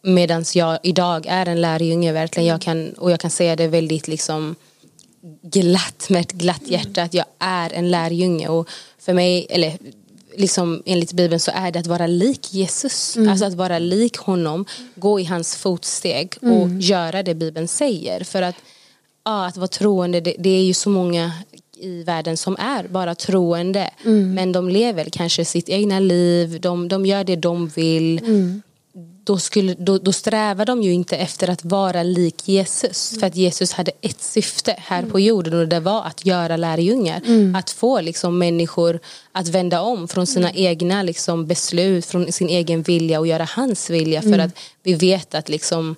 Medan 0.06 0.46
jag 0.54 0.80
idag 0.84 1.26
är 1.28 1.46
en 1.46 1.62
lärjunge 1.62 2.12
verkligen. 2.12 2.48
Jag 2.48 2.62
kan, 2.62 2.94
och 2.94 3.12
jag 3.12 3.20
kan 3.20 3.32
säga 3.32 3.56
det 3.56 3.68
väldigt 3.68 4.08
liksom 4.08 4.56
glatt 5.42 6.10
med 6.10 6.22
ett 6.22 6.32
glatt 6.32 6.68
hjärta 6.68 7.04
att 7.04 7.14
jag 7.14 7.26
är 7.40 7.74
en 7.74 7.92
lärjunge 7.92 8.48
och 8.48 8.70
för 9.00 9.14
mig, 9.14 9.48
eller 9.50 9.78
liksom 10.38 10.84
enligt 10.86 11.14
Bibeln 11.14 11.40
så 11.40 11.52
är 11.54 11.72
det 11.72 11.80
att 11.80 11.88
vara 11.88 12.08
lik 12.08 12.54
Jesus. 12.54 13.18
Mm. 13.18 13.30
Alltså 13.30 13.46
att 13.46 13.54
vara 13.54 13.80
lik 13.80 14.18
honom, 14.18 14.66
gå 14.96 15.20
i 15.20 15.24
hans 15.24 15.56
fotsteg 15.56 16.34
och 16.42 16.48
mm. 16.48 16.80
göra 16.80 17.24
det 17.24 17.36
Bibeln 17.36 17.68
säger. 17.68 18.24
För 18.24 18.42
att, 18.42 18.56
ja, 19.26 19.46
att 19.46 19.58
vara 19.58 19.68
troende, 19.68 20.22
det, 20.22 20.36
det, 20.40 20.50
är 20.50 20.64
ju 20.64 20.74
så 20.74 20.90
många 20.90 21.32
i 21.78 22.04
världen 22.04 22.38
som 22.38 22.56
är 22.60 22.88
bara 22.88 23.16
troende. 23.16 23.90
Mm. 24.06 24.34
Men 24.34 24.52
de 24.52 24.70
lever 24.70 25.10
kanske 25.12 25.46
sitt 25.46 25.70
egna 25.70 26.00
liv, 26.00 26.62
de, 26.62 26.88
de 26.88 27.06
gör 27.06 27.24
det 27.24 27.36
de 27.36 27.68
vill. 27.68 28.20
Mm 28.20 28.62
då, 29.26 29.40
skulle, 29.40 29.74
då, 29.74 29.98
då 29.98 30.14
strävar 30.14 30.66
de 30.66 30.84
ju 30.84 30.94
inte 30.94 31.18
efter 31.18 31.50
att 31.50 31.66
vara 31.66 32.04
lik 32.04 32.48
Jesus. 32.48 33.12
Mm. 33.12 33.20
För 33.20 33.28
att 33.28 33.36
Jesus 33.36 33.72
hade 33.72 33.92
ett 34.02 34.22
syfte 34.22 34.76
här 34.78 35.00
mm. 35.00 35.12
på 35.12 35.20
jorden 35.20 35.54
och 35.54 35.68
det 35.68 35.80
var 35.80 36.04
att 36.04 36.26
göra 36.26 36.58
lärjungar. 36.58 37.22
Mm. 37.26 37.56
Att 37.56 37.70
få 37.70 38.02
liksom, 38.02 38.38
människor 38.38 39.00
att 39.32 39.48
vända 39.48 39.82
om 39.82 40.08
från 40.08 40.28
sina 40.28 40.50
mm. 40.50 40.66
egna 40.66 41.04
liksom, 41.04 41.48
beslut, 41.48 42.06
från 42.06 42.32
sin 42.32 42.50
egen 42.50 42.82
vilja 42.82 43.20
och 43.20 43.28
göra 43.28 43.48
hans 43.52 43.90
vilja. 43.90 44.22
För 44.22 44.28
mm. 44.28 44.46
att 44.46 44.52
vi 44.84 44.94
vet 44.94 45.36
att 45.36 45.50
liksom, 45.50 45.96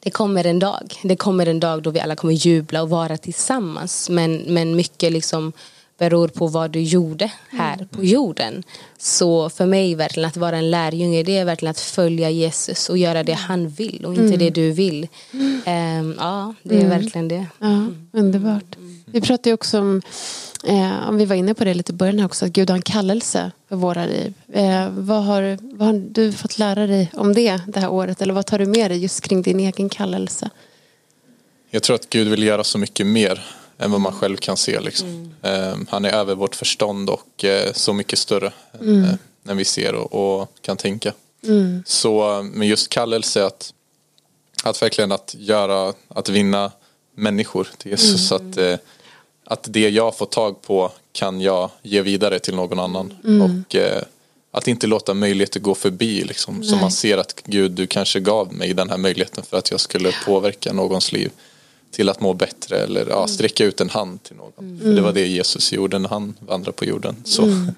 det 0.00 0.10
kommer 0.10 0.46
en 0.46 0.58
dag. 0.58 0.94
Det 1.02 1.16
kommer 1.16 1.46
en 1.46 1.60
dag 1.60 1.82
då 1.82 1.90
vi 1.90 2.00
alla 2.00 2.16
kommer 2.16 2.34
jubla 2.34 2.82
och 2.82 2.90
vara 2.90 3.16
tillsammans. 3.16 4.10
Men, 4.10 4.36
men 4.46 4.76
mycket 4.76 5.12
liksom 5.12 5.52
beror 5.98 6.28
på 6.28 6.46
vad 6.46 6.70
du 6.70 6.80
gjorde 6.80 7.30
här 7.50 7.74
mm. 7.74 7.88
på 7.88 8.04
jorden. 8.04 8.62
Så 8.98 9.50
för 9.50 9.66
mig 9.66 9.94
verkligen 9.94 10.28
att 10.28 10.36
vara 10.36 10.56
en 10.56 10.70
lärjunge 10.70 11.22
det 11.22 11.38
är 11.38 11.44
verkligen 11.44 11.70
att 11.70 11.80
följa 11.80 12.30
Jesus 12.30 12.88
och 12.88 12.98
göra 12.98 13.22
det 13.22 13.32
han 13.32 13.68
vill 13.68 14.04
och 14.04 14.14
inte 14.14 14.26
mm. 14.26 14.38
det 14.38 14.50
du 14.50 14.70
vill. 14.70 15.08
Um, 15.32 16.14
ja, 16.18 16.54
det 16.62 16.74
är 16.74 16.84
mm. 16.84 16.90
verkligen 16.90 17.28
det. 17.28 17.46
Ja, 17.58 17.86
underbart. 18.12 18.76
Vi 19.06 19.20
pratade 19.20 19.50
ju 19.50 19.54
också 19.54 19.80
om, 19.80 20.02
eh, 20.64 21.08
om 21.08 21.16
vi 21.16 21.24
var 21.24 21.36
inne 21.36 21.54
på 21.54 21.64
det 21.64 21.74
lite 21.74 21.92
i 21.92 21.94
början 21.94 22.24
också, 22.24 22.44
att 22.44 22.52
Gud 22.52 22.70
har 22.70 22.76
en 22.76 22.82
kallelse 22.82 23.52
för 23.68 23.76
våra 23.76 24.06
liv. 24.06 24.34
Eh, 24.52 24.88
vad, 24.90 25.24
har, 25.24 25.58
vad 25.76 25.86
har 25.86 26.04
du 26.10 26.32
fått 26.32 26.58
lära 26.58 26.86
dig 26.86 27.10
om 27.14 27.34
det 27.34 27.60
det 27.66 27.80
här 27.80 27.90
året? 27.90 28.22
Eller 28.22 28.34
vad 28.34 28.46
tar 28.46 28.58
du 28.58 28.66
med 28.66 28.90
dig 28.90 28.98
just 28.98 29.20
kring 29.20 29.42
din 29.42 29.60
egen 29.60 29.88
kallelse? 29.88 30.50
Jag 31.70 31.82
tror 31.82 31.96
att 31.96 32.10
Gud 32.10 32.28
vill 32.28 32.42
göra 32.42 32.64
så 32.64 32.78
mycket 32.78 33.06
mer 33.06 33.44
än 33.78 33.90
vad 33.90 34.00
man 34.00 34.12
själv 34.12 34.36
kan 34.36 34.56
se. 34.56 34.80
Liksom. 34.80 35.34
Mm. 35.42 35.86
Han 35.90 36.04
är 36.04 36.12
över 36.12 36.34
vårt 36.34 36.54
förstånd 36.54 37.10
och 37.10 37.44
eh, 37.44 37.72
så 37.72 37.92
mycket 37.92 38.18
större 38.18 38.52
mm. 38.80 39.04
Eh, 39.04 39.14
än 39.48 39.56
vi 39.56 39.64
ser 39.64 39.94
och, 39.94 40.40
och 40.40 40.48
kan 40.60 40.76
tänka. 40.76 41.12
Mm. 41.44 41.82
Så 41.86 42.42
med 42.42 42.68
just 42.68 42.88
kallelse 42.88 43.44
att, 43.44 43.74
att 44.62 44.82
verkligen 44.82 45.12
att 45.12 45.34
göra, 45.38 45.94
att 46.08 46.28
vinna 46.28 46.72
människor 47.14 47.68
till 47.78 47.90
Jesus. 47.90 48.32
Mm. 48.32 48.50
Att, 48.50 48.56
eh, 48.56 48.78
att 49.44 49.66
det 49.68 49.88
jag 49.88 50.16
får 50.16 50.26
tag 50.26 50.62
på 50.62 50.92
kan 51.12 51.40
jag 51.40 51.70
ge 51.82 52.02
vidare 52.02 52.38
till 52.38 52.54
någon 52.54 52.78
annan. 52.78 53.14
Mm. 53.24 53.42
Och 53.42 53.76
att 54.50 54.68
inte 54.68 54.86
låta 54.86 55.14
möjligheter 55.14 55.60
gå 55.60 55.74
förbi. 55.74 56.24
Liksom. 56.24 56.62
Så 56.62 56.76
man 56.76 56.90
ser 56.90 57.18
att 57.18 57.42
Gud, 57.44 57.70
du 57.70 57.86
kanske 57.86 58.20
gav 58.20 58.52
mig 58.52 58.74
den 58.74 58.90
här 58.90 58.96
möjligheten 58.96 59.44
för 59.44 59.56
att 59.56 59.70
jag 59.70 59.80
skulle 59.80 60.12
påverka 60.26 60.72
någons 60.72 61.12
liv 61.12 61.30
till 61.90 62.08
att 62.08 62.20
må 62.20 62.34
bättre 62.34 62.78
eller 62.78 63.06
ja, 63.06 63.16
mm. 63.16 63.28
sträcka 63.28 63.64
ut 63.64 63.80
en 63.80 63.90
hand 63.90 64.22
till 64.22 64.36
någon. 64.36 64.52
Mm. 64.58 64.80
För 64.80 64.88
det 64.88 65.00
var 65.00 65.12
det 65.12 65.26
Jesus 65.26 65.72
gjorde 65.72 65.98
när 65.98 66.08
han 66.08 66.34
vandrade 66.40 66.76
på 66.76 66.84
jorden. 66.84 67.16
Så, 67.24 67.42
mm. 67.42 67.74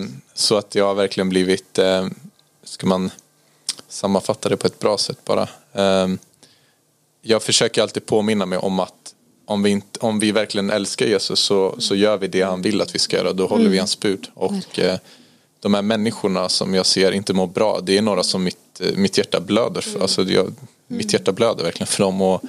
um, 0.00 0.20
så 0.34 0.56
att 0.56 0.74
jag 0.74 0.84
har 0.84 0.94
verkligen 0.94 1.28
blivit, 1.28 1.78
um, 1.78 2.14
ska 2.64 2.86
man 2.86 3.10
sammanfatta 3.88 4.48
det 4.48 4.56
på 4.56 4.66
ett 4.66 4.78
bra 4.78 4.98
sätt 4.98 5.18
bara. 5.24 5.48
Um, 5.72 6.18
jag 7.22 7.42
försöker 7.42 7.82
alltid 7.82 8.06
påminna 8.06 8.46
mig 8.46 8.58
om 8.58 8.80
att 8.80 9.14
om 9.46 9.62
vi, 9.62 9.70
inte, 9.70 9.98
om 10.00 10.18
vi 10.18 10.32
verkligen 10.32 10.70
älskar 10.70 11.06
Jesus 11.06 11.40
så, 11.40 11.74
så 11.78 11.94
gör 11.94 12.16
vi 12.16 12.28
det 12.28 12.42
han 12.42 12.62
vill 12.62 12.80
att 12.80 12.94
vi 12.94 12.98
ska 12.98 13.16
göra. 13.16 13.32
Då 13.32 13.46
håller 13.46 13.68
vi 13.68 13.78
hans 13.78 14.00
bud. 14.00 14.28
Och 14.34 14.78
eh, 14.78 14.98
de 15.60 15.74
här 15.74 15.82
människorna 15.82 16.48
som 16.48 16.74
jag 16.74 16.86
ser 16.86 17.12
inte 17.12 17.32
mår 17.32 17.46
bra, 17.46 17.80
det 17.82 17.98
är 17.98 18.02
några 18.02 18.22
som 18.22 18.44
mitt, 18.44 18.80
mitt 18.94 19.18
hjärta 19.18 19.40
blöder 19.40 19.80
för. 19.80 20.00
Alltså, 20.00 20.22
jag, 20.22 20.54
mitt 20.86 21.12
hjärta 21.12 21.32
blöder 21.32 21.64
verkligen 21.64 21.86
för 21.86 22.02
dem 22.02 22.22
och 22.22 22.42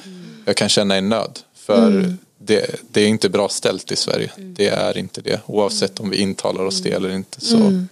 jag 0.47 0.55
kan 0.55 0.69
känna 0.69 0.95
en 0.95 1.09
nöd. 1.09 1.39
För 1.53 2.15
det, 2.37 2.75
det 2.91 3.01
är 3.01 3.07
inte 3.07 3.29
bra 3.29 3.49
ställt 3.49 3.91
i 3.91 3.95
Sverige. 3.95 4.31
Det 4.37 4.67
är 4.67 4.97
inte 4.97 5.21
det. 5.21 5.41
Oavsett 5.45 5.99
om 5.99 6.09
vi 6.09 6.17
intalar 6.17 6.63
oss 6.65 6.81
det 6.81 6.91
eller 6.91 7.09
inte 7.09 7.41
så, 7.41 7.85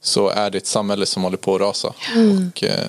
så 0.00 0.28
är 0.28 0.50
det 0.50 0.58
ett 0.58 0.66
samhälle 0.66 1.06
som 1.06 1.22
håller 1.22 1.36
på 1.36 1.54
att 1.54 1.60
rasa. 1.60 1.88
Och 1.88 2.64
eh, 2.64 2.86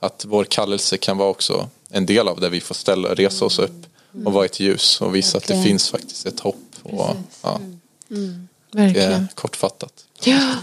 att 0.00 0.24
vår 0.28 0.44
kallelse 0.44 0.96
kan 0.96 1.16
vara 1.18 1.28
också 1.28 1.68
en 1.88 2.06
del 2.06 2.28
av 2.28 2.40
det. 2.40 2.48
Vi 2.48 2.60
får 2.60 2.74
ställa, 2.74 3.14
resa 3.14 3.44
oss 3.44 3.58
upp 3.58 3.86
och 4.24 4.32
vara 4.32 4.44
ett 4.44 4.60
ljus 4.60 5.00
och 5.00 5.14
visa 5.14 5.38
att 5.38 5.46
det 5.46 5.62
finns 5.62 5.90
faktiskt 5.90 6.26
ett 6.26 6.40
hopp. 6.40 6.56
Och, 6.82 7.16
ja, 7.42 7.60
det 8.08 8.78
Verkligen. 8.78 9.28
kortfattat. 9.34 10.04
Ja, 10.22 10.54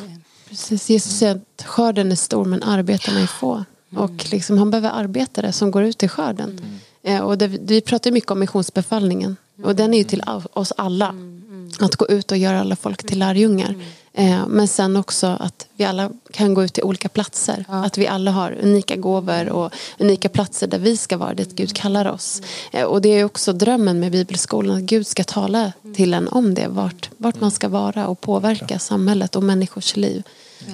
precis. 0.50 0.90
Jesus 0.90 1.18
säger 1.20 1.36
att 1.36 1.66
skörden 1.66 2.12
är 2.12 2.16
stor 2.16 2.46
men 2.46 2.64
arbetarna 2.64 3.20
är 3.20 3.28
få. 3.28 3.64
Och 3.96 4.32
liksom, 4.32 4.58
han 4.58 4.72
behöver 4.72 4.90
arbetare 4.90 5.54
som 5.54 5.72
går 5.72 5.84
ut 5.84 6.04
i 6.04 6.08
skörden. 6.08 6.60
Eh, 6.64 6.77
och 7.22 7.38
det, 7.38 7.48
vi 7.48 7.82
pratar 7.82 8.12
mycket 8.12 8.32
om 8.32 8.40
missionsbefallningen. 8.40 9.36
Och 9.64 9.76
den 9.76 9.94
är 9.94 9.98
ju 9.98 10.04
till 10.04 10.24
oss 10.54 10.74
alla. 10.78 11.16
Att 11.80 11.96
gå 11.96 12.08
ut 12.08 12.32
och 12.32 12.38
göra 12.38 12.60
alla 12.60 12.76
folk 12.76 13.08
till 13.08 13.20
lärjungar. 13.20 13.76
Eh, 14.14 14.48
men 14.48 14.68
sen 14.68 14.96
också 14.98 15.28
att 15.40 15.68
vi 15.76 15.86
alla 15.86 16.12
kan 16.32 16.54
gå 16.54 16.64
ut 16.64 16.74
till 16.74 16.84
olika 16.84 17.10
platser. 17.10 17.66
Att 17.70 17.98
vi 17.98 18.08
alla 18.08 18.32
har 18.32 18.58
unika 18.64 18.96
gåvor 18.96 19.50
och 19.50 19.74
unika 20.00 20.30
platser 20.30 20.68
där 20.68 20.80
vi 20.80 20.98
ska 20.98 21.18
vara 21.18 21.34
dit 21.34 21.50
Gud 21.56 21.76
kallar 21.76 22.06
oss. 22.12 22.42
Eh, 22.72 22.84
och 22.84 23.02
det 23.02 23.10
är 23.10 23.24
också 23.24 23.54
drömmen 23.54 24.00
med 24.00 24.12
bibelskolan. 24.12 24.78
Att 24.78 24.84
Gud 24.84 25.08
ska 25.08 25.24
tala 25.24 25.74
till 25.96 26.14
en 26.14 26.28
om 26.28 26.54
det. 26.54 26.68
Vart, 26.68 27.10
vart 27.18 27.42
man 27.42 27.52
ska 27.52 27.68
vara 27.70 28.08
och 28.08 28.22
påverka 28.22 28.80
samhället 28.80 29.36
och 29.36 29.44
människors 29.44 29.96
liv. 29.96 30.24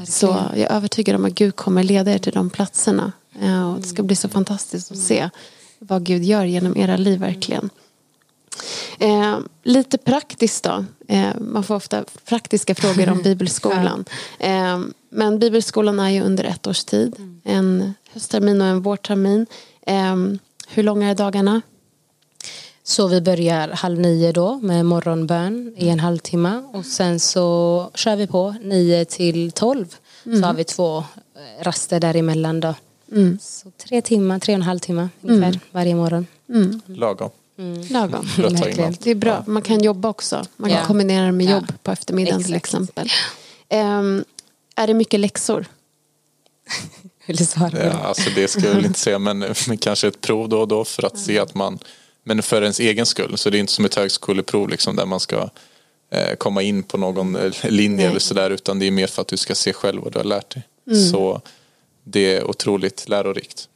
Så 0.07 0.25
jag 0.55 0.59
är 0.59 0.71
övertygad 0.71 1.15
om 1.15 1.25
att 1.25 1.33
Gud 1.33 1.55
kommer 1.55 1.83
leda 1.83 2.11
er 2.13 2.17
till 2.17 2.33
de 2.33 2.49
platserna. 2.49 3.11
Eh, 3.41 3.71
Och 3.73 3.81
det 3.81 3.87
ska 3.87 4.03
bli 4.03 4.15
så 4.15 4.29
fantastiskt 4.29 4.91
att 4.91 4.97
se 4.97 5.29
vad 5.87 6.03
Gud 6.03 6.23
gör 6.23 6.45
genom 6.45 6.77
era 6.77 6.97
liv 6.97 7.19
verkligen. 7.19 7.69
Eh, 8.99 9.37
lite 9.63 9.97
praktiskt 9.97 10.63
då. 10.63 10.85
Eh, 11.07 11.35
man 11.39 11.63
får 11.63 11.75
ofta 11.75 12.05
praktiska 12.25 12.75
frågor 12.75 13.09
om 13.09 13.21
bibelskolan. 13.23 14.05
Eh, 14.39 14.79
men 15.09 15.39
bibelskolan 15.39 15.99
är 15.99 16.09
ju 16.09 16.21
under 16.21 16.43
ett 16.43 16.67
års 16.67 16.83
tid. 16.83 17.15
En 17.43 17.93
hösttermin 18.13 18.61
och 18.61 18.67
en 18.67 18.81
vårtermin. 18.81 19.45
Eh, 19.81 20.15
hur 20.67 20.83
långa 20.83 21.09
är 21.09 21.15
dagarna? 21.15 21.61
Så 22.83 23.07
vi 23.07 23.21
börjar 23.21 23.69
halv 23.69 23.99
nio 23.99 24.31
då 24.31 24.57
med 24.57 24.85
morgonbön 24.85 25.73
i 25.77 25.89
en 25.89 25.99
halvtimme 25.99 26.63
och 26.73 26.85
sen 26.85 27.19
så 27.19 27.89
kör 27.95 28.15
vi 28.15 28.27
på 28.27 28.55
nio 28.61 29.05
till 29.05 29.51
tolv. 29.51 29.95
Så 30.23 30.41
har 30.41 30.53
vi 30.53 30.63
två 30.63 31.03
raster 31.61 31.99
däremellan 31.99 32.59
då. 32.59 32.73
Så 33.41 33.71
tre 33.77 34.01
timmar, 34.01 34.39
tre 34.39 34.53
och 34.53 34.55
en 34.55 34.61
halv 34.61 34.79
timme 34.79 35.09
ungefär 35.21 35.59
varje 35.71 35.95
morgon. 35.95 36.27
Lagom. 36.85 37.29
Lagom. 37.89 38.19
Att 38.19 38.35
ta 38.37 38.47
in 38.47 38.55
Verkligen. 38.55 38.87
allt. 38.87 39.01
Det 39.01 39.11
är 39.11 39.15
bra. 39.15 39.43
Man 39.47 39.61
kan 39.61 39.83
jobba 39.83 40.09
också. 40.09 40.45
Man 40.57 40.69
kan 40.69 40.79
Ja. 40.79 40.85
kombinera 40.85 41.25
det 41.25 41.31
med 41.31 41.45
Ja. 41.45 41.51
jobb 41.51 41.73
på 41.83 41.91
eftermiddagen 41.91 42.43
till 42.43 42.53
Exakt. 42.53 42.73
exempel. 42.73 43.09
Ehm, 43.69 44.23
är 44.75 44.87
det 44.87 44.93
mycket 44.93 45.19
läxor? 45.19 45.65
Vill 47.25 47.37
du 47.37 47.45
svara 47.45 47.69
Ja, 47.73 47.77
det? 47.83 47.93
alltså 47.93 48.29
det 48.35 48.47
ska 48.47 48.61
jag 48.67 48.75
väl 48.75 48.85
inte 48.85 48.99
säga 48.99 49.19
men, 49.19 49.39
men 49.67 49.77
kanske 49.77 50.07
ett 50.07 50.21
prov 50.21 50.49
då 50.49 50.59
och 50.61 50.67
då 50.67 50.85
för 50.85 51.05
att 51.05 51.17
se 51.19 51.39
att 51.39 51.55
man 51.55 51.79
men 52.23 52.43
för 52.43 52.61
ens 52.61 52.79
egen 52.79 53.05
skull 53.05 53.37
så 53.37 53.49
det 53.49 53.57
är 53.57 53.59
inte 53.59 53.73
som 53.73 53.85
ett 53.85 53.95
högskoleprov 53.95 54.69
liksom 54.69 54.95
där 54.95 55.05
man 55.05 55.19
ska 55.19 55.49
eh, 56.11 56.35
komma 56.37 56.61
in 56.61 56.83
på 56.83 56.97
någon 56.97 57.35
eh, 57.35 57.51
linje 57.63 57.97
Nej. 57.97 58.05
eller 58.05 58.19
sådär 58.19 58.49
utan 58.49 58.79
det 58.79 58.85
är 58.87 58.91
mer 58.91 59.07
för 59.07 59.21
att 59.21 59.27
du 59.27 59.37
ska 59.37 59.55
se 59.55 59.73
själv 59.73 60.01
vad 60.03 60.13
du 60.13 60.19
har 60.19 60.23
lärt 60.25 60.55
dig. 60.55 60.63
Så 61.11 61.41
det 62.03 62.35
är 62.35 62.49
otroligt 62.49 63.09
lärorikt. 63.09 63.69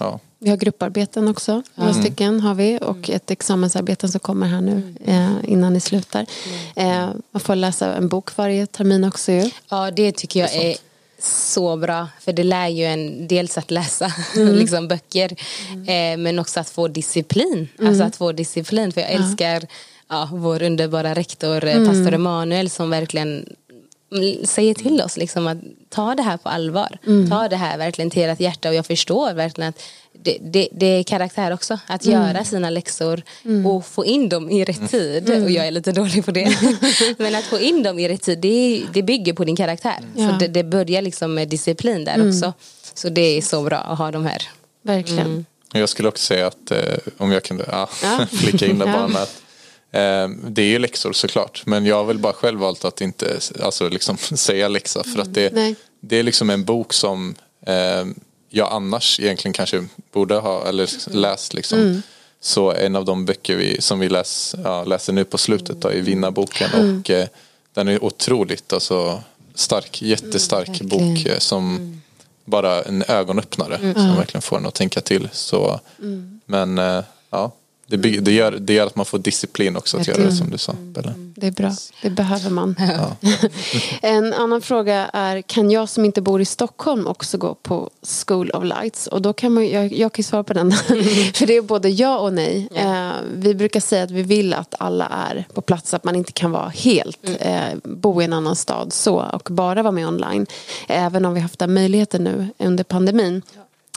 Ja. 0.00 0.20
Vi 0.38 0.50
har 0.50 0.56
grupparbeten 0.56 1.28
också, 1.28 1.62
några 1.74 1.92
stycken 1.94 2.40
har 2.40 2.54
vi 2.54 2.78
och 2.82 3.10
ett 3.10 3.30
examensarbete 3.30 4.08
som 4.08 4.20
kommer 4.20 4.46
här 4.46 4.60
nu 4.60 4.94
eh, 5.04 5.36
innan 5.44 5.72
ni 5.72 5.80
slutar. 5.80 6.26
Eh, 6.76 7.08
man 7.30 7.40
får 7.40 7.54
läsa 7.54 7.94
en 7.94 8.08
bok 8.08 8.36
varje 8.36 8.66
termin 8.66 9.04
också 9.04 9.32
ju. 9.32 9.50
Ja, 9.68 9.90
det 9.90 10.12
tycker 10.12 10.40
jag 10.40 10.54
är 10.54 10.76
så 11.22 11.76
bra. 11.76 12.08
För 12.20 12.32
det 12.32 12.44
lär 12.44 12.68
ju 12.68 12.84
en 12.84 13.28
dels 13.28 13.58
att 13.58 13.70
läsa 13.70 14.12
liksom 14.34 14.88
böcker 14.88 15.36
eh, 15.86 16.18
men 16.18 16.38
också 16.38 16.60
att 16.60 16.70
få 16.70 16.88
disciplin. 16.88 17.68
Alltså 17.82 18.04
att 18.04 18.16
få 18.16 18.32
disciplin. 18.32 18.92
För 18.92 19.00
jag 19.00 19.10
älskar 19.10 19.66
ja, 20.08 20.28
vår 20.32 20.62
underbara 20.62 21.14
rektor, 21.14 21.64
eh, 21.64 21.86
pastor 21.86 22.14
Emanuel 22.14 22.70
som 22.70 22.90
verkligen 22.90 23.28
mm, 23.28 23.46
säger 24.44 24.74
till 24.74 25.00
oss 25.00 25.16
liksom 25.16 25.46
att 25.46 25.58
ta 25.88 26.14
det 26.14 26.22
här 26.22 26.36
på 26.36 26.48
allvar. 26.48 26.98
Ta 27.30 27.48
det 27.48 27.56
här 27.56 27.78
verkligen 27.78 28.10
till 28.10 28.22
ert 28.22 28.40
hjärta 28.40 28.68
och 28.68 28.74
jag 28.74 28.86
förstår 28.86 29.32
verkligen 29.34 29.68
att 29.68 29.82
det, 30.22 30.38
det, 30.40 30.68
det 30.72 30.86
är 30.86 31.02
karaktär 31.02 31.52
också. 31.52 31.78
Att 31.86 32.04
göra 32.04 32.44
sina 32.44 32.70
läxor 32.70 33.22
och 33.66 33.86
få 33.86 34.04
in 34.04 34.28
dem 34.28 34.50
i 34.50 34.64
rätt 34.64 34.90
tid. 34.90 35.30
Och 35.44 35.50
jag 35.50 35.66
är 35.66 35.70
lite 35.70 35.92
dålig 35.92 36.24
på 36.24 36.30
det. 36.30 36.56
Men 37.18 37.34
att 37.34 37.44
få 37.44 37.58
in 37.58 37.82
dem 37.82 37.98
i 37.98 38.08
rätt 38.08 38.22
tid 38.22 38.38
det, 38.38 38.82
det 38.92 39.02
bygger 39.02 39.32
på 39.32 39.44
din 39.44 39.56
karaktär. 39.56 39.98
Så 40.14 40.36
det, 40.40 40.48
det 40.48 40.64
börjar 40.64 41.02
liksom 41.02 41.34
med 41.34 41.48
disciplin 41.48 42.04
där 42.04 42.28
också. 42.28 42.52
Så 42.94 43.08
det 43.08 43.20
är 43.38 43.42
så 43.42 43.62
bra 43.62 43.76
att 43.78 43.98
ha 43.98 44.10
de 44.10 44.24
här. 44.26 44.42
Verkligen. 44.82 45.46
Jag 45.72 45.88
skulle 45.88 46.08
också 46.08 46.24
säga 46.24 46.46
att 46.46 46.70
eh, 46.70 46.78
om 47.18 47.32
jag 47.32 47.42
kunde 47.42 47.64
ja, 47.68 47.88
Ja. 48.02 48.26
flika 48.32 48.66
in 48.66 48.78
där 48.78 48.86
Ja. 48.86 48.92
bara 48.92 49.08
med 49.08 49.22
att 49.22 49.42
det 50.50 50.62
är 50.62 50.66
ju 50.66 50.78
läxor 50.78 51.12
såklart 51.12 51.62
men 51.66 51.86
jag 51.86 51.96
har 51.96 52.04
väl 52.04 52.18
bara 52.18 52.32
själv 52.32 52.60
valt 52.60 52.84
att 52.84 53.00
inte 53.00 53.38
alltså, 53.62 53.88
liksom, 53.88 54.16
säga 54.18 54.68
läxa 54.68 55.04
för 55.04 55.22
att 55.22 55.34
det, 55.34 55.54
Nej. 55.54 55.74
det 56.00 56.16
är 56.16 56.22
liksom 56.22 56.50
en 56.50 56.64
bok 56.64 56.92
som 56.92 57.34
eh, 57.66 58.04
jag 58.50 58.72
annars 58.72 59.20
egentligen 59.20 59.52
kanske 59.52 59.84
borde 60.12 60.34
ha 60.34 60.68
eller 60.68 61.14
läst 61.16 61.54
liksom. 61.54 62.02
Så 62.40 62.72
en 62.72 62.96
av 62.96 63.04
de 63.04 63.24
böcker 63.24 63.56
vi, 63.56 63.80
som 63.80 63.98
vi 63.98 64.08
läs, 64.08 64.54
ja, 64.64 64.84
läser 64.84 65.12
nu 65.12 65.24
på 65.24 65.38
slutet 65.38 65.80
då, 65.80 65.88
är 65.88 66.00
Vinnarboken 66.00 66.70
och 67.00 67.10
eh, 67.10 67.28
den 67.74 67.88
är 67.88 68.04
otroligt 68.04 68.72
alltså, 68.72 69.22
stark, 69.54 70.02
jättestark 70.02 70.68
verkligen. 70.68 70.88
bok 70.88 71.26
eh, 71.26 71.38
som 71.38 71.94
bara 72.44 72.82
en 72.82 73.04
ögonöppnare 73.08 73.78
som 73.94 74.16
verkligen 74.16 74.42
får 74.42 74.56
en 74.56 74.66
att 74.66 74.74
tänka 74.74 75.00
till. 75.00 75.28
Så, 75.32 75.80
Men 76.46 76.78
eh, 76.78 77.04
ja, 77.30 77.52
det, 77.90 77.96
det, 77.96 78.32
gör, 78.32 78.52
det 78.52 78.72
gör 78.72 78.86
att 78.86 78.96
man 78.96 79.06
får 79.06 79.18
disciplin 79.18 79.76
också 79.76 79.96
att 79.96 80.06
göra 80.06 80.22
det 80.22 80.32
som 80.32 80.50
du 80.50 80.58
sa 80.58 80.74
Bella. 80.80 81.14
Det 81.16 81.46
är 81.46 81.50
bra, 81.50 81.72
det 82.02 82.10
behöver 82.10 82.50
man. 82.50 82.76
en 84.02 84.34
annan 84.34 84.62
fråga 84.62 85.10
är, 85.12 85.42
kan 85.42 85.70
jag 85.70 85.88
som 85.88 86.04
inte 86.04 86.20
bor 86.20 86.40
i 86.40 86.44
Stockholm 86.44 87.06
också 87.06 87.38
gå 87.38 87.54
på 87.54 87.90
School 88.26 88.50
of 88.50 88.64
Lights? 88.64 89.06
Och 89.06 89.22
då 89.22 89.32
kan 89.32 89.52
man, 89.52 89.68
jag, 89.68 89.92
jag 89.92 90.12
kan 90.12 90.22
ju 90.22 90.24
svara 90.24 90.44
på 90.44 90.52
den. 90.52 90.72
För 91.34 91.46
det 91.46 91.56
är 91.56 91.62
både 91.62 91.88
ja 91.88 92.18
och 92.18 92.32
nej. 92.32 92.68
Eh, 92.74 93.10
vi 93.34 93.54
brukar 93.54 93.80
säga 93.80 94.02
att 94.02 94.10
vi 94.10 94.22
vill 94.22 94.54
att 94.54 94.74
alla 94.78 95.06
är 95.06 95.46
på 95.54 95.60
plats, 95.60 95.94
att 95.94 96.04
man 96.04 96.16
inte 96.16 96.32
kan 96.32 96.50
vara 96.50 96.68
helt, 96.68 97.18
eh, 97.40 97.62
bo 97.84 98.22
i 98.22 98.24
en 98.24 98.32
annan 98.32 98.56
stad 98.56 98.92
så 98.92 99.22
och 99.32 99.48
bara 99.50 99.82
vara 99.82 99.92
med 99.92 100.08
online. 100.08 100.46
Även 100.88 101.24
om 101.24 101.34
vi 101.34 101.40
haft 101.40 101.58
den 101.58 101.74
möjligheten 101.74 102.24
nu 102.24 102.48
under 102.58 102.84
pandemin. 102.84 103.42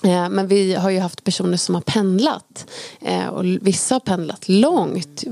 Eh, 0.04 0.30
men 0.30 0.48
vi 0.48 0.74
har 0.74 0.90
ju 0.90 1.00
haft 1.00 1.24
personer 1.24 1.58
som 1.58 1.76
har 1.76 1.82
pendlat. 1.82 2.66
Eh, 3.02 3.28
och 3.28 3.46
vissa 3.46 3.96
har 3.96 4.00
pendlat 4.00 4.50
långt. 4.50 5.24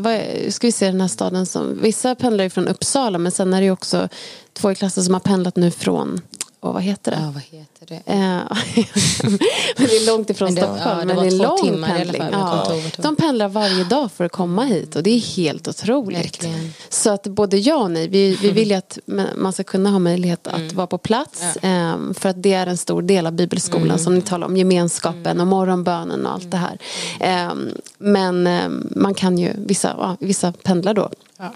Ska 0.50 0.68
vi 0.68 0.72
se 0.72 0.86
den 0.86 1.02
här 1.02 1.08
staden 1.08 1.46
som... 1.46 1.80
Vissa 1.82 2.16
pendlar 2.16 2.44
ju 2.44 2.50
från 2.50 2.68
Uppsala 2.68 3.18
men 3.18 3.32
sen 3.32 3.54
är 3.54 3.60
det 3.60 3.66
ju 3.66 3.72
också 3.72 4.10
två 4.54 4.72
i 4.72 4.76
klassen 4.76 5.04
som 5.04 5.14
har 5.14 5.22
pendlat 5.22 5.56
nu 5.56 5.72
från... 5.72 6.22
Och 6.62 6.74
vad 6.74 6.84
heter 6.84 7.12
det? 7.12 7.18
Ja, 7.22 7.32
vad 7.34 7.44
heter 7.44 7.86
det? 7.86 7.96
Eh, 8.06 8.18
men 9.78 9.88
det 9.88 9.96
är 9.98 10.06
långt 10.08 10.30
ifrån 10.30 10.46
Men 10.46 10.56
det- 10.56 10.62
Stockholm. 10.62 11.00
ja, 11.00 11.06
det 11.06 11.06
men 11.06 11.18
det 11.18 11.28
är 11.28 11.32
lång 11.48 11.58
timmar 11.58 11.88
pendling. 11.98 12.24
Ja. 12.32 12.74
De 12.98 13.16
pendlar 13.16 13.48
varje 13.48 13.84
dag 13.84 14.12
för 14.12 14.24
att 14.26 14.32
komma 14.32 14.64
hit 14.64 14.96
och 14.96 15.04
det 15.04 15.10
är 15.10 15.20
helt 15.20 15.68
otroligt. 15.68 16.18
Verkligen. 16.20 16.74
Så 16.90 17.10
att 17.10 17.24
både 17.24 17.58
ja 17.58 17.76
och 17.76 17.92
nej. 17.92 18.08
Vi, 18.08 18.36
vi 18.42 18.52
vill 18.52 18.70
ju 18.70 18.76
att 18.76 18.98
man 19.36 19.54
ska 19.54 19.64
kunna 19.64 19.90
ha 19.90 20.00
möjlighet 20.00 20.48
att 20.48 20.74
vara 20.74 20.88
på 20.88 20.98
plats. 20.98 21.44
ehm, 21.62 22.14
För 22.14 22.30
att 22.30 22.44
det 22.44 22.54
är 22.54 22.68
en 22.68 22.78
stor 22.78 23.02
del 23.02 23.26
av 23.28 23.34
bibelskolan 23.34 24.00
som 24.00 24.16
ni 24.16 24.22
talar 24.22 24.48
om. 24.48 24.58
Gemenskapen 24.58 25.40
och 25.42 25.48
morgonbönen 25.48 26.26
och 26.26 26.34
allt 26.34 26.52
det 26.52 26.58
här. 26.58 26.78
Ehm, 27.20 27.70
Men 27.98 28.48
ehm, 28.48 28.88
man 28.96 29.14
kan 29.14 29.38
ju, 29.38 29.54
vissa, 29.58 29.96
ja, 29.98 30.18
vissa 30.20 30.52
pendlar 30.64 30.94
då. 30.94 31.10
Ja. 31.38 31.54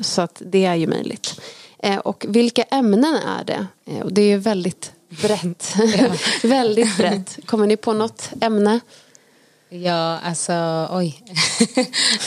Så 0.00 0.22
att 0.22 0.42
det 0.46 0.64
är 0.64 0.74
ju 0.74 0.86
möjligt. 0.86 1.40
Eh, 1.82 1.98
Och 1.98 2.24
vilka 2.28 2.62
ämnen 2.62 3.14
är 3.14 3.44
det? 3.44 3.66
Eh, 3.86 4.00
Och 4.00 4.12
det 4.12 4.22
är 4.22 4.26
ju 4.26 4.38
väldigt 4.38 4.92
brett. 5.22 5.74
väldigt 6.42 6.96
brett. 6.96 7.38
Kommer 7.46 7.66
ni 7.66 7.76
på 7.76 7.92
något 7.92 8.28
ämne? 8.40 8.80
Ja, 9.74 10.18
alltså 10.18 10.88
oj. 10.90 11.22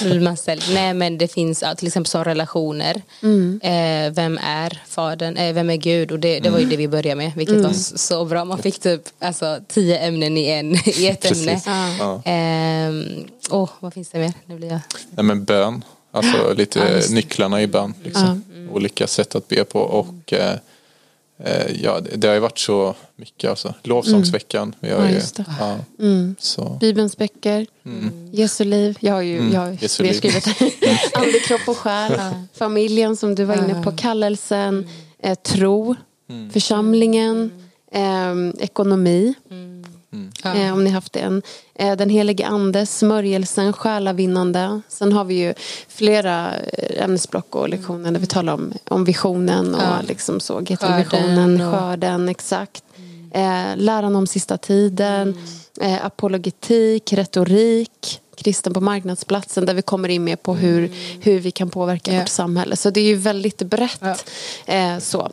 Nej 0.73 0.93
men 0.93 1.17
det 1.17 1.27
finns 1.27 1.63
till 1.77 1.87
exempel 1.87 2.09
så 2.09 2.23
relationer. 2.23 3.01
Eh, 3.61 4.11
vem 4.13 4.37
är 4.43 4.81
fadern? 4.87 5.37
Eh, 5.37 5.53
vem 5.53 5.69
är 5.69 5.75
Gud? 5.75 6.11
Och 6.11 6.19
det, 6.19 6.39
det 6.39 6.49
var 6.49 6.59
ju 6.59 6.65
det 6.65 6.77
vi 6.77 6.87
började 6.87 7.15
med. 7.15 7.31
Vilket 7.35 7.61
var 7.61 7.73
så, 7.97 8.25
bra. 8.25 8.45
Man 8.45 8.57
fick 8.57 8.79
typ 8.79 9.01
alltså, 9.19 9.59
tio 9.67 9.97
ämnen 9.99 10.37
i, 10.37 10.45
en, 10.49 10.75
i 10.75 11.07
ett 11.07 11.21
Precis. 11.21 11.47
ämne. 11.47 11.61
Ja. 11.99 12.21
Ehm, 12.25 13.05
åh, 13.49 13.69
vad 13.79 13.93
finns 13.93 14.09
det 14.09 14.19
mer? 14.19 14.33
Nu 14.45 14.55
blir 14.55 14.67
jag... 14.69 14.79
Nej, 15.09 15.23
men 15.25 15.43
bön, 15.43 15.83
alltså 16.11 16.53
lite 16.53 16.79
det. 16.79 17.09
nycklarna 17.11 17.61
i 17.61 17.67
bön. 17.67 17.93
Liksom. 18.03 18.43
Olika 18.75 19.07
sätt 19.07 19.35
att 19.35 19.47
be 19.47 19.63
på 19.63 19.79
och 19.79 20.33
eh, 20.33 20.55
eh, 21.37 21.83
ja, 21.83 21.99
det, 22.15 22.27
har 22.27 22.33
ju 22.33 22.39
varit 22.39 22.57
så 22.57 22.95
mycket 23.15 23.49
alltså. 23.49 23.73
Lovsångsveckan. 23.83 24.75
Vi 24.79 24.89
har 24.91 24.99
Ja, 25.01 25.07
ju, 25.09 25.13
just 25.15 25.35
det. 25.35 25.45
ja, 25.59 25.77
så. 26.39 26.77
Bibelns 26.81 27.17
böcker, 27.17 27.65
Jesu 28.31 28.63
liv. 28.63 28.97
Jag 28.99 29.13
har 29.13 29.21
ju 29.21 29.35
jag 29.35 29.41
Mm. 29.43 29.51
Vi 29.51 29.57
har 29.57 30.03
liv. 30.03 30.13
skrivit 30.13 30.47
Ande, 31.13 31.39
kropp 31.39 31.67
och 31.67 31.77
själ. 31.77 32.19
Familjen 32.53 33.17
som 33.17 33.35
du 33.35 33.43
var 33.43 33.55
inne 33.55 33.83
på. 33.83 33.91
Kallelsen. 33.91 34.89
Eh, 35.19 35.35
tro. 35.35 35.95
Mm. 36.29 36.49
Församlingen. 36.49 37.51
Eh, 37.91 38.63
ekonomi. 38.63 39.33
Ja. 40.43 40.55
Eh, 40.55 40.73
om 40.73 40.83
ni 40.83 40.89
haft 40.89 41.15
en. 41.15 41.41
Eh, 41.75 41.95
den 41.97 42.09
helige 42.09 42.45
ande, 42.47 42.85
smörjelsen, 42.85 43.73
själavinnande. 43.73 44.81
Sen 44.87 45.13
har 45.13 45.23
vi 45.25 45.33
ju 45.35 45.53
flera 45.87 46.55
eh, 46.55 47.03
ämnesblock 47.03 47.55
och 47.55 47.69
lektioner 47.69 48.11
där 48.11 48.19
vi 48.19 48.27
talar 48.27 48.53
om, 48.53 48.73
om 48.87 49.05
visionen 49.05 49.75
och 49.75 49.81
Ja. 49.81 49.97
liksom 50.07 50.39
så. 50.39 50.53
Skörden 50.53 50.65
GT-visionen, 50.77 51.61
och- 51.61 51.73
skörden, 51.79 52.29
exakt. 52.29 52.83
Eh, 53.33 53.65
läran 53.75 54.15
om 54.15 54.27
sista 54.27 54.57
tiden, 54.57 55.37
eh, 55.81 56.05
apologetik, 56.05 57.13
retorik, 57.13 58.21
kristen 58.37 58.73
på 58.73 58.81
marknadsplatsen 58.81 59.65
där 59.65 59.73
vi 59.73 59.81
kommer 59.81 60.09
in 60.09 60.23
mer 60.23 60.35
på 60.35 60.55
hur, 60.55 60.91
hur 61.21 61.39
vi 61.39 61.51
kan 61.51 61.69
påverka 61.69 62.13
Ja. 62.13 62.19
vårt 62.19 62.29
samhälle. 62.29 62.75
Så 62.75 62.89
det 62.89 62.99
är 62.99 63.05
ju 63.05 63.15
väldigt 63.15 63.57
brett. 63.61 63.99
Ja. 64.65 64.73
Eh, 64.73 64.99
så. 64.99 65.31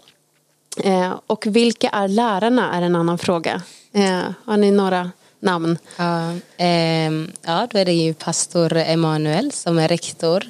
Eh, 0.85 1.13
och 1.27 1.47
vilka 1.47 1.89
är 1.89 2.09
lärarna 2.09 2.73
är 2.77 2.83
en 2.83 2.97
annan 2.97 3.19
fråga. 3.19 3.63
Eh, 3.93 4.23
har 4.45 4.57
ni 4.57 4.71
några 4.71 5.11
namn? 5.41 5.79
Ja, 5.97 6.33
ehm, 6.57 7.33
ja, 7.43 7.69
då 7.71 7.79
är 7.79 7.85
det 7.85 7.93
ju 7.93 8.15
pastor 8.15 8.77
Emanuel 8.77 9.53
som 9.53 9.79
är 9.79 9.89
rektor. 9.89 10.45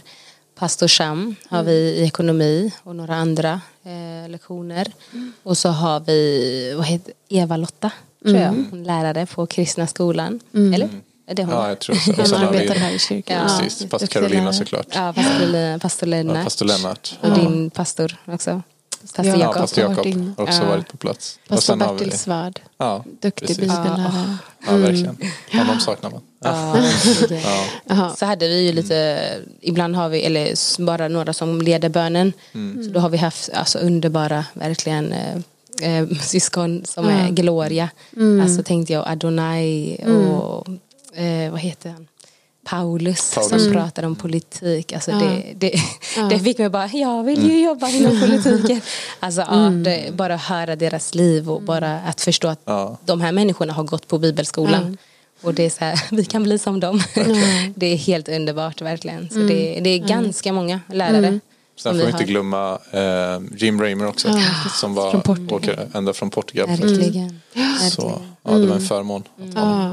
Pastor 0.59 0.88
Sham 0.88 1.36
har 1.49 1.62
vi 1.62 1.72
i 1.72 2.05
ekonomi 2.05 2.72
och 2.82 2.97
några 2.97 3.14
andra 3.14 3.61
eh, 3.84 4.30
lektioner. 4.30 4.93
Och 5.43 5.59
så 5.59 5.68
har 5.68 6.01
vi 6.01 6.74
vad 6.76 6.86
heter, 6.86 7.14
Eva-Lotta, 7.28 7.90
tror 8.24 8.36
jag, 8.36 8.49
hon 8.70 8.80
är 8.80 8.84
lärare 8.84 9.26
på 9.26 9.47
kristna 9.47 9.86
skolan. 9.86 10.40
Eller? 10.53 10.88
Är 11.26 11.34
det 11.34 11.45
hon? 11.45 11.55
Ja, 11.55 11.68
jag 11.68 11.78
tror 11.78 11.97
så. 11.97 12.11
Och 12.22 12.28
sen 12.28 12.40
har 12.40 12.53
vi, 12.53 12.59
arbetar 12.59 12.74
här 12.74 12.90
i 12.90 12.99
kyrkan. 12.99 13.49
Ja, 13.49 13.59
precis, 13.61 13.90
pastor 13.90 14.07
Carolina 14.07 14.53
såklart. 14.53 14.86
Ja, 14.95 15.12
pastor, 15.12 15.78
pastor 15.78 16.07
Lennart. 16.07 16.36
Ja, 16.36 16.45
pastor 16.45 16.66
Lennart. 16.66 17.18
Och 17.20 17.30
din 17.30 17.70
pastor 17.70 18.16
också. 18.24 18.62
Pastor 19.03 19.24
Ja, 19.26 19.32
Ja, 19.32 19.38
Jakob. 19.40 19.61
pastor 19.61 19.84
Jakob 19.84 20.36
har 20.36 20.44
också 20.44 20.62
Ja. 20.62 20.68
varit 20.68 20.88
på 20.88 20.96
plats. 20.96 21.38
Pastor 21.48 21.76
har 21.76 21.92
vi, 21.92 21.98
Bertil 21.98 22.18
Svärd, 22.18 22.61
ja, 22.78 23.05
duktig 23.20 23.46
precis. 23.48 23.59
bibellärare. 23.62 24.36
Ja, 24.66 24.76
verkligen. 24.76 25.16
Honom 25.53 25.80
saknar 25.80 26.11
man. 26.11 26.20
Ja. 26.44 26.76
Jaha. 27.86 28.14
Så 28.16 28.26
hade 28.26 28.48
vi 28.48 28.66
ju 28.66 28.72
lite, 28.72 29.24
ibland 29.61 29.96
har 29.96 30.09
vi, 30.09 30.22
eller 30.22 30.82
bara 30.86 31.09
några 31.09 31.32
som 31.32 31.62
leder 31.62 31.88
bönen. 31.88 32.32
Så 32.84 32.90
då 32.92 33.00
har 33.00 33.09
vi 33.09 33.16
haft 33.18 33.50
alltså, 33.53 33.78
underbara, 33.78 34.44
verkligen 34.55 35.12
eh, 35.12 35.36
eh, 35.98 36.09
syskon 36.20 36.82
som 36.84 37.09
är 37.09 37.30
Gloria. 37.30 37.88
Alltså 38.42 38.62
tänkte 38.62 38.92
jag 38.92 39.09
Adonai 39.09 39.96
och 40.05 40.68
eh, 41.18 41.50
vad 41.50 41.61
heter 41.61 41.90
han? 41.90 42.07
Paulus, 42.64 43.34
Paulus. 43.34 43.64
som 43.64 43.72
pratar 43.72 44.02
om 44.02 44.16
politik. 44.16 44.92
Alltså 44.92 45.10
Ja. 45.10 45.18
det, 45.18 45.42
det, 45.56 45.72
det 46.30 46.38
fick 46.38 46.58
mig 46.58 46.68
bara, 46.68 46.86
jag 46.92 47.22
vill 47.24 47.50
ju 47.50 47.64
jobba 47.64 47.88
inom 47.88 48.20
politiken. 48.20 48.80
Alltså 49.20 49.40
ja, 49.40 49.56
det, 49.84 50.14
bara 50.16 50.36
höra 50.36 50.76
deras 50.76 51.14
liv 51.14 51.50
och 51.50 51.62
bara 51.62 52.00
att 52.00 52.20
förstå 52.20 52.48
att 52.48 52.60
Ja. 52.64 52.98
de 53.04 53.20
här 53.20 53.32
människorna 53.32 53.72
har 53.72 53.84
gått 53.84 54.08
på 54.08 54.18
bibelskolan. 54.18 54.96
Och 55.42 55.54
det 55.54 55.62
är 55.66 55.70
så 55.70 55.84
här, 55.84 56.00
vi 56.10 56.24
kan 56.24 56.42
bli 56.42 56.58
som 56.58 56.80
dem. 56.80 57.02
Det 57.74 57.86
är 57.86 57.96
helt 57.96 58.28
underbart 58.28 58.80
verkligen. 58.82 59.28
Så 59.30 59.38
det, 59.38 59.80
det 59.84 59.90
är 59.90 59.98
ganska 59.98 60.52
många 60.52 60.80
lärare. 60.92 61.40
Sen 61.77 61.93
får 61.93 61.99
vi 62.01 62.05
inte 62.07 62.16
har. 62.18 62.25
glömma 62.25 62.79
eh, 62.91 63.41
Jim 63.57 63.81
Raymer 63.81 64.07
också. 64.07 64.29
som 64.81 64.95
var, 64.95 65.11
Från 65.11 65.20
Portugal. 65.23 65.55
åker 65.59 65.89
ända 65.95 66.12
från 66.12 66.31
Portugal. 66.31 66.68
Verkligen. 66.68 67.41
Så 67.91 68.20
ja, 68.43 68.51
det 68.51 68.66
var 68.66 68.75
en 68.77 68.81
förmån. 68.87 69.23
Ja. 69.55 69.93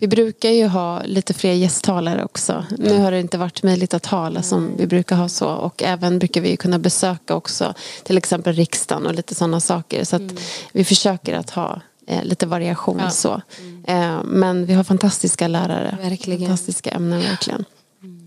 Vi 0.00 0.08
brukar 0.08 0.50
ju 0.50 0.66
ha 0.66 1.02
lite 1.04 1.34
fler 1.34 1.52
gästtalare 1.52 2.24
också. 2.24 2.64
Nu 2.78 2.98
har 2.98 3.10
det 3.10 3.20
inte 3.20 3.38
varit 3.38 3.62
möjligt 3.62 3.94
att 3.94 4.02
tala 4.02 4.42
som 4.42 4.70
vi 4.76 4.86
brukar 4.86 5.16
ha 5.16 5.28
så. 5.28 5.46
Och 5.48 5.82
även 5.82 6.18
brukar 6.18 6.40
vi 6.40 6.56
kunna 6.56 6.78
besöka 6.78 7.34
också 7.34 7.74
till 8.04 8.18
exempel 8.18 8.54
riksdagen 8.54 9.06
och 9.06 9.14
lite 9.14 9.34
sådana 9.34 9.60
saker. 9.60 10.04
Så 10.04 10.16
att 10.16 10.22
vi 10.72 10.84
försöker 10.84 11.34
att 11.34 11.50
ha 11.50 11.80
eh, 12.06 12.24
lite 12.24 12.46
variation 12.46 12.98
Ja. 13.02 13.10
så. 13.10 13.42
Eh, 13.86 14.22
men 14.24 14.66
vi 14.66 14.74
har 14.74 14.84
fantastiska 14.84 15.48
lärare. 15.48 15.98
Verkligen. 16.02 16.40
Fantastiska 16.48 16.90
ämnen 16.90 17.20
verkligen. 17.20 17.64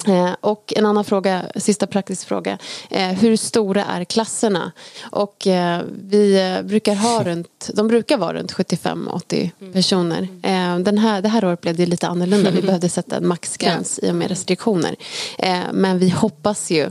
Eh, 0.08 0.36
och 0.42 0.74
en 0.76 0.86
annan 0.86 1.06
fråga, 1.06 1.46
sista 1.56 1.88
praktisk 1.88 2.28
fråga. 2.28 2.58
Eh, 2.90 3.08
hur 3.08 3.38
stora 3.38 3.86
är 3.86 4.04
klasserna? 4.04 4.72
Och 5.12 5.48
eh, 5.48 5.82
vi 6.10 6.42
eh, 6.42 6.62
brukar 6.62 6.96
ha 6.96 7.24
runt, 7.26 7.70
de 7.74 7.88
brukar 7.88 8.18
vara 8.18 8.34
runt 8.34 8.54
75-80 8.54 9.74
personer. 9.74 10.28
Eh, 10.44 10.80
den 10.80 10.98
här, 10.98 11.22
det 11.22 11.30
här 11.30 11.46
året 11.46 11.62
blev 11.62 11.76
det 11.76 11.86
lite 11.86 12.08
annorlunda. 12.08 12.52
Vi 12.52 12.62
behövde 12.66 12.90
sätta 12.90 13.18
en 13.18 13.28
maxgräns 13.28 14.00
i 14.04 14.12
och 14.12 14.16
med 14.16 14.28
restriktioner. 14.30 14.96
Eh, 15.38 15.60
men 15.74 16.00
vi 16.00 16.10
hoppas 16.10 16.72
ju 16.72 16.90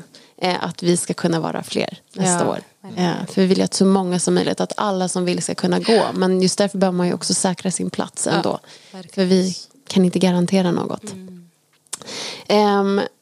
att 0.61 0.83
vi 0.83 0.97
ska 0.97 1.15
kunna 1.15 1.41
vara 1.41 1.63
fler 1.63 1.99
nästa 2.13 2.45
Ja, 2.45 2.51
år. 2.51 2.59
Eh, 2.97 3.27
för 3.29 3.41
vi 3.41 3.47
vill 3.47 3.59
ju 3.59 3.65
att 3.65 3.75
så 3.75 3.87
många 3.87 4.19
som 4.19 4.35
möjligt, 4.35 4.61
att 4.61 4.73
alla 4.77 5.09
som 5.09 5.25
vill 5.25 5.43
ska 5.43 5.55
kunna 5.55 5.79
gå. 5.79 6.05
Men 6.15 6.43
just 6.43 6.59
därför 6.59 6.79
behöver 6.79 6.97
man 6.97 7.07
ju 7.07 7.15
också 7.15 7.35
säkra 7.35 7.71
sin 7.71 7.91
plats 7.91 8.27
ändå. 8.27 8.59
verkligen. 8.93 9.29
för 9.29 9.35
vi 9.35 9.57
kan 9.89 10.05
inte 10.05 10.19
garantera 10.19 10.71
något. 10.71 11.13
Ehm, 11.13 11.44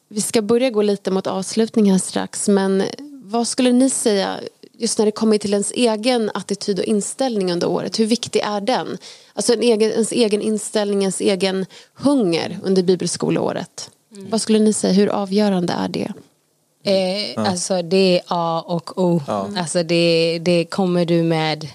vi 0.09 0.21
ska 0.21 0.41
börja 0.41 0.69
gå 0.69 0.81
lite 0.81 1.11
mot 1.11 1.27
avslutning 1.27 1.91
här 1.91 1.97
strax. 1.99 2.47
Men 2.47 2.83
vad 3.23 3.47
skulle 3.47 3.71
ni 3.71 3.89
säga 3.89 4.39
just 4.77 4.97
när 4.97 5.05
det 5.05 5.11
kommer 5.11 5.37
till 5.37 5.53
ens 5.53 5.71
egen 5.71 6.31
attityd 6.33 6.79
och 6.79 6.85
inställning 6.85 7.51
under 7.51 7.67
året? 7.69 7.99
Hur 7.99 8.05
viktig 8.05 8.39
är 8.39 8.61
den? 8.61 8.97
Alltså 9.33 9.53
en 9.53 9.61
egen, 9.61 9.91
ens 9.91 10.11
egen 10.11 10.41
inställning, 10.41 11.01
ens 11.01 11.21
egen 11.21 11.65
hunger 11.93 12.59
under 12.63 12.83
bibelskoleåret. 12.83 13.89
Vad 14.09 14.41
skulle 14.41 14.59
ni 14.59 14.73
säga, 14.73 14.93
hur 14.93 15.07
avgörande 15.07 15.73
är 15.73 15.87
det? 15.87 16.13
Eh, 16.85 17.49
Alltså 17.49 17.81
det 17.81 18.17
är 18.19 18.21
A 18.27 18.63
och 18.67 18.97
O. 19.03 19.21
Alltså 19.57 19.83
det, 19.83 20.39
det 20.41 20.65
kommer 20.65 21.05
du 21.05 21.23
med 21.23 21.67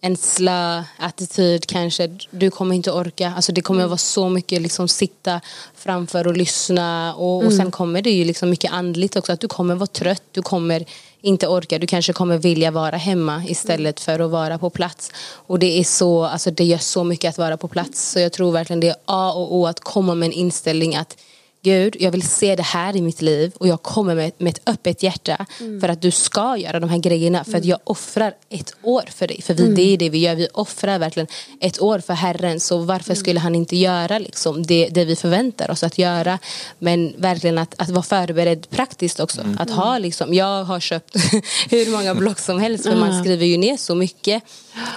en 0.00 0.16
slö 0.16 0.82
attityd 0.98 1.66
kanske. 1.66 2.08
Du 2.30 2.50
kommer 2.50 2.74
inte 2.74 2.92
orka. 2.92 3.32
Alltså 3.36 3.52
det 3.52 3.60
kommer 3.60 3.82
att 3.82 3.90
vara 3.90 3.98
så 3.98 4.28
mycket 4.28 4.62
liksom 4.62 4.88
sitta 4.88 5.40
framför 5.74 6.26
och 6.26 6.36
lyssna. 6.36 7.14
Och, 7.14 7.44
och 7.44 7.52
sen 7.52 7.70
kommer 7.70 8.02
det 8.02 8.10
ju 8.10 8.24
liksom 8.24 8.50
mycket 8.50 8.72
andligt 8.72 9.16
också. 9.16 9.32
Att 9.32 9.40
du 9.40 9.48
kommer 9.48 9.74
vara 9.74 9.86
trött. 9.86 10.22
Du 10.32 10.42
kommer 10.42 10.84
inte 11.20 11.48
orka. 11.48 11.78
Du 11.78 11.86
kanske 11.86 12.12
kommer 12.12 12.38
vilja 12.38 12.70
vara 12.70 12.96
hemma 12.96 13.42
istället 13.46 14.00
för 14.00 14.20
att 14.20 14.30
vara 14.30 14.58
på 14.58 14.70
plats. 14.70 15.12
Och 15.30 15.58
det 15.58 15.80
är 15.80 15.84
så, 15.84 16.24
alltså 16.24 16.50
det 16.50 16.64
gör 16.64 16.78
så 16.78 17.04
mycket 17.04 17.28
att 17.28 17.38
vara 17.38 17.56
på 17.56 17.68
plats. 17.68 18.10
Så 18.10 18.20
jag 18.20 18.32
tror 18.32 18.52
verkligen 18.52 18.80
det 18.80 18.88
är 18.88 18.96
A 19.04 19.32
och 19.32 19.54
O 19.54 19.66
att 19.66 19.80
komma 19.80 20.14
med 20.14 20.26
en 20.26 20.32
inställning 20.32 20.96
att 20.96 21.16
Gud, 21.62 21.96
jag 22.00 22.10
vill 22.10 22.22
se 22.22 22.56
det 22.56 22.62
här 22.62 22.96
i 22.96 23.02
mitt 23.02 23.22
liv 23.22 23.52
och 23.58 23.68
jag 23.68 23.82
kommer 23.82 24.14
med, 24.14 24.32
med 24.38 24.50
ett 24.50 24.68
öppet 24.68 25.02
hjärta 25.02 25.46
för 25.80 25.88
att 25.88 26.02
du 26.02 26.10
ska 26.10 26.56
göra 26.56 26.80
de 26.80 26.90
här 26.90 26.98
grejerna 26.98 27.44
för 27.44 27.58
att 27.58 27.64
jag 27.64 27.78
offrar 27.84 28.34
ett 28.48 28.74
år 28.82 29.02
för 29.10 29.26
dig. 29.26 29.42
För 29.42 29.54
vi, 29.54 29.74
det 29.74 29.82
är 29.82 29.96
det 29.96 30.10
vi 30.10 30.18
gör, 30.18 30.34
vi 30.34 30.48
offrar 30.52 30.98
verkligen 30.98 31.26
ett 31.60 31.82
år 31.82 31.98
för 31.98 32.14
Herren 32.14 32.60
så 32.60 32.78
varför 32.78 33.14
skulle 33.14 33.40
han 33.40 33.54
inte 33.54 33.76
göra 33.76 34.18
liksom, 34.18 34.66
det, 34.66 34.88
det 34.88 35.04
vi 35.04 35.16
förväntar 35.16 35.70
oss 35.70 35.82
att 35.82 35.98
göra. 35.98 36.38
Men 36.78 37.14
verkligen 37.18 37.58
att, 37.58 37.74
att 37.78 37.90
vara 37.90 38.02
förberedd 38.02 38.70
praktiskt 38.70 39.20
också. 39.20 39.40
Att 39.58 39.70
ha 39.70 39.98
liksom, 39.98 40.34
jag 40.34 40.64
har 40.64 40.80
köpt 40.80 41.16
hur 41.70 41.90
många 41.90 42.14
block 42.14 42.38
som 42.38 42.60
helst 42.60 42.84
för 42.84 42.96
man 42.96 43.24
skriver 43.24 43.46
ju 43.46 43.56
ner 43.56 43.76
så 43.76 43.94
mycket. 43.94 44.42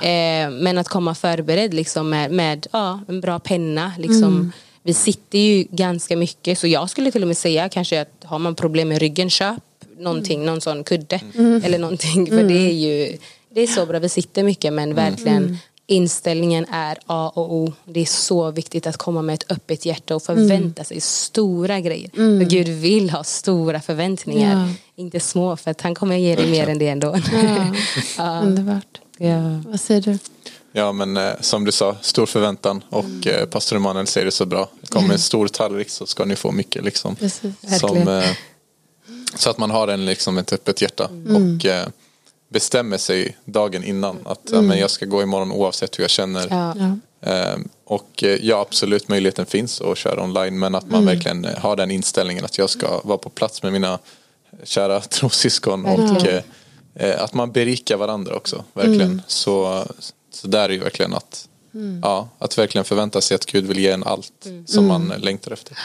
Eh, 0.01 0.49
men 0.49 0.77
att 0.77 0.87
komma 0.87 1.15
förberedd 1.15 1.73
liksom 1.73 2.09
med, 2.09 2.31
med 2.31 2.67
ja, 2.71 2.99
en 3.07 3.21
bra 3.21 3.39
penna 3.39 3.93
liksom 3.97 4.51
vi 4.83 4.93
sitter 4.93 5.39
ju 5.39 5.65
ganska 5.71 6.17
mycket 6.17 6.59
så 6.59 6.67
jag 6.67 6.89
skulle 6.89 7.11
till 7.11 7.21
och 7.21 7.27
med 7.27 7.37
säga 7.37 7.69
kanske 7.69 8.01
att 8.01 8.23
har 8.23 8.39
man 8.39 8.55
problem 8.55 8.89
med 8.89 8.99
ryggen 8.99 9.29
köp 9.29 9.63
någonting, 9.97 10.45
någon 10.45 10.61
sån 10.61 10.83
kudde 10.83 11.19
eller 11.63 11.79
någonting 11.79 12.27
för 12.27 12.43
det 12.43 12.53
är 12.69 12.73
ju 12.73 13.17
det 13.53 13.61
är 13.61 13.67
så 13.67 13.85
bra, 13.85 13.99
vi 13.99 14.09
sitter 14.09 14.43
mycket 14.43 14.73
men 14.73 14.95
verkligen 14.95 15.57
inställningen 15.87 16.65
är 16.71 16.97
A 17.05 17.31
och 17.35 17.53
O. 17.53 17.73
Det 17.85 17.99
är 17.99 18.05
så 18.05 18.51
viktigt 18.51 18.87
att 18.87 18.97
komma 18.97 19.21
med 19.21 19.33
ett 19.33 19.51
öppet 19.51 19.85
hjärta 19.85 20.15
och 20.15 20.23
förvänta 20.23 20.83
sig 20.83 21.01
stora 21.01 21.79
grejer. 21.79 22.09
För 22.13 22.45
Gud 22.49 22.67
vill 22.67 23.09
ha 23.09 23.23
stora 23.23 23.81
förväntningar, 23.81 24.67
Ja. 24.67 24.73
inte 25.03 25.19
små 25.19 25.57
för 25.57 25.71
att 25.71 25.81
han 25.81 25.95
kommer 25.95 26.15
ge 26.17 26.35
dig 26.35 26.51
mer 26.51 26.69
än 26.69 26.77
det 26.77 26.87
ändå. 26.87 27.15
Ja, 28.17 28.39
underbart. 28.43 29.01
ja. 29.17 29.61
Vad 29.67 29.79
säger 29.79 30.01
du? 30.01 30.17
Ja 30.71 30.91
men 30.91 31.17
eh, 31.17 31.33
som 31.39 31.65
du 31.65 31.71
sa, 31.71 31.95
stor 32.01 32.25
förväntan 32.25 32.83
och 32.89 33.03
Mm. 33.05 33.27
eh, 33.27 33.45
pastor 33.45 33.75
Emanuel 33.75 34.07
säger 34.07 34.25
det 34.25 34.31
så 34.31 34.45
bra. 34.45 34.69
Det 34.81 34.87
kommer 34.87 35.13
en 35.13 35.19
stor 35.19 35.47
tallrik 35.47 35.89
så 35.89 36.05
ska 36.05 36.25
ni 36.25 36.35
få 36.35 36.51
mycket 36.51 36.83
liksom. 36.83 37.15
Precis. 37.15 37.79
Som, 37.79 38.07
eh, 38.07 38.29
så 39.35 39.49
att 39.49 39.57
man 39.57 39.71
har 39.71 39.87
en, 39.87 40.05
liksom, 40.05 40.37
ett 40.37 40.53
öppet 40.53 40.81
hjärta 40.81 41.05
Mm. 41.11 41.55
och 41.57 41.65
eh, 41.65 41.87
bestämmer 42.49 42.97
sig 42.97 43.37
dagen 43.45 43.83
innan 43.83 44.17
att 44.25 44.41
ja, 44.51 44.61
men 44.61 44.79
jag 44.79 44.91
ska 44.91 45.05
gå 45.05 45.21
imorgon 45.23 45.51
oavsett 45.51 45.99
hur 45.99 46.03
jag 46.03 46.11
känner. 46.11 46.47
Ja. 46.49 46.75
Ja. 46.79 46.97
Eh, 47.31 47.57
och 47.85 48.23
eh, 48.23 48.29
ja, 48.41 48.61
absolut 48.61 49.07
möjligheten 49.07 49.45
finns 49.45 49.81
att 49.81 49.97
köra 49.97 50.23
online 50.23 50.59
men 50.59 50.75
att 50.75 50.89
man 50.89 51.05
verkligen 51.05 51.45
eh, 51.45 51.57
har 51.57 51.75
den 51.75 51.91
inställningen 51.91 52.45
att 52.45 52.57
jag 52.57 52.69
ska 52.69 53.01
vara 53.03 53.17
på 53.17 53.29
plats 53.29 53.63
med 53.63 53.73
mina 53.73 53.99
kära 54.63 54.99
trossyskon 55.15 55.85
och 55.85 55.99
att 57.17 57.33
man 57.33 57.51
berikar 57.51 57.97
varandra 57.97 58.35
också, 58.35 58.63
verkligen. 58.73 59.21
Så, 59.27 59.85
så 60.31 60.47
där 60.47 60.69
är 60.69 60.73
ju 60.73 60.79
verkligen 60.79 61.13
att, 61.13 61.49
ja, 62.01 62.29
att 62.39 62.57
verkligen 62.57 62.85
förvänta 62.85 63.21
sig 63.21 63.35
att 63.35 63.45
Gud 63.45 63.65
vill 63.65 63.79
ge 63.79 63.91
en 63.91 64.03
allt 64.03 64.47
som 64.65 64.87
man 64.87 65.13
längtar 65.17 65.51
efter. 65.51 65.77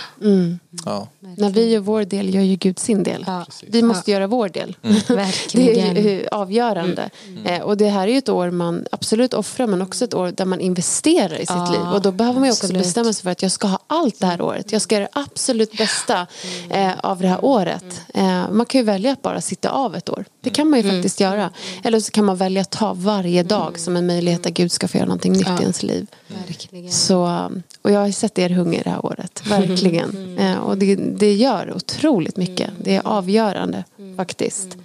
Ja. 0.85 1.09
När 1.37 1.51
vi 1.51 1.71
gör 1.71 1.81
vår 1.81 2.05
del 2.05 2.35
gör 2.35 2.43
ju 2.43 2.57
Gud 2.57 2.79
sin 2.79 3.03
del. 3.03 3.25
Ja. 3.27 3.47
Vi 3.67 3.83
måste 3.83 4.11
göra 4.11 4.27
vår 4.27 4.49
del. 4.49 4.77
Verkligen. 5.09 5.95
Det 5.95 6.01
är 6.01 6.21
ju 6.21 6.27
avgörande. 6.29 7.11
Eh, 7.45 7.61
och 7.61 7.77
det 7.77 7.89
här 7.89 8.09
är 8.09 8.13
ju 8.13 8.19
ett 8.19 8.29
år 8.29 8.51
man 8.51 8.87
absolut 8.93 9.35
offrar 9.35 9.67
men 9.67 9.83
också 9.83 10.05
ett 10.05 10.15
år 10.15 10.33
där 10.37 10.45
man 10.45 10.61
investerar 10.61 11.35
i 11.35 11.39
sitt 11.39 11.49
Ja, 11.49 11.71
liv. 11.71 11.81
Och 11.81 12.03
då 12.03 12.13
behöver 12.13 12.41
man 12.41 12.49
ju 12.49 12.53
också 12.53 12.67
absolut. 12.67 12.83
bestämma 12.83 13.13
sig 13.13 13.23
för 13.23 13.31
att 13.31 13.43
jag 13.43 13.53
ska 13.53 13.67
ha 13.67 13.79
allt 13.87 14.21
det 14.21 14.27
här 14.27 14.41
året. 14.41 14.73
Jag 14.73 14.83
ska 14.83 14.95
göra 14.95 15.05
det 15.05 15.21
absolut 15.21 15.79
bästa 15.79 16.27
eh, 16.71 16.93
av 17.01 17.21
det 17.21 17.29
här 17.29 17.45
året. 17.45 18.01
Eh, 18.15 18.51
man 18.51 18.67
kan 18.67 18.81
ju 18.81 18.85
välja 18.85 19.13
att 19.13 19.23
bara 19.23 19.41
sitta 19.41 19.71
av 19.71 19.97
ett 19.97 20.09
år. 20.09 20.25
Det 20.41 20.51
kan 20.51 20.71
man 20.71 20.81
ju 20.81 20.91
faktiskt 20.91 21.21
göra. 21.21 21.51
Eller 21.85 22.01
så 22.01 22.11
kan 22.11 22.25
man 22.25 22.37
välja 22.37 22.63
att 22.63 22.71
ta 22.71 22.95
varje 22.95 23.43
dag 23.43 23.79
som 23.79 23.97
en 23.97 24.07
möjlighet 24.07 24.47
att 24.47 24.53
Gud 24.53 24.73
ska 24.73 24.89
få 24.89 24.97
göra 24.97 25.07
någonting 25.07 25.33
nytt 25.33 25.61
i 25.61 25.63
ens 25.63 25.76
liv. 25.83 26.07
Verkligen. 26.29 26.93
Så, 26.93 27.51
och 27.83 27.91
jag 27.91 28.01
har 28.01 28.11
sett 28.11 28.39
er 28.39 28.51
hunger 28.51 28.85
det 28.85 28.91
här 28.91 29.07
året, 29.07 29.43
verkligen. 29.47 30.39
Eh, 30.39 30.59
och 30.59 30.79
det, 30.79 30.97
det 30.97 31.35
gör 31.35 31.73
otroligt 31.77 32.37
mycket. 32.37 32.71
Det 32.83 32.97
är 32.97 33.07
avgörande 33.07 33.85
faktiskt. 34.17 34.77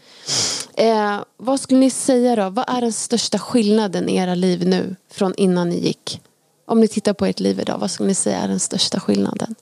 Eh, 0.73 1.19
vad 1.37 1.59
skulle 1.59 1.79
ni 1.79 1.89
säga 1.89 2.35
då? 2.35 2.49
Vad 2.49 2.65
är 2.67 2.81
den 2.81 2.93
största 2.93 3.39
skillnaden 3.39 4.09
i 4.09 4.15
era 4.15 4.35
liv 4.35 4.67
nu 4.67 4.95
från 5.09 5.33
innan 5.37 5.69
ni 5.69 5.79
gick? 5.79 6.21
Om 6.65 6.79
ni 6.79 6.87
tittar 6.87 7.13
på 7.13 7.25
ert 7.25 7.39
liv 7.39 7.59
idag, 7.59 7.77
vad 7.77 7.91
skulle 7.91 8.07
ni 8.07 8.15
säga 8.15 8.37
är 8.37 8.47
den 8.47 8.59
största 8.59 8.99
skillnaden? 8.99 9.55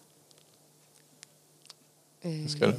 Ska 2.47 2.67
du? 2.67 2.73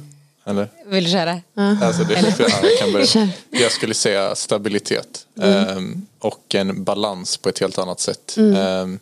Eller? 0.45 0.69
Vill 0.85 1.03
du 1.03 1.09
köra? 1.09 1.41
Alltså 1.81 2.03
det, 2.03 2.13
ja, 2.39 2.49
jag, 2.63 2.77
kan 2.79 2.91
börja. 2.91 3.29
Jag 3.49 3.71
skulle 3.71 3.93
säga 3.93 4.35
stabilitet 4.35 5.27
ehm, 5.41 6.05
och 6.19 6.55
en 6.55 6.83
balans 6.83 7.37
på 7.37 7.49
ett 7.49 7.59
helt 7.59 7.77
annat 7.77 7.99
sätt. 7.99 8.37
Ehm, 8.37 8.99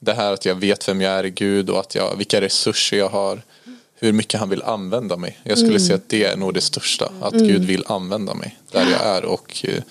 det 0.00 0.12
här 0.12 0.32
att 0.32 0.44
jag 0.44 0.54
vet 0.54 0.88
vem 0.88 1.00
jag 1.00 1.12
är 1.12 1.24
i 1.24 1.30
Gud 1.30 1.70
och 1.70 1.80
att 1.80 1.94
jag, 1.94 2.16
vilka 2.16 2.40
resurser 2.40 2.96
jag 2.96 3.08
har. 3.08 3.42
Hur 3.98 4.12
mycket 4.12 4.40
han 4.40 4.48
vill 4.48 4.62
använda 4.62 5.16
mig. 5.16 5.38
Jag 5.42 5.58
skulle 5.58 5.80
säga 5.80 5.94
att 5.94 6.08
det 6.08 6.24
är 6.24 6.36
nog 6.36 6.54
det 6.54 6.60
största. 6.60 7.12
Att 7.20 7.34
Gud 7.34 7.64
vill 7.64 7.84
använda 7.86 8.34
mig 8.34 8.58
där 8.72 8.90
jag 8.90 9.00
är. 9.16 9.24
Och 9.24 9.64
eh, 9.68 9.82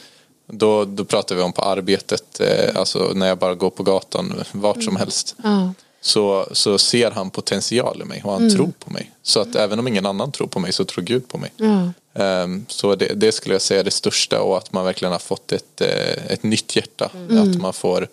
då, 0.47 0.85
då 0.85 1.05
pratar 1.05 1.35
vi 1.35 1.41
om 1.41 1.53
på 1.53 1.61
arbetet, 1.61 2.39
eh, 2.39 2.75
alltså 2.75 3.11
när 3.15 3.27
jag 3.27 3.37
bara 3.37 3.55
går 3.55 3.69
på 3.69 3.83
gatan, 3.83 4.43
vart 4.51 4.83
som 4.83 4.95
helst 4.95 5.35
Ja. 5.43 5.73
Så, 6.06 6.47
så 6.51 6.78
ser 6.78 7.12
han 7.12 7.30
potential 7.30 8.01
i 8.01 8.06
mig 8.06 8.22
och 8.24 8.34
han 8.34 8.49
tror 8.49 8.72
på 8.80 8.93
mig. 8.93 9.12
Så 9.24 9.39
att 9.39 9.56
även 9.56 9.80
om 9.80 9.88
ingen 9.88 10.06
annan 10.06 10.32
tror 10.32 10.47
på 10.47 10.60
mig 10.60 10.74
så 10.74 10.86
tror 10.86 11.03
Gud 11.03 11.28
på 11.28 11.38
mig. 11.38 11.51
Ja. 11.58 11.89
Ehm, 12.24 12.66
så 12.68 12.95
det, 12.95 13.06
det 13.06 13.32
skulle 13.32 13.56
jag 13.56 13.62
säga 13.62 13.80
är 13.80 13.84
det 13.84 13.91
största 13.91 14.41
och 14.41 14.58
att 14.58 14.74
man 14.74 14.86
verkligen 14.86 15.12
har 15.12 15.20
fått 15.20 15.51
ett, 15.51 15.82
eh, 15.82 16.32
ett 16.32 16.43
nytt 16.43 16.76
hjärta. 16.76 17.12
Att 17.30 17.62
man 17.62 17.74
får 17.74 18.08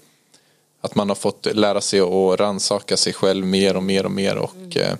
att 0.80 0.95
man 0.95 1.09
har 1.09 1.16
fått 1.16 1.47
lära 1.53 1.80
sig 1.80 2.01
att 2.01 2.40
rannsaka 2.40 2.97
sig 2.97 3.12
själv 3.12 3.47
mer 3.47 3.76
och 3.76 3.82
mer 3.82 4.05
och 4.05 4.11
mer 4.11 4.36
och 4.36 4.76
eh, 4.76 4.97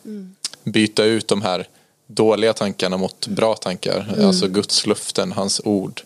byta 0.65 1.05
ut 1.05 1.29
de 1.29 1.43
här 1.43 1.69
dåliga 2.07 2.53
tankarna 2.53 2.97
mot 2.97 3.27
bra 3.27 3.55
tankar. 3.55 4.15
Alltså 4.25 4.49
Guds 4.49 4.87
luften, 4.87 5.33
hans 5.33 5.61
ord. 5.65 6.03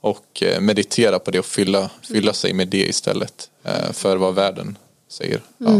Och 0.00 0.42
eh, 0.42 0.60
meditera 0.60 1.18
på 1.18 1.30
det 1.30 1.38
och 1.38 1.46
fylla, 1.46 1.90
fylla 2.02 2.32
sig 2.32 2.52
med 2.52 2.68
det 2.68 2.88
istället 2.88 3.50
för 3.92 4.16
vad 4.16 4.34
världen 4.34 4.76
säger. 5.14 5.40
Ja. 5.58 5.70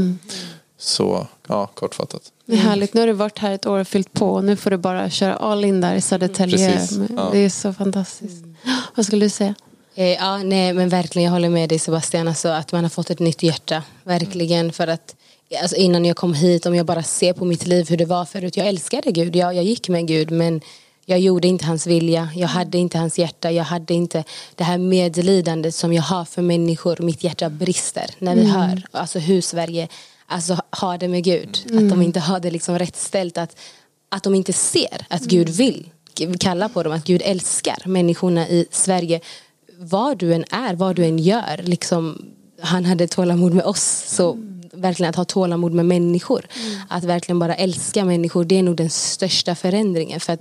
Så, 0.79 1.27
ja, 1.49 1.67
kortfattat. 1.67 2.33
Det 2.47 2.53
är 2.53 2.57
härligt. 2.57 2.95
Nu 2.95 3.01
har 3.01 3.07
du 3.07 3.13
varit 3.13 3.39
här 3.39 3.53
ett 3.53 3.67
år 3.67 3.79
och 3.79 3.89
fyllt 3.89 4.13
på. 4.13 4.31
Och 4.31 4.45
nu 4.45 4.57
får 4.57 4.71
du 4.71 4.77
bara 4.77 5.11
köra 5.11 5.37
all 5.37 5.65
in 5.65 5.81
där 5.81 5.95
i 5.95 6.01
Södertälje. 6.01 6.73
Precis, 6.73 6.99
ja. 7.17 7.29
Det 7.33 7.39
är 7.39 7.51
så 7.51 7.73
fantastiskt. 7.73 8.45
Vad 8.95 9.07
skulle 9.07 9.25
du 9.27 9.31
säga? 9.31 9.55
Eh, 9.95 10.13
Ja, 10.13 10.39
nej, 10.39 10.73
men 10.73 10.89
verkligen, 10.89 11.25
jag 11.25 11.33
håller 11.33 11.49
med 11.49 11.69
dig 11.69 11.79
Sebastian, 11.79 12.29
alltså, 12.29 12.49
att 12.49 12.73
man 12.73 12.85
har 12.85 12.89
fått 12.91 13.11
ett 13.11 13.19
nytt 13.19 13.43
hjärta. 13.43 13.83
Verkligen, 14.05 14.73
för 14.73 14.87
att 14.87 15.17
alltså, 15.63 15.77
innan 15.77 16.05
jag 16.05 16.17
kom 16.17 16.35
hit, 16.35 16.67
om 16.67 16.75
jag 16.75 16.87
bara 16.87 17.03
ser 17.03 17.33
på 17.33 17.45
mitt 17.45 17.67
liv 17.67 17.89
hur 17.89 17.97
det 17.97 18.05
var 18.05 18.25
förut, 18.25 18.57
jag 18.57 18.67
älskade 18.67 19.13
Gud, 19.13 19.37
jag, 19.37 19.55
jag 19.55 19.65
gick 19.65 19.89
med 19.89 20.07
Gud, 20.07 20.31
men 20.31 20.61
jag 21.07 21.21
gjorde 21.21 21.49
inte 21.49 21.65
hans 21.65 21.87
vilja, 21.87 22.29
jag 22.35 22.49
hade 22.49 22.79
inte 22.79 22.99
hans 22.99 23.19
hjärta, 23.19 23.51
jag 23.51 23.65
hade 23.65 23.95
inte 23.95 24.25
det 24.55 24.65
här 24.65 24.79
medlidandet 24.79 25.75
som 25.75 25.93
jag 25.93 26.03
har 26.03 26.25
för 26.25 26.43
människor, 26.43 26.97
mitt 27.01 27.25
hjärta 27.25 27.51
brister 27.51 28.11
när 28.19 28.37
vi 28.37 28.45
hör 28.45 28.83
alltså, 28.91 29.19
hur 29.19 29.41
Sverige 29.41 29.89
alltså, 30.27 30.57
har 30.71 30.99
det 30.99 31.09
med 31.09 31.25
Gud, 31.25 31.59
att 31.65 31.91
de 31.91 32.03
inte 32.03 32.21
har 32.21 32.41
det 32.41 32.51
liksom 32.51 32.79
rätt 32.79 32.97
ställt, 32.97 33.39
att, 33.39 33.57
att 34.09 34.23
de 34.23 34.35
inte 34.35 34.53
ser 34.53 35.07
att 35.09 35.23
Gud 35.23 35.49
vill 35.49 35.91
kalla 36.41 36.69
på 36.69 36.83
dem, 36.83 36.93
att 36.93 37.05
Gud 37.05 37.23
älskar 37.25 37.83
människorna 37.85 38.49
i 38.49 38.67
Sverige. 38.71 39.21
Vad 39.79 40.19
du 40.19 40.35
än 40.35 40.45
är, 40.51 40.75
vad 40.75 40.97
du 40.97 41.05
än 41.05 41.19
gör. 41.19 41.61
Liksom, 41.63 42.27
han 42.61 42.85
hade 42.85 43.07
tålamod 43.07 43.55
med 43.55 43.65
oss. 43.65 44.05
Så 44.07 44.39
verkligen 44.85 45.11
att 45.11 45.17
ha 45.17 45.25
tålamod 45.25 45.73
med 45.73 45.87
människor. 45.87 46.47
Att 46.89 47.05
verkligen 47.05 47.39
bara 47.39 47.55
älska 47.55 48.05
människor. 48.05 48.45
Det 48.45 48.59
är 48.59 48.63
nog 48.63 48.77
den 48.77 48.91
största 48.91 49.55
förändringen. 49.55 50.21
För 50.21 50.33
att 50.33 50.41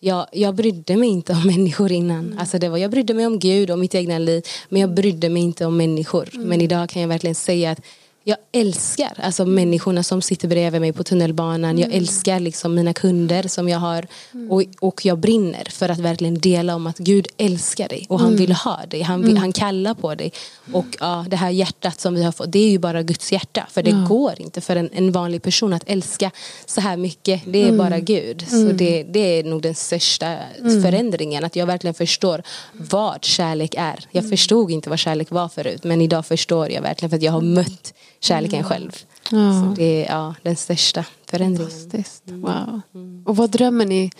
jag, 0.00 0.26
jag 0.32 0.54
brydde 0.54 0.96
mig 0.96 1.08
inte 1.08 1.32
om 1.32 1.46
människor 1.46 1.92
innan. 1.92 2.38
Alltså 2.38 2.58
det 2.58 2.68
var, 2.68 2.78
jag 2.78 2.90
brydde 2.90 3.14
mig 3.14 3.26
om 3.26 3.38
Gud 3.38 3.70
och 3.70 3.78
mitt 3.78 3.94
egna 3.94 4.18
liv. 4.18 4.42
Men 4.68 4.80
jag 4.80 4.94
brydde 4.94 5.28
mig 5.28 5.42
inte 5.42 5.66
om 5.66 5.76
människor. 5.76 6.28
Men 6.32 6.60
idag 6.60 6.88
kan 6.88 7.02
jag 7.02 7.08
verkligen 7.08 7.34
säga 7.34 7.70
att 7.70 7.80
jag 8.26 8.36
älskar 8.52 9.20
alltså 9.22 9.44
människorna 9.44 10.02
som 10.02 10.22
sitter 10.22 10.48
bredvid 10.48 10.80
mig 10.80 10.92
på 10.92 11.04
tunnelbanan. 11.04 11.78
Jag 11.78 11.92
älskar 11.92 12.40
liksom 12.40 12.74
mina 12.74 12.92
kunder 12.92 13.48
som 13.48 13.68
jag 13.68 13.78
har. 13.78 14.06
Och, 14.50 14.64
och 14.80 15.04
jag 15.04 15.18
brinner 15.18 15.68
för 15.70 15.88
att 15.88 15.98
verkligen 15.98 16.38
dela 16.38 16.74
om 16.74 16.86
att 16.86 16.98
Gud 16.98 17.26
älskar 17.36 17.88
dig. 17.88 18.06
Och 18.08 18.20
han 18.20 18.36
vill 18.36 18.52
ha 18.52 18.80
dig. 18.88 19.02
Han, 19.02 19.22
vill, 19.22 19.38
han 19.38 19.52
kallar 19.52 19.94
på 19.94 20.14
dig. 20.14 20.32
Och 20.72 20.86
ja, 21.00 21.26
det 21.28 21.36
här 21.36 21.50
hjärtat 21.50 22.00
som 22.00 22.14
vi 22.14 22.22
har 22.22 22.32
fått. 22.32 22.52
Det 22.52 22.58
är 22.58 22.70
ju 22.70 22.78
bara 22.78 23.02
Guds 23.02 23.32
hjärta. 23.32 23.66
För 23.70 23.82
det 23.82 24.06
går 24.08 24.40
inte 24.40 24.60
för 24.60 24.76
en, 24.76 24.90
en 24.92 25.12
vanlig 25.12 25.42
person 25.42 25.72
att 25.72 25.84
älska 25.86 26.30
så 26.66 26.80
här 26.80 26.96
mycket. 26.96 27.42
Det 27.46 27.68
är 27.68 27.72
bara 27.72 27.98
Gud. 27.98 28.48
Så 28.48 28.72
det, 28.72 29.02
det 29.02 29.38
är 29.38 29.44
nog 29.44 29.62
den 29.62 29.74
största 29.74 30.36
förändringen. 30.82 31.44
Att 31.44 31.56
jag 31.56 31.66
verkligen 31.66 31.94
förstår 31.94 32.42
vad 32.72 33.24
kärlek 33.24 33.74
är. 33.78 34.04
Jag 34.10 34.28
förstod 34.28 34.70
inte 34.70 34.90
vad 34.90 34.98
kärlek 34.98 35.30
var 35.30 35.48
förut. 35.48 35.84
Men 35.84 36.00
idag 36.00 36.26
förstår 36.26 36.70
jag 36.70 36.82
verkligen 36.82 37.10
för 37.10 37.16
att 37.16 37.22
jag 37.22 37.32
har 37.32 37.40
mött 37.40 37.94
kärleken 38.24 38.64
själv. 38.64 38.92
Ja. 39.30 39.60
Så 39.60 39.74
det 39.76 40.06
är 40.06 40.14
ja, 40.14 40.34
den 40.42 40.56
största 40.56 41.04
förändringen. 41.30 41.70
Fantastiskt. 41.70 42.22
Wow. 42.26 42.80
Och 43.24 43.36
vad 43.36 43.50
drömmer 43.50 43.86
ni 43.86 44.10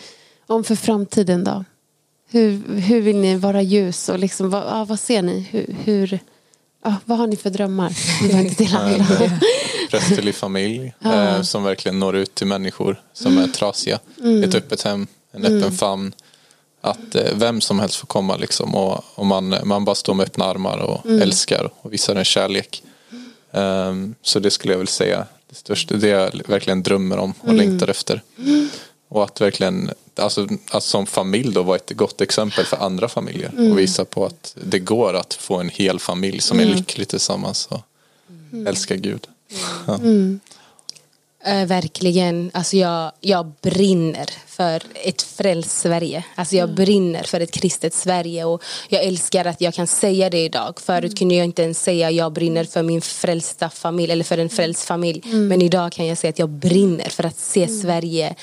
om 0.46 0.64
för 0.64 0.74
framtiden 0.76 1.44
då? 1.44 1.64
Hur, 2.30 2.78
hur 2.80 3.00
vill 3.00 3.16
ni 3.16 3.36
vara 3.36 3.62
ljus 3.62 4.08
och 4.08 4.18
liksom, 4.18 4.50
vad, 4.50 4.62
ja, 4.62 4.84
vad 4.84 5.00
ser 5.00 5.22
ni? 5.22 5.48
Hur, 5.50 5.76
hur, 5.84 6.18
ja, 6.84 6.94
vad 7.04 7.18
har 7.18 7.26
ni 7.26 7.36
för 7.36 7.50
drömmar? 7.50 7.96
Ni 8.22 8.28
behöver 8.28 8.48
inte 8.48 8.64
dela 8.64 8.78
alla. 8.84 9.06
prästerlig 9.90 10.34
familj 10.34 10.94
eh, 11.04 11.42
som 11.42 11.64
verkligen 11.64 11.98
når 11.98 12.16
ut 12.16 12.34
till 12.34 12.46
människor 12.46 13.00
som 13.12 13.38
är 13.38 13.46
trasiga. 13.46 13.98
Ett 14.44 14.54
öppet 14.54 14.82
hem, 14.82 15.06
en 15.32 15.44
öppen 15.44 15.72
famn. 15.72 16.12
Att 16.80 17.14
eh, 17.14 17.22
vem 17.34 17.60
som 17.60 17.78
helst 17.78 17.96
får 17.96 18.06
komma 18.06 18.36
liksom 18.36 18.74
och, 18.74 19.04
och 19.14 19.26
man, 19.26 19.54
man 19.64 19.84
bara 19.84 19.94
står 19.94 20.14
med 20.14 20.26
öppna 20.26 20.44
armar 20.44 20.78
och 20.78 21.06
älskar 21.10 21.70
och 21.80 21.92
visar 21.92 22.16
en 22.16 22.24
kärlek. 22.24 22.82
Ehm, 23.54 24.14
så 24.22 24.38
det 24.38 24.50
skulle 24.50 24.72
jag 24.72 24.78
väl 24.78 24.88
säga 24.88 25.26
det 25.48 25.54
största, 25.54 25.96
det 25.96 26.08
jag 26.08 26.40
verkligen 26.48 26.82
drömmer 26.82 27.18
om 27.18 27.34
och 27.40 27.54
längtar 27.54 27.88
efter. 27.88 28.22
Och 29.08 29.24
att 29.24 29.40
verkligen, 29.40 29.90
alltså 30.16 30.48
att 30.70 30.82
som 30.82 31.06
familj 31.06 31.54
då 31.54 31.62
vara 31.62 31.76
ett 31.76 31.90
gott 31.90 32.20
exempel 32.20 32.64
för 32.64 32.76
andra 32.76 33.08
familjer 33.08 33.70
och 33.70 33.78
visa 33.78 34.04
på 34.04 34.26
att 34.26 34.56
det 34.64 34.78
går 34.78 35.14
att 35.14 35.34
få 35.34 35.56
en 35.56 35.68
hel 35.68 35.98
familj 35.98 36.40
som 36.40 36.60
är 36.60 36.64
lycklig 36.64 37.08
tillsammans 37.08 37.66
och 37.66 37.80
älskar 38.66 38.96
Gud. 38.96 39.26
Ja. 39.86 39.98
Eh, 41.46 41.66
verkligen. 41.66 42.50
Alltså 42.54 42.76
jag, 42.76 43.12
jag 43.20 43.52
brinner 43.62 44.30
för 44.46 44.82
ett 44.94 45.22
frälst 45.22 45.78
Sverige. 45.78 46.24
Alltså 46.34 46.56
jag 46.56 46.74
brinner 46.74 47.22
för 47.22 47.40
ett 47.40 47.50
kristet 47.50 47.94
Sverige. 47.94 48.44
Och 48.44 48.62
jag 48.88 49.04
älskar 49.04 49.44
att 49.44 49.60
jag 49.60 49.74
kan 49.74 49.86
säga 49.86 50.30
det 50.30 50.44
idag. 50.44 50.80
Förut 50.80 51.18
kunde 51.18 51.34
jag 51.34 51.44
inte 51.44 51.62
ens 51.62 51.82
säga 51.82 52.10
jag 52.10 52.32
brinner 52.32 52.64
för 52.64 52.82
min 52.82 53.00
frälsta 53.00 53.70
familj 53.70 54.12
eller 54.12 54.24
för 54.24 54.38
en 54.38 54.48
frälst 54.48 54.84
familj. 54.84 55.22
Men 55.24 55.62
idag 55.62 55.92
kan 55.92 56.06
jag 56.06 56.18
säga 56.18 56.28
att 56.28 56.38
jag 56.38 56.50
brinner 56.50 57.08
för 57.08 57.26
att 57.26 57.38
se 57.38 57.68
Sverige 57.68 58.34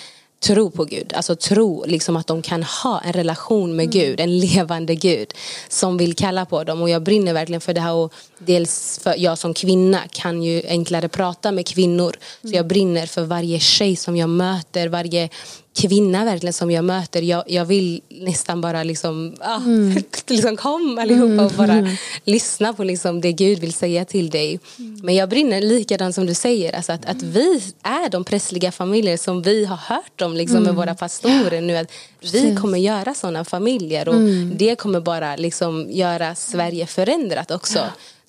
tro 0.41 0.71
på 0.71 0.85
Gud. 0.85 1.13
Alltså 1.13 1.35
tro 1.35 1.85
liksom 1.87 2.17
att 2.17 2.27
de 2.27 2.41
kan 2.41 2.63
ha 2.63 3.01
en 3.01 3.13
relation 3.13 3.75
med 3.75 3.91
Gud, 3.91 4.19
en 4.19 4.39
levande 4.39 4.95
Gud 4.95 5.33
som 5.69 5.97
vill 5.97 6.15
kalla 6.15 6.45
på 6.45 6.63
dem. 6.63 6.81
Och 6.81 6.89
jag 6.89 7.03
brinner 7.03 7.33
verkligen 7.33 7.61
för 7.61 7.73
det 7.73 7.81
här 7.81 7.93
och 7.93 8.13
dels 8.37 8.99
för 9.03 9.15
jag 9.17 9.37
som 9.37 9.53
kvinna 9.53 9.99
kan 10.11 10.43
ju 10.43 10.61
enklare 10.67 11.09
prata 11.09 11.51
med 11.51 11.67
kvinnor. 11.67 12.15
Så 12.41 12.49
jag 12.55 12.67
brinner 12.67 13.05
för 13.05 13.23
varje 13.23 13.59
tjej 13.59 13.95
som 13.95 14.17
jag 14.17 14.29
möter, 14.29 14.87
varje 14.87 15.29
kvinna 15.75 16.25
verkligen 16.25 16.53
som 16.53 16.71
jag 16.71 16.85
möter. 16.85 17.21
Jag, 17.21 17.43
jag 17.47 17.65
vill 17.65 18.01
nästan 18.09 18.61
bara 18.61 18.83
liksom, 18.83 19.35
ah, 19.39 19.55
mm. 19.55 20.03
liksom 20.27 20.57
kom 20.57 20.97
allihopa 20.97 21.45
och 21.45 21.51
bara 21.51 21.73
mm. 21.73 21.95
lyssna 22.23 22.73
på 22.73 22.83
liksom 22.83 23.21
det 23.21 23.31
Gud 23.31 23.59
vill 23.59 23.73
säga 23.73 24.05
till 24.05 24.29
dig. 24.29 24.59
Mm. 24.79 24.99
Men 25.03 25.15
jag 25.15 25.29
brinner 25.29 25.61
likadant 25.61 26.15
som 26.15 26.25
du 26.25 26.33
säger, 26.33 26.75
alltså 26.75 26.91
att, 26.91 27.05
att 27.05 27.21
vi 27.21 27.63
är 27.81 28.09
de 28.09 28.23
prästliga 28.23 28.71
familjer 28.71 29.17
som 29.17 29.41
vi 29.41 29.65
har 29.65 29.77
hört 29.77 30.21
om 30.21 30.33
liksom, 30.33 30.57
med 30.57 30.69
mm. 30.69 30.75
våra 30.75 30.95
pastorer 30.95 31.61
nu. 31.61 31.77
Att 31.77 31.91
vi 32.33 32.55
kommer 32.55 32.77
göra 32.77 33.13
sådana 33.13 33.45
familjer 33.45 34.09
och 34.09 34.15
mm. 34.15 34.53
det 34.57 34.75
kommer 34.75 34.99
bara 34.99 35.35
liksom 35.35 35.87
göra 35.91 36.35
Sverige 36.35 36.87
förändrat 36.87 37.51
också. 37.51 37.79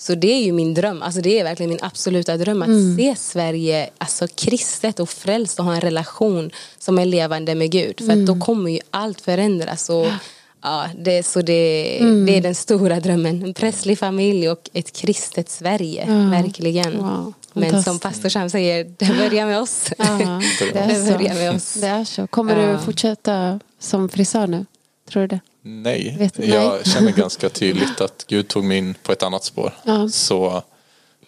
Så 0.02 0.14
det 0.14 0.32
är 0.32 0.44
ju 0.44 0.52
min 0.52 0.74
dröm, 0.74 1.02
alltså 1.02 1.20
det 1.20 1.40
är 1.40 1.44
verkligen 1.44 1.70
min 1.70 1.78
absoluta 1.82 2.36
dröm 2.36 2.62
att 2.62 2.68
mm. 2.68 2.96
se 2.96 3.14
Sverige 3.16 3.90
alltså 3.98 4.26
kristet 4.34 5.00
och 5.00 5.08
frälst 5.08 5.58
och 5.58 5.64
ha 5.64 5.74
en 5.74 5.80
relation 5.80 6.50
som 6.78 6.98
är 6.98 7.04
levande 7.04 7.54
med 7.54 7.70
Gud. 7.70 7.98
För 7.98 8.12
mm. 8.12 8.26
då 8.26 8.40
kommer 8.40 8.70
ju 8.70 8.78
allt 8.90 9.20
förändras. 9.20 9.90
Och, 9.90 10.06
ja. 10.06 10.18
ja 10.62 10.86
det, 10.98 11.22
så 11.22 11.42
det, 11.42 11.98
mm. 12.00 12.26
det 12.26 12.36
är 12.36 12.40
den 12.40 12.54
stora 12.54 13.00
drömmen. 13.00 13.42
En 13.42 13.54
prästlig 13.54 13.98
familj 13.98 14.50
och 14.50 14.70
ett 14.72 14.92
kristet 14.92 15.48
Sverige, 15.50 16.06
ja. 16.08 16.30
verkligen. 16.30 16.98
Wow. 16.98 17.32
Men 17.52 17.82
som 17.82 17.98
pastor 17.98 18.28
Sam 18.28 18.50
säger, 18.50 18.84
det 18.84 19.06
börjar 19.06 19.46
med 19.46 19.60
oss. 19.60 19.92
Ja, 19.98 20.04
det, 20.72 20.78
är 20.78 20.88
det 20.88 21.18
börjar 21.18 21.34
med 21.34 21.54
oss. 21.54 21.74
Det 21.74 21.86
är 21.86 22.04
så. 22.04 22.26
Kommer 22.26 22.72
du 22.72 22.78
fortsätta 22.78 23.60
som 23.78 24.08
frisör 24.08 24.46
nu? 24.46 24.66
Tror 25.10 25.20
du 25.20 25.26
det? 25.26 25.40
Nej, 25.62 26.16
Vet, 26.18 26.38
jag 26.38 26.72
nej. 26.72 26.84
känner 26.84 27.12
ganska 27.16 27.48
tydligt 27.48 28.00
att 28.00 28.24
Gud 28.28 28.48
tog 28.48 28.64
mig 28.64 28.78
in 28.78 28.94
på 29.02 29.12
ett 29.12 29.22
annat 29.22 29.44
spår. 29.44 29.74
Ja. 29.84 30.08
Så, 30.08 30.62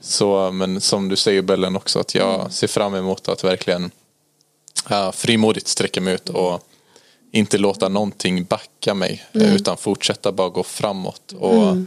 så, 0.01 0.51
men 0.53 0.81
som 0.81 1.09
du 1.09 1.17
säger 1.17 1.43
Bellen 1.43 1.77
också, 1.77 1.99
att 1.99 2.15
jag 2.15 2.35
mm. 2.35 2.51
ser 2.51 2.67
fram 2.67 2.95
emot 2.95 3.29
att 3.29 3.45
verkligen 3.45 3.91
uh, 4.91 5.13
frimodigt 5.13 5.69
sträcka 5.69 6.01
mig 6.01 6.15
ut 6.15 6.29
och 6.29 6.69
inte 7.33 7.59
låta 7.59 7.89
någonting 7.89 8.45
backa 8.45 8.95
mig 8.95 9.25
mm. 9.33 9.53
utan 9.53 9.77
fortsätta 9.77 10.33
bara 10.33 10.49
gå 10.49 10.63
framåt. 10.63 11.33
Och, 11.39 11.63
mm. 11.63 11.87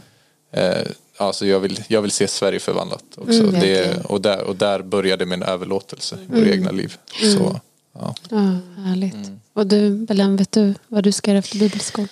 uh, 0.56 0.92
alltså 1.16 1.46
jag, 1.46 1.60
vill, 1.60 1.84
jag 1.88 2.02
vill 2.02 2.10
se 2.10 2.28
Sverige 2.28 2.60
förvandlat 2.60 3.04
också. 3.16 3.42
Mm, 3.42 3.60
det, 3.60 4.04
och, 4.04 4.20
där, 4.20 4.42
och 4.42 4.56
där 4.56 4.82
började 4.82 5.26
min 5.26 5.42
överlåtelse 5.42 6.16
i 6.16 6.24
mm. 6.24 6.40
våra 6.40 6.54
egna 6.54 6.70
liv. 6.70 6.96
Så, 7.20 7.40
mm. 7.40 7.56
ja. 7.92 8.14
ja, 8.30 8.36
härligt. 8.82 9.30
Och 9.52 9.66
du 9.66 9.90
Belen, 9.90 10.36
vet 10.36 10.52
du 10.52 10.74
vad 10.88 11.04
du 11.04 11.12
ska 11.12 11.30
göra 11.30 11.38
efter 11.38 11.58
bibelskolan? 11.58 12.08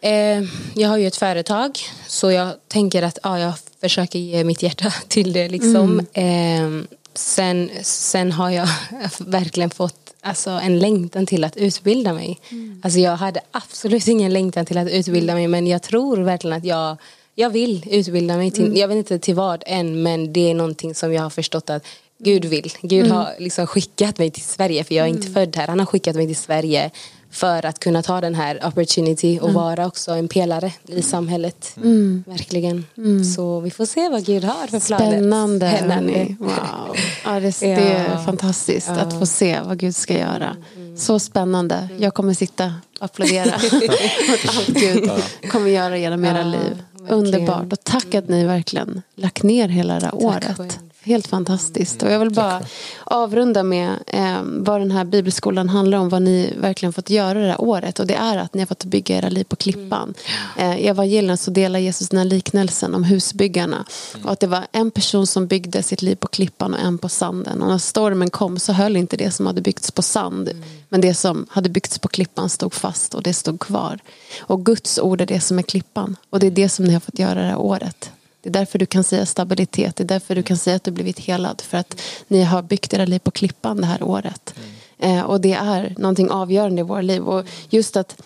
Eh, 0.00 0.42
jag 0.74 0.88
har 0.88 0.96
ju 0.96 1.06
ett 1.06 1.16
företag 1.16 1.78
så 2.06 2.30
jag 2.30 2.54
tänker 2.68 3.02
att 3.02 3.18
ja, 3.22 3.38
jag 3.38 3.52
försöker 3.80 4.18
ge 4.18 4.44
mitt 4.44 4.62
hjärta 4.62 4.92
till 5.08 5.32
det. 5.32 5.48
Liksom. 5.48 6.06
Mm. 6.12 6.80
Eh, 6.80 6.86
sen, 7.14 7.70
sen 7.82 8.32
har 8.32 8.50
jag 8.50 8.68
verkligen 9.18 9.70
fått 9.70 10.14
alltså, 10.20 10.50
en 10.50 10.78
längtan 10.78 11.26
till 11.26 11.44
att 11.44 11.56
utbilda 11.56 12.12
mig. 12.12 12.40
Mm. 12.48 12.80
Alltså, 12.84 13.00
jag 13.00 13.16
hade 13.16 13.40
absolut 13.50 14.08
ingen 14.08 14.32
längtan 14.32 14.66
till 14.66 14.78
att 14.78 14.88
utbilda 14.88 15.34
mig 15.34 15.48
men 15.48 15.66
jag 15.66 15.82
tror 15.82 16.16
verkligen 16.16 16.56
att 16.56 16.64
jag 16.64 16.96
jag 17.34 17.50
vill 17.50 17.84
utbilda 17.90 18.36
mig 18.36 18.50
till, 18.50 18.64
mm. 18.64 18.76
jag 18.76 18.88
vet 18.88 18.96
inte 18.96 19.18
till 19.18 19.34
vad 19.34 19.62
än 19.66 20.02
men 20.02 20.32
det 20.32 20.50
är 20.50 20.54
någonting 20.54 20.94
som 20.94 21.12
jag 21.12 21.22
har 21.22 21.30
förstått 21.30 21.70
att 21.70 21.86
Gud 22.18 22.44
vill. 22.44 22.72
Gud 22.82 23.04
mm. 23.04 23.16
har 23.16 23.34
liksom 23.38 23.66
skickat 23.66 24.18
mig 24.18 24.30
till 24.30 24.42
Sverige 24.42 24.84
för 24.84 24.94
jag 24.94 25.04
är 25.04 25.08
inte 25.08 25.28
mm. 25.28 25.34
född 25.34 25.56
här. 25.56 25.66
Han 25.66 25.78
har 25.78 25.86
skickat 25.86 26.16
mig 26.16 26.26
till 26.26 26.36
Sverige 26.36 26.90
för 27.30 27.66
att 27.66 27.78
kunna 27.78 28.02
ta 28.02 28.20
den 28.20 28.34
här 28.34 28.66
opportunity 28.66 29.38
och 29.38 29.48
mm. 29.48 29.54
vara 29.54 29.86
också 29.86 30.10
en 30.10 30.28
pelare 30.28 30.72
i 30.86 31.02
samhället. 31.02 31.72
Mm. 31.76 32.24
Verkligen. 32.26 32.86
Mm. 32.96 33.24
Så 33.24 33.60
vi 33.60 33.70
får 33.70 33.86
se 33.86 34.08
vad 34.08 34.24
Gud 34.24 34.44
har 34.44 34.66
för 34.66 34.86
planer. 34.86 35.10
Spännande. 35.10 35.76
Spännande. 35.76 36.26
Wow. 36.38 36.96
Ja, 37.24 37.40
det, 37.40 37.60
det 37.60 37.72
är 37.72 38.24
fantastiskt 38.24 38.88
ja. 38.88 38.94
att 38.94 39.18
få 39.18 39.26
se 39.26 39.60
vad 39.60 39.78
Gud 39.78 39.96
ska 39.96 40.18
göra. 40.18 40.56
Mm. 40.76 40.96
Så 40.96 41.18
spännande. 41.18 41.74
Mm. 41.74 42.02
Jag 42.02 42.14
kommer 42.14 42.34
sitta 42.34 42.74
och 42.98 43.04
applådera 43.04 43.54
åt 44.32 44.56
allt 44.56 44.66
Gud 44.66 45.10
kommer 45.50 45.70
göra 45.70 45.98
genom 45.98 46.24
era 46.24 46.42
liv. 46.42 46.82
Underbart. 47.08 47.72
Och 47.72 47.84
tack 47.84 48.14
att 48.14 48.28
ni 48.28 48.44
verkligen 48.44 49.02
lagt 49.14 49.42
ner 49.42 49.68
hela 49.68 49.94
det 49.94 50.04
här 50.06 50.14
året. 50.14 50.78
Helt 51.08 51.26
fantastiskt. 51.26 52.02
Och 52.02 52.10
jag 52.10 52.18
vill 52.18 52.30
bara 52.30 52.62
avrunda 53.04 53.62
med 53.62 53.90
eh, 54.06 54.42
vad 54.42 54.80
den 54.80 54.90
här 54.90 55.04
bibelskolan 55.04 55.68
handlar 55.68 55.98
om. 55.98 56.08
Vad 56.08 56.22
ni 56.22 56.54
verkligen 56.60 56.92
fått 56.92 57.10
göra 57.10 57.38
det 57.38 57.46
här 57.46 57.60
året. 57.60 57.98
Och 57.98 58.06
det 58.06 58.14
är 58.14 58.36
att 58.36 58.54
ni 58.54 58.60
har 58.60 58.66
fått 58.66 58.84
bygga 58.84 59.16
era 59.16 59.28
liv 59.28 59.44
på 59.44 59.56
klippan. 59.56 60.14
Mm. 60.56 60.70
Eh, 60.70 60.78
I 60.78 60.86
evangelierna 60.86 61.36
så 61.36 61.50
delar 61.50 61.78
Jesus 61.78 62.08
den 62.08 62.18
här 62.18 62.24
liknelsen 62.24 62.94
om 62.94 63.04
husbyggarna. 63.04 63.84
Mm. 64.14 64.26
Och 64.26 64.32
att 64.32 64.40
det 64.40 64.46
var 64.46 64.66
en 64.72 64.90
person 64.90 65.26
som 65.26 65.46
byggde 65.46 65.82
sitt 65.82 66.02
liv 66.02 66.16
på 66.16 66.28
klippan 66.28 66.74
och 66.74 66.80
en 66.80 66.98
på 66.98 67.08
sanden. 67.08 67.62
Och 67.62 67.68
när 67.68 67.78
stormen 67.78 68.30
kom 68.30 68.58
så 68.58 68.72
höll 68.72 68.96
inte 68.96 69.16
det 69.16 69.30
som 69.30 69.46
hade 69.46 69.60
byggts 69.60 69.90
på 69.90 70.02
sand. 70.02 70.48
Mm. 70.48 70.64
Men 70.88 71.00
det 71.00 71.14
som 71.14 71.46
hade 71.50 71.68
byggts 71.68 71.98
på 71.98 72.08
klippan 72.08 72.48
stod 72.48 72.74
fast 72.74 73.14
och 73.14 73.22
det 73.22 73.34
stod 73.34 73.60
kvar. 73.60 73.98
Och 74.40 74.64
Guds 74.66 74.98
ord 74.98 75.20
är 75.20 75.26
det 75.26 75.40
som 75.40 75.58
är 75.58 75.62
klippan. 75.62 76.16
Och 76.30 76.40
det 76.40 76.46
är 76.46 76.50
det 76.50 76.68
som 76.68 76.84
ni 76.84 76.92
har 76.92 77.00
fått 77.00 77.18
göra 77.18 77.40
det 77.40 77.46
här 77.46 77.58
året. 77.58 78.10
Det 78.40 78.48
är 78.48 78.52
därför 78.52 78.78
du 78.78 78.86
kan 78.86 79.04
säga 79.04 79.26
stabilitet. 79.26 79.96
Det 79.96 80.04
är 80.04 80.08
därför 80.08 80.34
du 80.34 80.42
kan 80.42 80.56
säga 80.56 80.76
att 80.76 80.84
du 80.84 80.90
blivit 80.90 81.18
helad. 81.18 81.60
För 81.60 81.78
att 81.78 82.00
ni 82.28 82.42
har 82.42 82.62
byggt 82.62 82.94
era 82.94 83.04
liv 83.04 83.18
på 83.18 83.30
klippan 83.30 83.76
det 83.76 83.86
här 83.86 84.02
året. 84.02 84.54
Mm. 84.56 85.18
Eh, 85.18 85.24
och 85.24 85.40
det 85.40 85.52
är 85.52 85.94
någonting 85.98 86.30
avgörande 86.30 86.80
i 86.80 86.84
våra 86.84 87.00
liv. 87.00 87.22
Och 87.22 87.46
just 87.70 87.96
att 87.96 88.22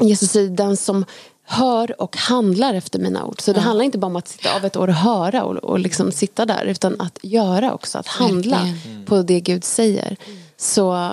Jesus 0.00 0.30
säger 0.30 0.50
den 0.50 0.76
som 0.76 1.04
hör 1.42 2.00
och 2.00 2.16
handlar 2.16 2.74
efter 2.74 2.98
mina 2.98 3.24
ord. 3.24 3.40
Så 3.40 3.52
det 3.52 3.60
handlar 3.60 3.84
inte 3.84 3.98
bara 3.98 4.06
om 4.06 4.16
att 4.16 4.28
sitta 4.28 4.56
av 4.56 4.64
ett 4.64 4.76
år 4.76 4.88
och 4.88 4.94
höra 4.94 5.44
och, 5.44 5.56
och 5.56 5.78
liksom 5.78 6.12
sitta 6.12 6.46
där. 6.46 6.64
Utan 6.64 7.00
att 7.00 7.18
göra 7.22 7.74
också. 7.74 7.98
Att 7.98 8.06
handla 8.06 8.60
mm. 8.60 9.04
på 9.04 9.22
det 9.22 9.40
Gud 9.40 9.64
säger. 9.64 10.16
Så 10.56 11.12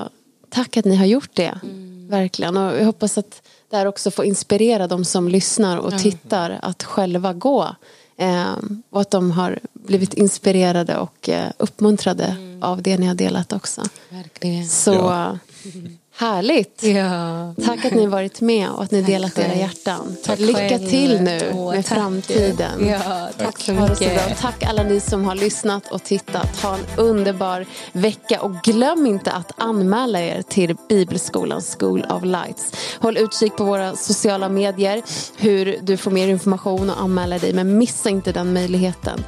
tack 0.49 0.77
att 0.77 0.85
ni 0.85 0.95
har 0.95 1.05
gjort 1.05 1.29
det. 1.33 1.59
Mm. 1.63 2.07
Verkligen. 2.09 2.57
Och 2.57 2.77
jag 2.79 2.85
hoppas 2.85 3.17
att 3.17 3.41
det 3.69 3.77
här 3.77 3.85
också 3.85 4.11
får 4.11 4.25
inspirera 4.25 4.87
de 4.87 5.05
som 5.05 5.27
lyssnar 5.27 5.77
och 5.77 5.99
tittar 5.99 6.59
att 6.61 6.83
själva 6.83 7.33
gå 7.33 7.75
Eh, 8.17 8.55
och 8.89 9.01
att 9.01 9.11
de 9.11 9.31
har 9.31 9.59
blivit 9.73 10.13
inspirerade 10.13 10.97
och 10.97 11.29
eh, 11.29 11.51
uppmuntrade 11.57 12.25
mm. 12.25 12.63
av 12.63 12.81
det 12.81 12.97
ni 12.97 13.05
har 13.05 13.15
delat 13.15 13.53
också. 13.53 13.83
Verkligen. 14.09 14.65
Så 14.65 14.93
ja. 14.93 15.37
Härligt! 16.15 16.83
Ja. 16.83 17.53
Tack 17.65 17.85
att 17.85 17.93
ni 17.93 18.05
varit 18.05 18.41
med 18.41 18.69
och 18.69 18.83
att 18.83 18.91
ni 18.91 19.01
tack 19.01 19.07
delat 19.11 19.33
själv. 19.33 19.47
era 19.51 19.55
hjärtan. 19.59 20.15
Tack 20.23 20.39
Lycka 20.39 20.59
själv. 20.69 20.89
till 20.89 21.21
nu 21.21 21.51
Åh, 21.55 21.73
med 21.75 21.85
tack. 21.85 21.97
framtiden. 21.97 22.87
Ja, 22.87 22.99
tack, 23.37 23.45
tack 23.45 23.59
så 23.59 23.73
mycket. 23.73 24.37
Tack 24.39 24.63
alla 24.63 24.83
ni 24.83 24.99
som 24.99 25.25
har 25.25 25.35
lyssnat 25.35 25.91
och 25.91 26.03
tittat. 26.03 26.61
Ha 26.61 26.75
en 26.75 26.85
underbar 26.97 27.65
vecka 27.91 28.41
och 28.41 28.51
glöm 28.63 29.05
inte 29.05 29.31
att 29.31 29.51
anmäla 29.57 30.21
er 30.21 30.41
till 30.41 30.75
Bibelskolans 30.89 31.77
School 31.79 32.05
of 32.09 32.23
Lights. 32.23 32.71
Håll 32.99 33.17
utkik 33.17 33.55
på 33.55 33.63
våra 33.63 33.95
sociala 33.95 34.49
medier 34.49 35.01
hur 35.37 35.77
du 35.81 35.97
får 35.97 36.11
mer 36.11 36.27
information 36.27 36.89
och 36.89 37.01
anmäla 37.01 37.37
dig 37.37 37.53
men 37.53 37.77
missa 37.77 38.09
inte 38.09 38.31
den 38.31 38.53
möjligheten. 38.53 39.23